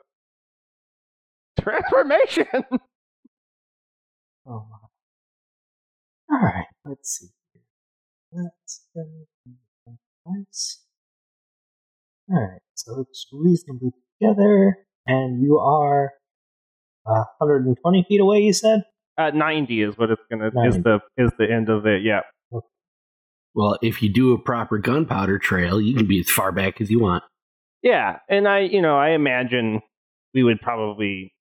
[1.60, 2.46] Transformation.
[4.48, 4.78] Oh my.
[6.30, 7.28] All right, let's see.
[8.32, 9.04] Let's go.
[10.26, 10.82] Nice.
[12.28, 13.90] All right, so it's reasonably
[14.20, 14.76] together,
[15.06, 16.12] and you are
[17.06, 18.38] uh, 120 feet away.
[18.38, 18.82] You said.
[19.18, 22.02] Uh, 90 is what it's gonna is the is the end of it.
[22.02, 22.20] Yeah.
[23.56, 26.90] Well, if you do a proper gunpowder trail, you can be as far back as
[26.90, 27.24] you want.
[27.82, 29.80] Yeah, and I, you know, I imagine
[30.34, 31.32] we would probably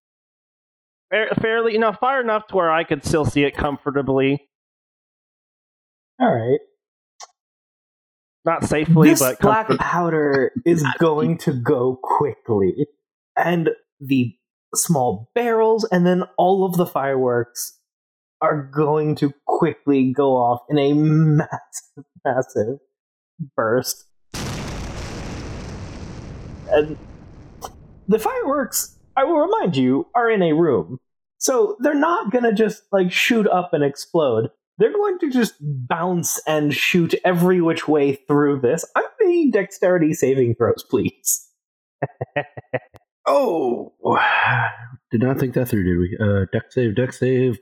[1.41, 4.47] fairly, you know, far enough to where I could still see it comfortably,
[6.19, 6.59] All right.
[8.45, 12.87] not safely, this but black comfort- powder is going to go quickly,
[13.35, 14.33] and the
[14.73, 17.77] small barrels, and then all of the fireworks
[18.41, 22.77] are going to quickly go off in a massive, massive
[23.55, 24.05] burst.
[26.71, 26.97] And
[28.07, 30.99] the fireworks, I will remind you, are in a room.
[31.37, 34.49] So they're not gonna just like shoot up and explode.
[34.77, 38.83] They're going to just bounce and shoot every which way through this.
[38.95, 39.05] I'm
[39.51, 41.49] dexterity saving throws, please.
[43.27, 43.91] Oh,
[45.11, 46.17] did not think that through, did we?
[46.23, 47.57] Uh, duck save, duck save.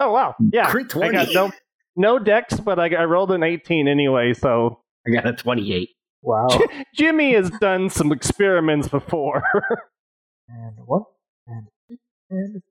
[0.00, 1.52] Oh wow, mm, yeah, Crit I got no
[1.96, 4.32] no Dex, but I, I rolled an 18 anyway.
[4.32, 5.90] So I got a 28.
[6.22, 6.48] Wow.
[6.94, 9.42] Jimmy has done some experiments before.
[10.48, 11.02] and one,
[11.46, 11.96] and two,
[12.30, 12.62] and.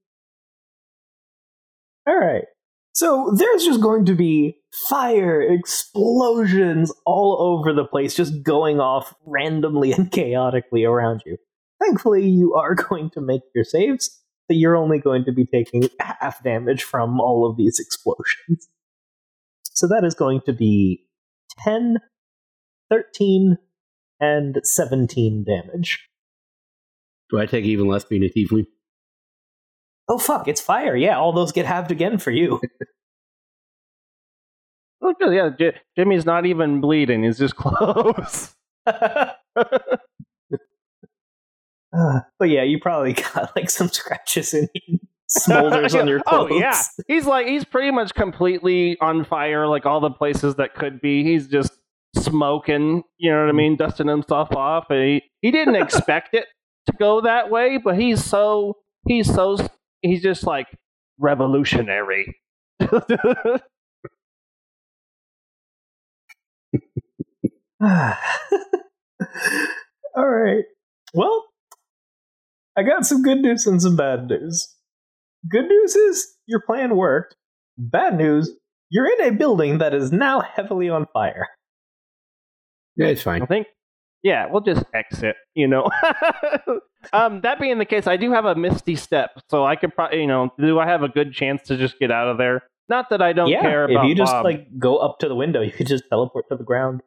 [2.09, 2.45] Alright.
[2.93, 4.57] So there's just going to be
[4.89, 11.37] fire explosions all over the place, just going off randomly and chaotically around you.
[11.79, 14.18] Thankfully, you are going to make your saves,
[14.49, 18.67] so you're only going to be taking half damage from all of these explosions.
[19.63, 21.05] So that is going to be
[21.59, 21.97] 10,
[22.89, 23.57] 13,
[24.19, 26.09] and 17 damage.
[27.29, 28.65] Do I take even less being a tiefling?
[30.07, 30.95] Oh fuck, it's fire.
[30.95, 32.59] Yeah, all those get halved again for you.
[35.03, 38.55] oh, yeah, J- Jimmy's not even bleeding; he's just close.
[41.95, 44.69] Uh, but yeah, you probably got like some scratches and
[45.29, 46.49] smolders on your clothes.
[46.51, 50.75] Oh yeah, he's like he's pretty much completely on fire, like all the places that
[50.75, 51.23] could be.
[51.23, 51.71] He's just
[52.15, 54.89] smoking, you know what I mean, dusting himself off.
[54.89, 56.45] And he he didn't expect it
[56.87, 59.57] to go that way, but he's so he's so
[60.01, 60.67] he's just like
[61.17, 62.35] revolutionary.
[67.81, 68.15] all
[70.17, 70.63] right.
[71.13, 71.45] Well,
[72.79, 74.73] I got some good news and some bad news.
[75.51, 77.35] Good news is your plan worked.
[77.77, 78.51] Bad news,
[78.89, 81.49] you're in a building that is now heavily on fire.
[82.95, 83.41] Yeah, it's fine.
[83.41, 83.67] I think.
[84.23, 85.35] Yeah, we'll just exit.
[85.55, 85.89] You know.
[87.13, 90.21] um, that being the case, I do have a misty step, so I could probably,
[90.21, 92.63] you know, do I have a good chance to just get out of there?
[92.87, 94.05] Not that I don't yeah, care about it.
[94.05, 94.45] if you just Bob.
[94.45, 97.01] like go up to the window, you could just teleport to the ground.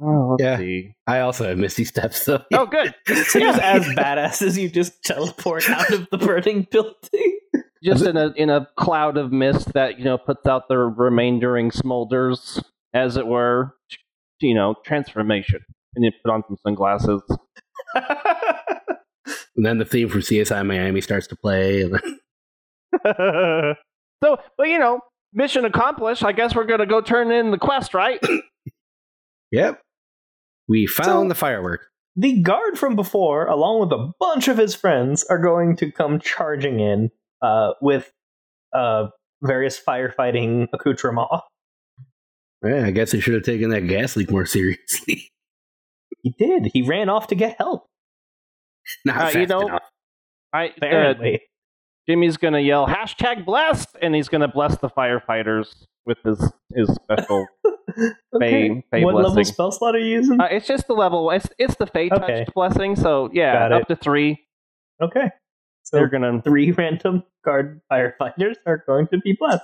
[0.00, 0.58] Oh, Yeah.
[0.58, 0.94] see.
[1.06, 2.42] I also have Misty Steps, so.
[2.52, 2.94] Oh, good.
[3.06, 7.38] So just as badass as you just teleport out of the burning building.
[7.82, 11.70] Just in a in a cloud of mist that you know puts out the remaindering
[11.70, 12.62] smolders,
[12.94, 13.76] as it were.
[14.40, 15.60] You know, transformation,
[15.94, 17.22] and you put on some sunglasses.
[19.56, 21.88] And then the theme from CSI Miami starts to play.
[23.06, 25.00] So, but you know,
[25.32, 26.24] mission accomplished.
[26.24, 28.20] I guess we're gonna go turn in the quest, right?
[29.52, 29.80] yep.
[30.68, 31.86] We found So- the fireworks.
[32.16, 36.20] the guard from before, along with a bunch of his friends, are going to come
[36.20, 37.10] charging in
[37.42, 38.12] uh, with
[38.72, 39.08] uh,
[39.42, 41.42] various firefighting accoutrements.
[42.64, 45.30] Yeah, I guess he should have taken that gas leak more seriously.
[46.22, 46.70] He did.
[46.72, 47.86] He ran off to get help.
[49.04, 49.82] Not Uh, fast you know- enough.
[50.52, 51.40] I uh, Apparently,
[52.08, 57.46] Jimmy's gonna yell hashtag blessed, and he's gonna bless the firefighters with his his special.
[57.98, 58.10] okay.
[58.40, 60.40] Fey- Fey what level spell slot are you using?
[60.40, 61.30] uh, it's just the level.
[61.30, 62.40] It's it's the Fey Okay.
[62.44, 62.96] touched blessing.
[62.96, 64.38] So yeah, up to three.
[65.00, 65.30] okay,
[65.82, 69.62] so They're gonna three random guard firefighters are going to be blessed.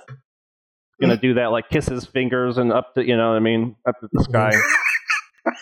[0.99, 3.75] gonna do that like kiss his fingers and up to you know what I mean
[3.87, 4.51] up to the sky.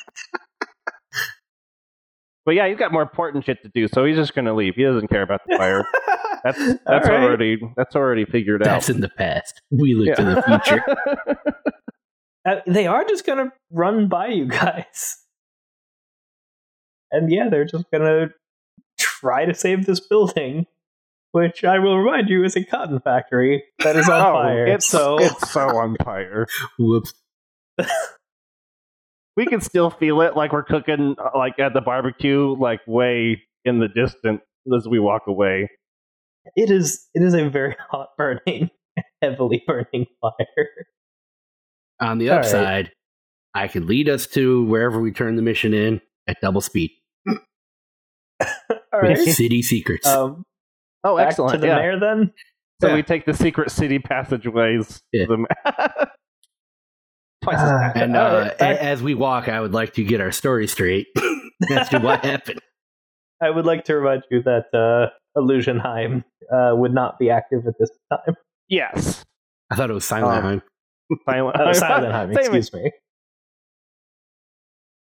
[2.45, 4.75] but yeah, he's got more important shit to do, so he's just gonna leave.
[4.75, 5.85] He doesn't care about the fire.
[6.43, 7.23] That's that's All right.
[7.23, 8.73] already that's already figured That's out.
[8.73, 9.61] That's in the past.
[9.71, 10.83] We look to the future.
[12.47, 15.17] Uh, they are just gonna run by you guys,
[17.11, 18.29] and yeah, they're just gonna
[18.97, 20.65] try to save this building,
[21.33, 24.65] which I will remind you is a cotton factory that is on oh, fire.
[24.67, 26.47] it's so it's so on fire.
[26.79, 27.13] Whoops.
[29.39, 33.41] We can still feel it, like we're cooking, uh, like at the barbecue, like way
[33.63, 34.41] in the distance
[34.75, 35.69] as we walk away.
[36.55, 38.69] It is it is a very hot burning,
[39.21, 40.55] heavily burning fire.
[42.01, 42.45] On the All right.
[42.45, 42.91] upside,
[43.53, 46.91] I could lead us to wherever we turn the mission in at double speed.
[47.29, 47.37] All
[49.01, 49.27] with right.
[49.27, 50.07] city secrets.
[50.07, 50.43] Um,
[51.03, 51.53] Oh, back excellent.
[51.53, 51.75] to the yeah.
[51.77, 52.33] mayor then.
[52.81, 52.95] So Yeah.
[52.95, 55.01] we take the secret city passageways.
[55.13, 55.25] Yeah.
[55.27, 56.09] to the-
[57.43, 57.91] Twice as Ah.
[57.95, 61.07] and uh, right, as we walk, I would like to get our story straight
[61.71, 62.59] as to what happened.
[63.41, 65.09] I would like to remind you that uh,
[65.39, 68.35] Illusionheim uh, would not be active at this time.
[68.67, 69.23] yes.
[69.71, 70.63] I thought it was Silent
[71.29, 71.55] Silent.
[71.55, 72.91] Uh, Silenheim, Same- excuse me.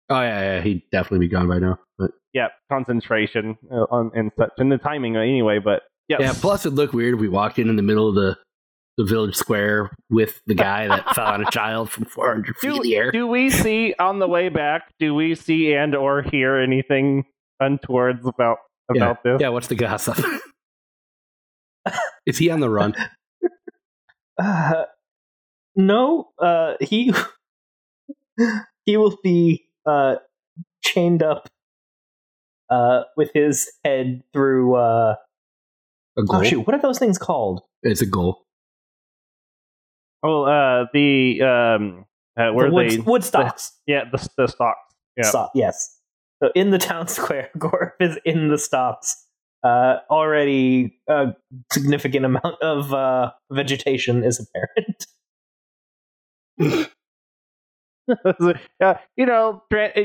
[0.09, 1.79] Oh yeah, yeah, he'd definitely be gone by now.
[1.99, 5.61] But Yeah, concentration uh, on and such, and the timing anyway.
[5.61, 6.21] But yes.
[6.21, 8.37] yeah, plus it'd look weird if we walked in in the middle of the
[8.99, 12.83] the village square with the guy that fell on a child from 400 feet in
[12.83, 13.13] the air.
[13.13, 14.91] do we see on the way back?
[14.99, 17.25] Do we see and or hear anything
[17.63, 18.59] untowards about
[18.91, 19.41] about this?
[19.41, 20.19] Yeah, what's the gossip?
[22.27, 22.95] Is he on the run?
[24.39, 24.85] Uh,
[25.77, 27.13] no, uh, he
[28.85, 30.17] he will be uh,
[30.83, 31.49] chained up
[32.71, 34.77] uh, with his head through.
[34.77, 35.15] Uh,
[36.17, 36.41] A goal?
[36.41, 37.63] oh shoot, what are those things called?
[37.83, 38.47] It's a goal.
[40.23, 42.05] Oh, uh, the um,
[42.39, 43.73] uh, where the wood, they wood stocks.
[43.87, 44.79] yeah the the stocks.
[45.17, 45.29] Yeah.
[45.29, 45.99] Stock, yes.
[46.43, 49.27] So in the town square, Gorf is in the stocks.
[49.63, 51.35] Uh, already a
[51.73, 55.07] significant amount of uh, vegetation is apparent.
[58.81, 59.63] yeah, you know,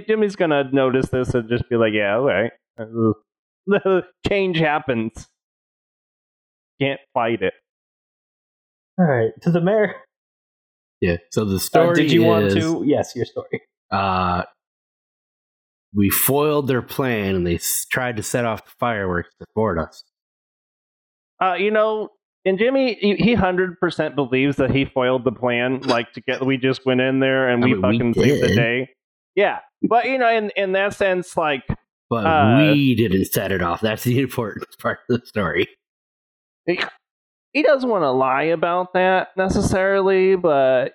[0.08, 5.28] Jimmy's gonna notice this and just be like, "Yeah, all right." The change happens.
[6.80, 7.54] Can't fight it.
[9.00, 9.96] All right, to the mayor.
[11.02, 11.18] Yeah.
[11.32, 12.84] So the Uh, story did you want to?
[12.86, 13.62] Yes, your story.
[13.92, 14.44] Uh,
[15.96, 19.80] we foiled their plan and they s- tried to set off the fireworks to thwart
[19.80, 20.04] us.
[21.42, 22.10] Uh, you know,
[22.46, 25.82] and Jimmy, he- he hundred percent believes that he foiled the plan.
[25.82, 28.44] Like to get, we just went in there and I we mean, we fucking saved
[28.44, 28.90] the day.
[29.36, 31.64] Yeah, but you know, in in that sense, like,
[32.10, 33.82] But Uh, we didn't set it off.
[33.82, 35.68] That's the important part of the story.
[36.66, 40.94] he doesn't want to lie about that necessarily, but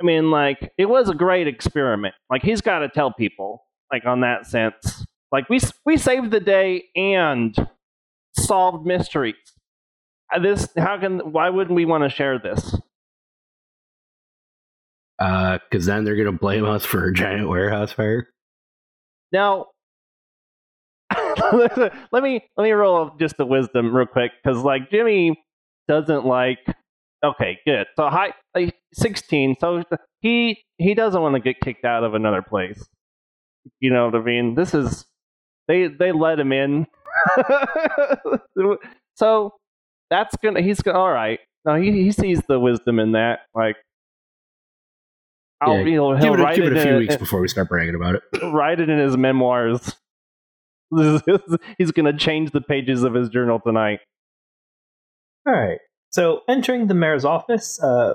[0.00, 2.14] I mean, like, it was a great experiment.
[2.30, 3.62] Like, he's got to tell people,
[3.94, 5.06] like, on that sense.
[5.30, 7.54] Like, we we saved the day and
[8.36, 9.34] solved mysteries.
[10.34, 12.76] Uh, This, how can, why wouldn't we want to share this?
[15.18, 18.28] Because then they're to blame us for a giant warehouse fire.
[19.32, 19.66] Now,
[21.52, 25.40] let me let me roll just the wisdom real quick because like Jimmy
[25.88, 26.58] doesn't like.
[27.24, 27.86] Okay, good.
[27.96, 29.54] So high like sixteen.
[29.60, 29.82] So
[30.20, 32.84] he he doesn't want to get kicked out of another place.
[33.80, 34.54] You know what I mean?
[34.54, 35.06] This is
[35.68, 36.86] they they let him in.
[39.16, 39.54] so
[40.10, 41.40] that's gonna he's gonna all right.
[41.64, 43.40] No, he he sees the wisdom in that.
[43.54, 43.76] Like,
[45.60, 47.40] I'll Yeah, he'll, he'll Give it, a- write give it a few in weeks before
[47.40, 48.22] we start bragging about it.
[48.52, 49.96] write it in his memoirs.
[50.90, 54.00] He's to change the pages of his journal tonight.
[55.46, 55.78] All right.
[56.10, 58.14] So entering the mayor's office, uh,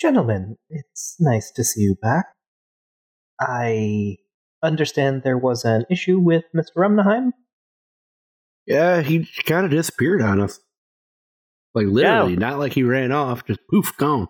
[0.00, 2.26] gentlemen, it's nice to see you back.
[3.48, 4.16] I
[4.62, 6.76] understand there was an issue with Mr.
[6.76, 7.32] Remneheim.
[8.66, 10.60] Yeah, he kind of disappeared on us.
[11.74, 14.28] Like literally, not like he ran off, just poof, gone.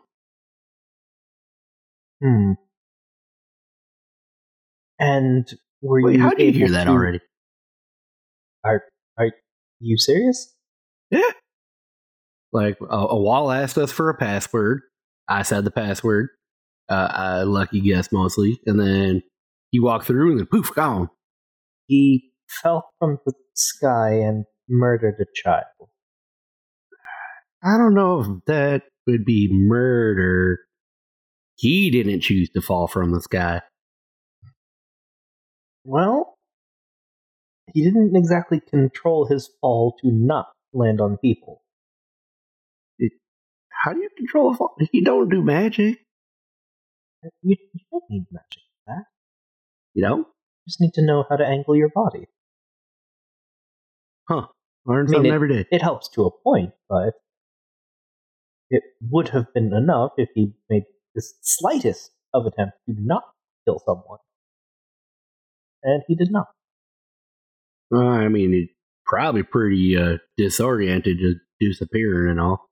[2.23, 2.53] Hmm.
[4.99, 5.53] And
[5.83, 7.21] were Wait, you how do you hear that to- already?
[8.65, 8.83] Are
[9.19, 9.33] are
[9.81, 10.55] you serious?
[11.11, 11.31] Yeah.
[12.53, 14.83] Like a, a wall asked us for a password.
[15.29, 16.29] I said the password.
[16.89, 17.09] Uh,
[17.43, 19.23] a lucky guess mostly, and then
[19.71, 21.09] he walked through and then poof, gone.
[21.87, 25.65] He fell from the sky and murdered a child.
[27.65, 30.59] I don't know if that would be murder.
[31.57, 33.63] He didn't choose to fall from the sky.
[35.85, 36.37] Well,
[37.73, 41.63] he didn't exactly control his fall to not land on people.
[43.85, 44.77] How do you control a fall?
[44.93, 45.99] He don't do magic,
[47.23, 49.05] You, you don't need magic for that.
[49.95, 50.19] you know?
[50.19, 50.27] You
[50.69, 52.27] just need to know how to angle your body.
[54.29, 54.47] Huh?
[54.87, 55.69] Learn I mean, something every day.
[55.71, 57.15] It helps to a point, but
[58.71, 60.85] it would have been enough if he made
[61.15, 63.25] the slightest of attempt to not
[63.65, 64.19] kill someone.
[65.85, 66.47] And he did not.
[67.95, 68.69] I mean, he's
[69.05, 72.71] probably pretty uh, disoriented, just disappearing and all.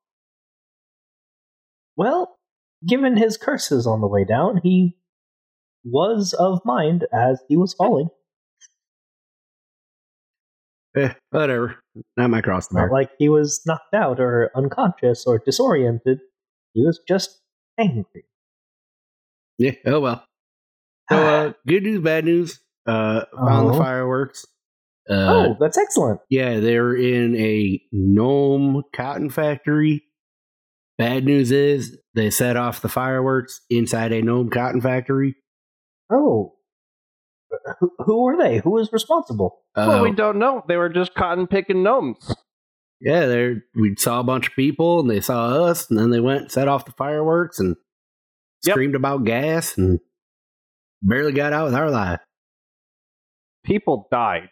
[1.96, 2.38] Well,
[2.86, 4.96] given his curses on the way down, he
[5.84, 8.08] was of mind as he was falling.
[10.96, 11.76] Eh, whatever.
[12.16, 16.20] Not my cross Not like he was knocked out or unconscious or disoriented.
[16.74, 17.40] He was just
[17.78, 18.24] angry.
[19.58, 19.72] Yeah.
[19.86, 20.24] Oh well.
[21.10, 22.60] So, uh, good news, bad news.
[22.86, 23.78] Uh, found the Oh.
[23.78, 24.46] fireworks.
[25.08, 26.20] Uh, oh, that's excellent.
[26.28, 30.04] Yeah, they're in a gnome cotton factory.
[31.00, 35.34] Bad news is they set off the fireworks inside a gnome cotton factory.
[36.12, 36.56] Oh,
[37.80, 38.58] who, who are they?
[38.58, 39.62] Who is responsible?
[39.74, 40.62] well, Uh, we don't know.
[40.68, 42.34] They were just cotton picking gnomes.
[43.00, 46.20] yeah, they we saw a bunch of people and they saw us, and then they
[46.20, 47.76] went and set off the fireworks and
[48.66, 48.74] Yep.
[48.74, 50.00] screamed about gas and
[51.00, 52.20] barely got out with our life.
[53.64, 54.50] People died.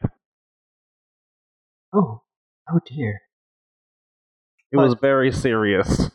[1.93, 2.23] Oh,
[2.71, 3.21] oh dear.
[4.73, 6.11] It But- was very serious.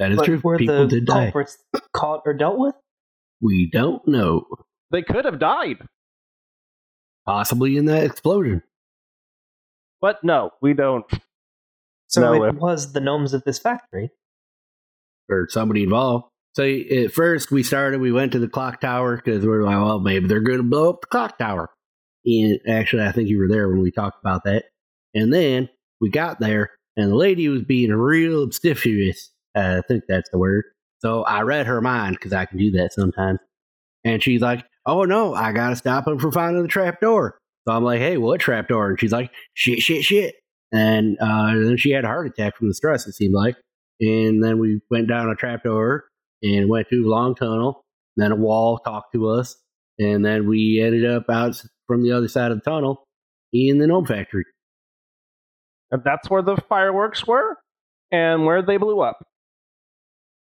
[0.00, 0.40] That is But true.
[0.42, 1.26] were People the did die.
[1.26, 1.58] culprits
[1.94, 2.74] caught or dealt with?
[3.40, 4.46] We don't know.
[4.90, 5.86] They could have died,
[7.26, 8.62] Possibly in that explosion.
[10.00, 11.04] but no, we don't.
[12.08, 14.10] So No, it if- was the gnomes of this factory.
[15.28, 16.24] or somebody involved.
[16.56, 19.76] So at first we started, we went to the clock tower because we are like,
[19.76, 21.70] well, maybe they're going to blow up the clock tower.
[22.24, 24.64] And actually, I think you were there when we talked about that.
[25.14, 25.68] And then
[26.00, 29.30] we got there, and the lady was being real obstreperous.
[29.56, 30.64] I think that's the word.
[31.00, 33.38] So I read her mind because I can do that sometimes.
[34.04, 37.74] And she's like, "Oh no, I gotta stop him from finding the trap door." So
[37.74, 40.34] I'm like, "Hey, what trap door?" And she's like, "Shit, shit, shit."
[40.72, 43.06] And uh, then she had a heart attack from the stress.
[43.06, 43.56] It seemed like.
[44.00, 46.04] And then we went down a trapdoor
[46.42, 47.84] and went through a long tunnel.
[48.16, 49.56] Then a wall talked to us,
[49.98, 53.06] and then we ended up out from the other side of the tunnel
[53.52, 54.44] in the gnome factory.
[55.90, 57.56] And that's where the fireworks were,
[58.12, 59.18] and where they blew up.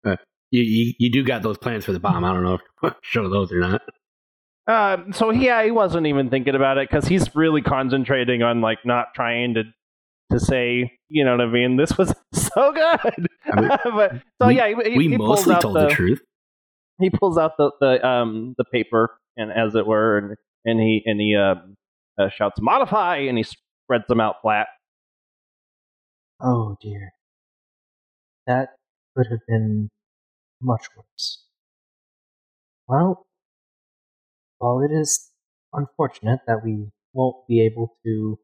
[0.06, 2.24] You, you, you do got those plans for the bomb.
[2.24, 3.82] I don't know if you show those or not.
[4.68, 8.78] Uh, so yeah, he wasn't even thinking about it because he's really concentrating on like
[8.86, 9.64] not trying to
[10.32, 11.76] to say, you know what I mean.
[11.78, 15.56] This was so good, I mean, but so we- yeah, he, he- we he mostly
[15.56, 16.22] out told the, the truth.
[17.00, 21.02] he pulls out the, the um the paper and as it were, and and he
[21.06, 21.76] and he um
[22.20, 24.68] uh, shouts modify, and he spreads them out flat.
[26.42, 27.12] Oh dear.
[28.48, 28.70] That
[29.16, 29.90] could have been
[30.62, 31.46] much worse.
[32.88, 33.26] Well,
[34.58, 35.32] while it is
[35.74, 38.40] unfortunate that we won't be able to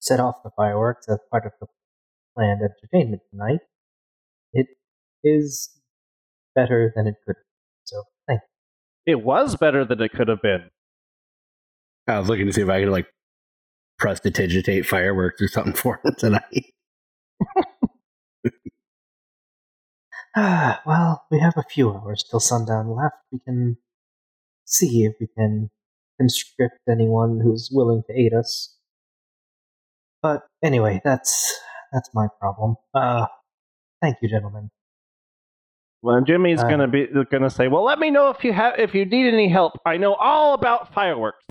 [0.00, 1.66] set off the fireworks as part of the
[2.34, 3.60] planned entertainment tonight,
[4.52, 4.66] it
[5.22, 5.70] is
[6.54, 7.44] better than it could have.
[7.44, 7.84] been.
[7.84, 8.40] So, thank
[9.06, 9.12] you.
[9.12, 10.70] It was better than it could have been.
[12.06, 13.06] I was looking to see if I could like
[13.98, 16.72] prestidigitate fireworks or something for him tonight.
[20.36, 23.16] Ah, well, we have a few hours till sundown left.
[23.32, 23.78] We can
[24.64, 25.70] see if we can
[26.20, 28.76] conscript anyone who's willing to aid us.
[30.22, 31.60] But anyway, that's
[31.92, 32.76] that's my problem.
[32.94, 33.26] Uh,
[34.00, 34.70] thank you, gentlemen.
[36.02, 38.94] Well, Jimmy's Uh, gonna be gonna say, "Well, let me know if you have if
[38.94, 39.72] you need any help.
[39.84, 41.44] I know all about fireworks.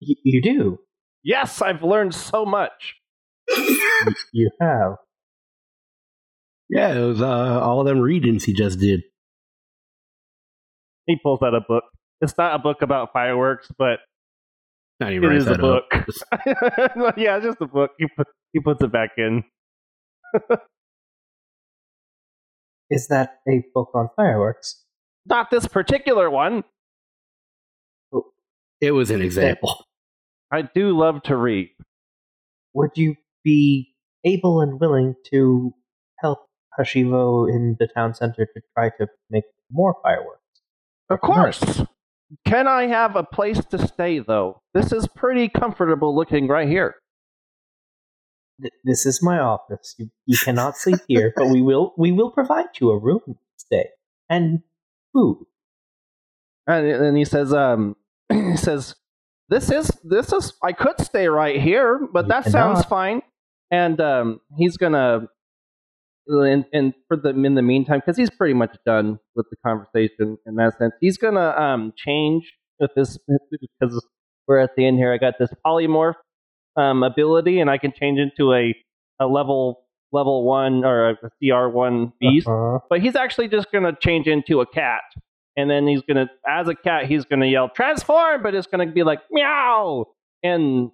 [0.00, 0.78] Y- you do.
[1.24, 2.94] Yes, I've learned so much."
[4.32, 4.96] You have.
[6.68, 9.02] Yeah, it was uh, all them readings he just did.
[11.06, 11.84] He pulls out a book.
[12.20, 13.98] It's not a book about fireworks, but
[15.00, 15.84] Not even it write is a that up.
[15.90, 17.14] book.
[17.16, 17.92] yeah, it's just a book.
[17.98, 19.44] He put, he puts it back in.
[22.90, 24.84] Is that a book on fireworks?
[25.26, 26.62] Not this particular one.
[28.80, 29.84] It was an example.
[30.52, 31.70] I do love to read.
[32.74, 33.94] Would you be
[34.24, 35.72] able and willing to
[36.20, 36.40] help
[36.78, 40.40] Hashivo in the town center to try to make more fireworks?
[41.10, 41.82] Of course.
[42.44, 44.62] Can I have a place to stay, though?
[44.74, 46.96] This is pretty comfortable looking right here.
[48.60, 49.94] Th- this is my office.
[49.98, 53.36] You, you cannot sleep here, but we will we will provide you a room to
[53.56, 53.90] stay
[54.28, 54.60] and
[55.12, 55.46] food.
[56.66, 57.94] And and he says, um,
[58.32, 58.96] he says,
[59.48, 63.22] this is this is I could stay right here, but You that sounds fine.
[63.70, 65.28] And um, he's gonna,
[66.28, 70.38] and, and for the in the meantime, because he's pretty much done with the conversation
[70.46, 73.18] in that sense, he's gonna um change with this
[73.80, 74.06] because
[74.46, 75.12] we're at the end here.
[75.12, 76.14] I got this polymorph
[76.76, 78.74] um ability, and I can change into a
[79.20, 82.46] a level level one or a CR one beast.
[82.46, 82.78] Uh-huh.
[82.88, 85.02] but he's actually just going to change into a cat.
[85.56, 88.42] And then he's going to as a cat he's going to yell transform!
[88.42, 90.06] But it's going to be like meow!
[90.42, 90.90] And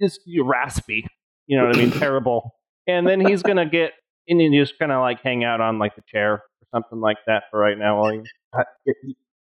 [0.00, 1.06] just raspy.
[1.46, 1.90] You know what i mean?
[1.98, 2.54] Terrible.
[2.86, 3.92] And then he's going to get
[4.30, 6.42] and you just kind of like hang out on like the chair or
[6.74, 8.18] something like that for right now while he,
[8.52, 8.94] Uh, y-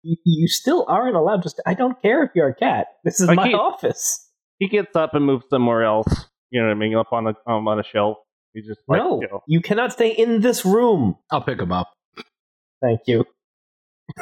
[0.03, 1.49] y- you still aren't allowed to.
[1.49, 2.87] St- I don't care if you're a cat.
[3.03, 4.29] This is I my can't- office.
[4.59, 7.33] he gets up and moves somewhere else you know what i mean up on a
[7.45, 8.17] um, on a shelf
[8.53, 11.15] he's just like no, you know you cannot stay in this room.
[11.31, 11.91] I'll pick him up.
[12.81, 13.25] Thank you.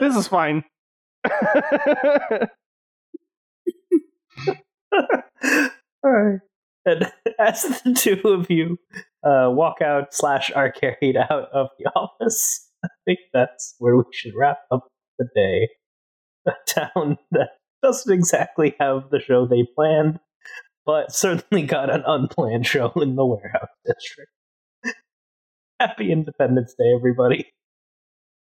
[0.00, 0.62] this is fine
[6.04, 6.40] All right.
[6.84, 8.78] And as the two of you
[9.26, 14.04] uh, walk out slash are carried out of the office, I think that's where we
[14.12, 14.88] should wrap up
[15.18, 15.68] the day.
[16.46, 17.50] A town that
[17.82, 20.20] doesn't exactly have the show they planned,
[20.84, 24.30] but certainly got an unplanned show in the warehouse district.
[25.80, 27.46] Happy Independence Day, everybody.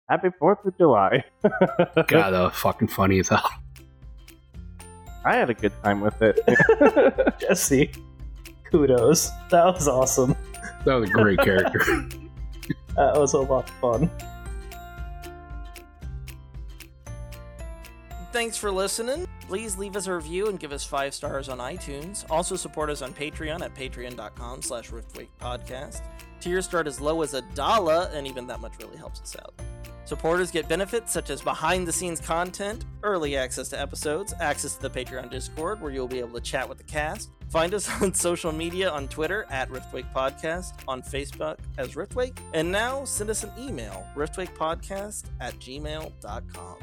[0.07, 1.25] Happy Fourth of July.
[1.41, 3.49] God, that was fucking funny as hell.
[5.25, 6.39] I had a good time with it.
[7.39, 7.91] Jesse,
[8.69, 9.31] kudos.
[9.49, 10.35] That was awesome.
[10.85, 11.81] That was a great character.
[12.95, 14.09] That was a lot of fun.
[18.31, 19.27] Thanks for listening.
[19.47, 22.25] Please leave us a review and give us five stars on iTunes.
[22.29, 26.01] Also support us on Patreon at patreon.com slash riftwake podcast.
[26.39, 29.53] Tiers start as low as a dollar, and even that much really helps us out.
[30.05, 34.87] Supporters get benefits such as behind the scenes content, early access to episodes, access to
[34.87, 37.31] the Patreon Discord where you'll be able to chat with the cast.
[37.49, 42.71] Find us on social media on Twitter at Riftwake Podcast, on Facebook as Riftwake, and
[42.71, 46.75] now send us an email, riftwakepodcast at gmail.com.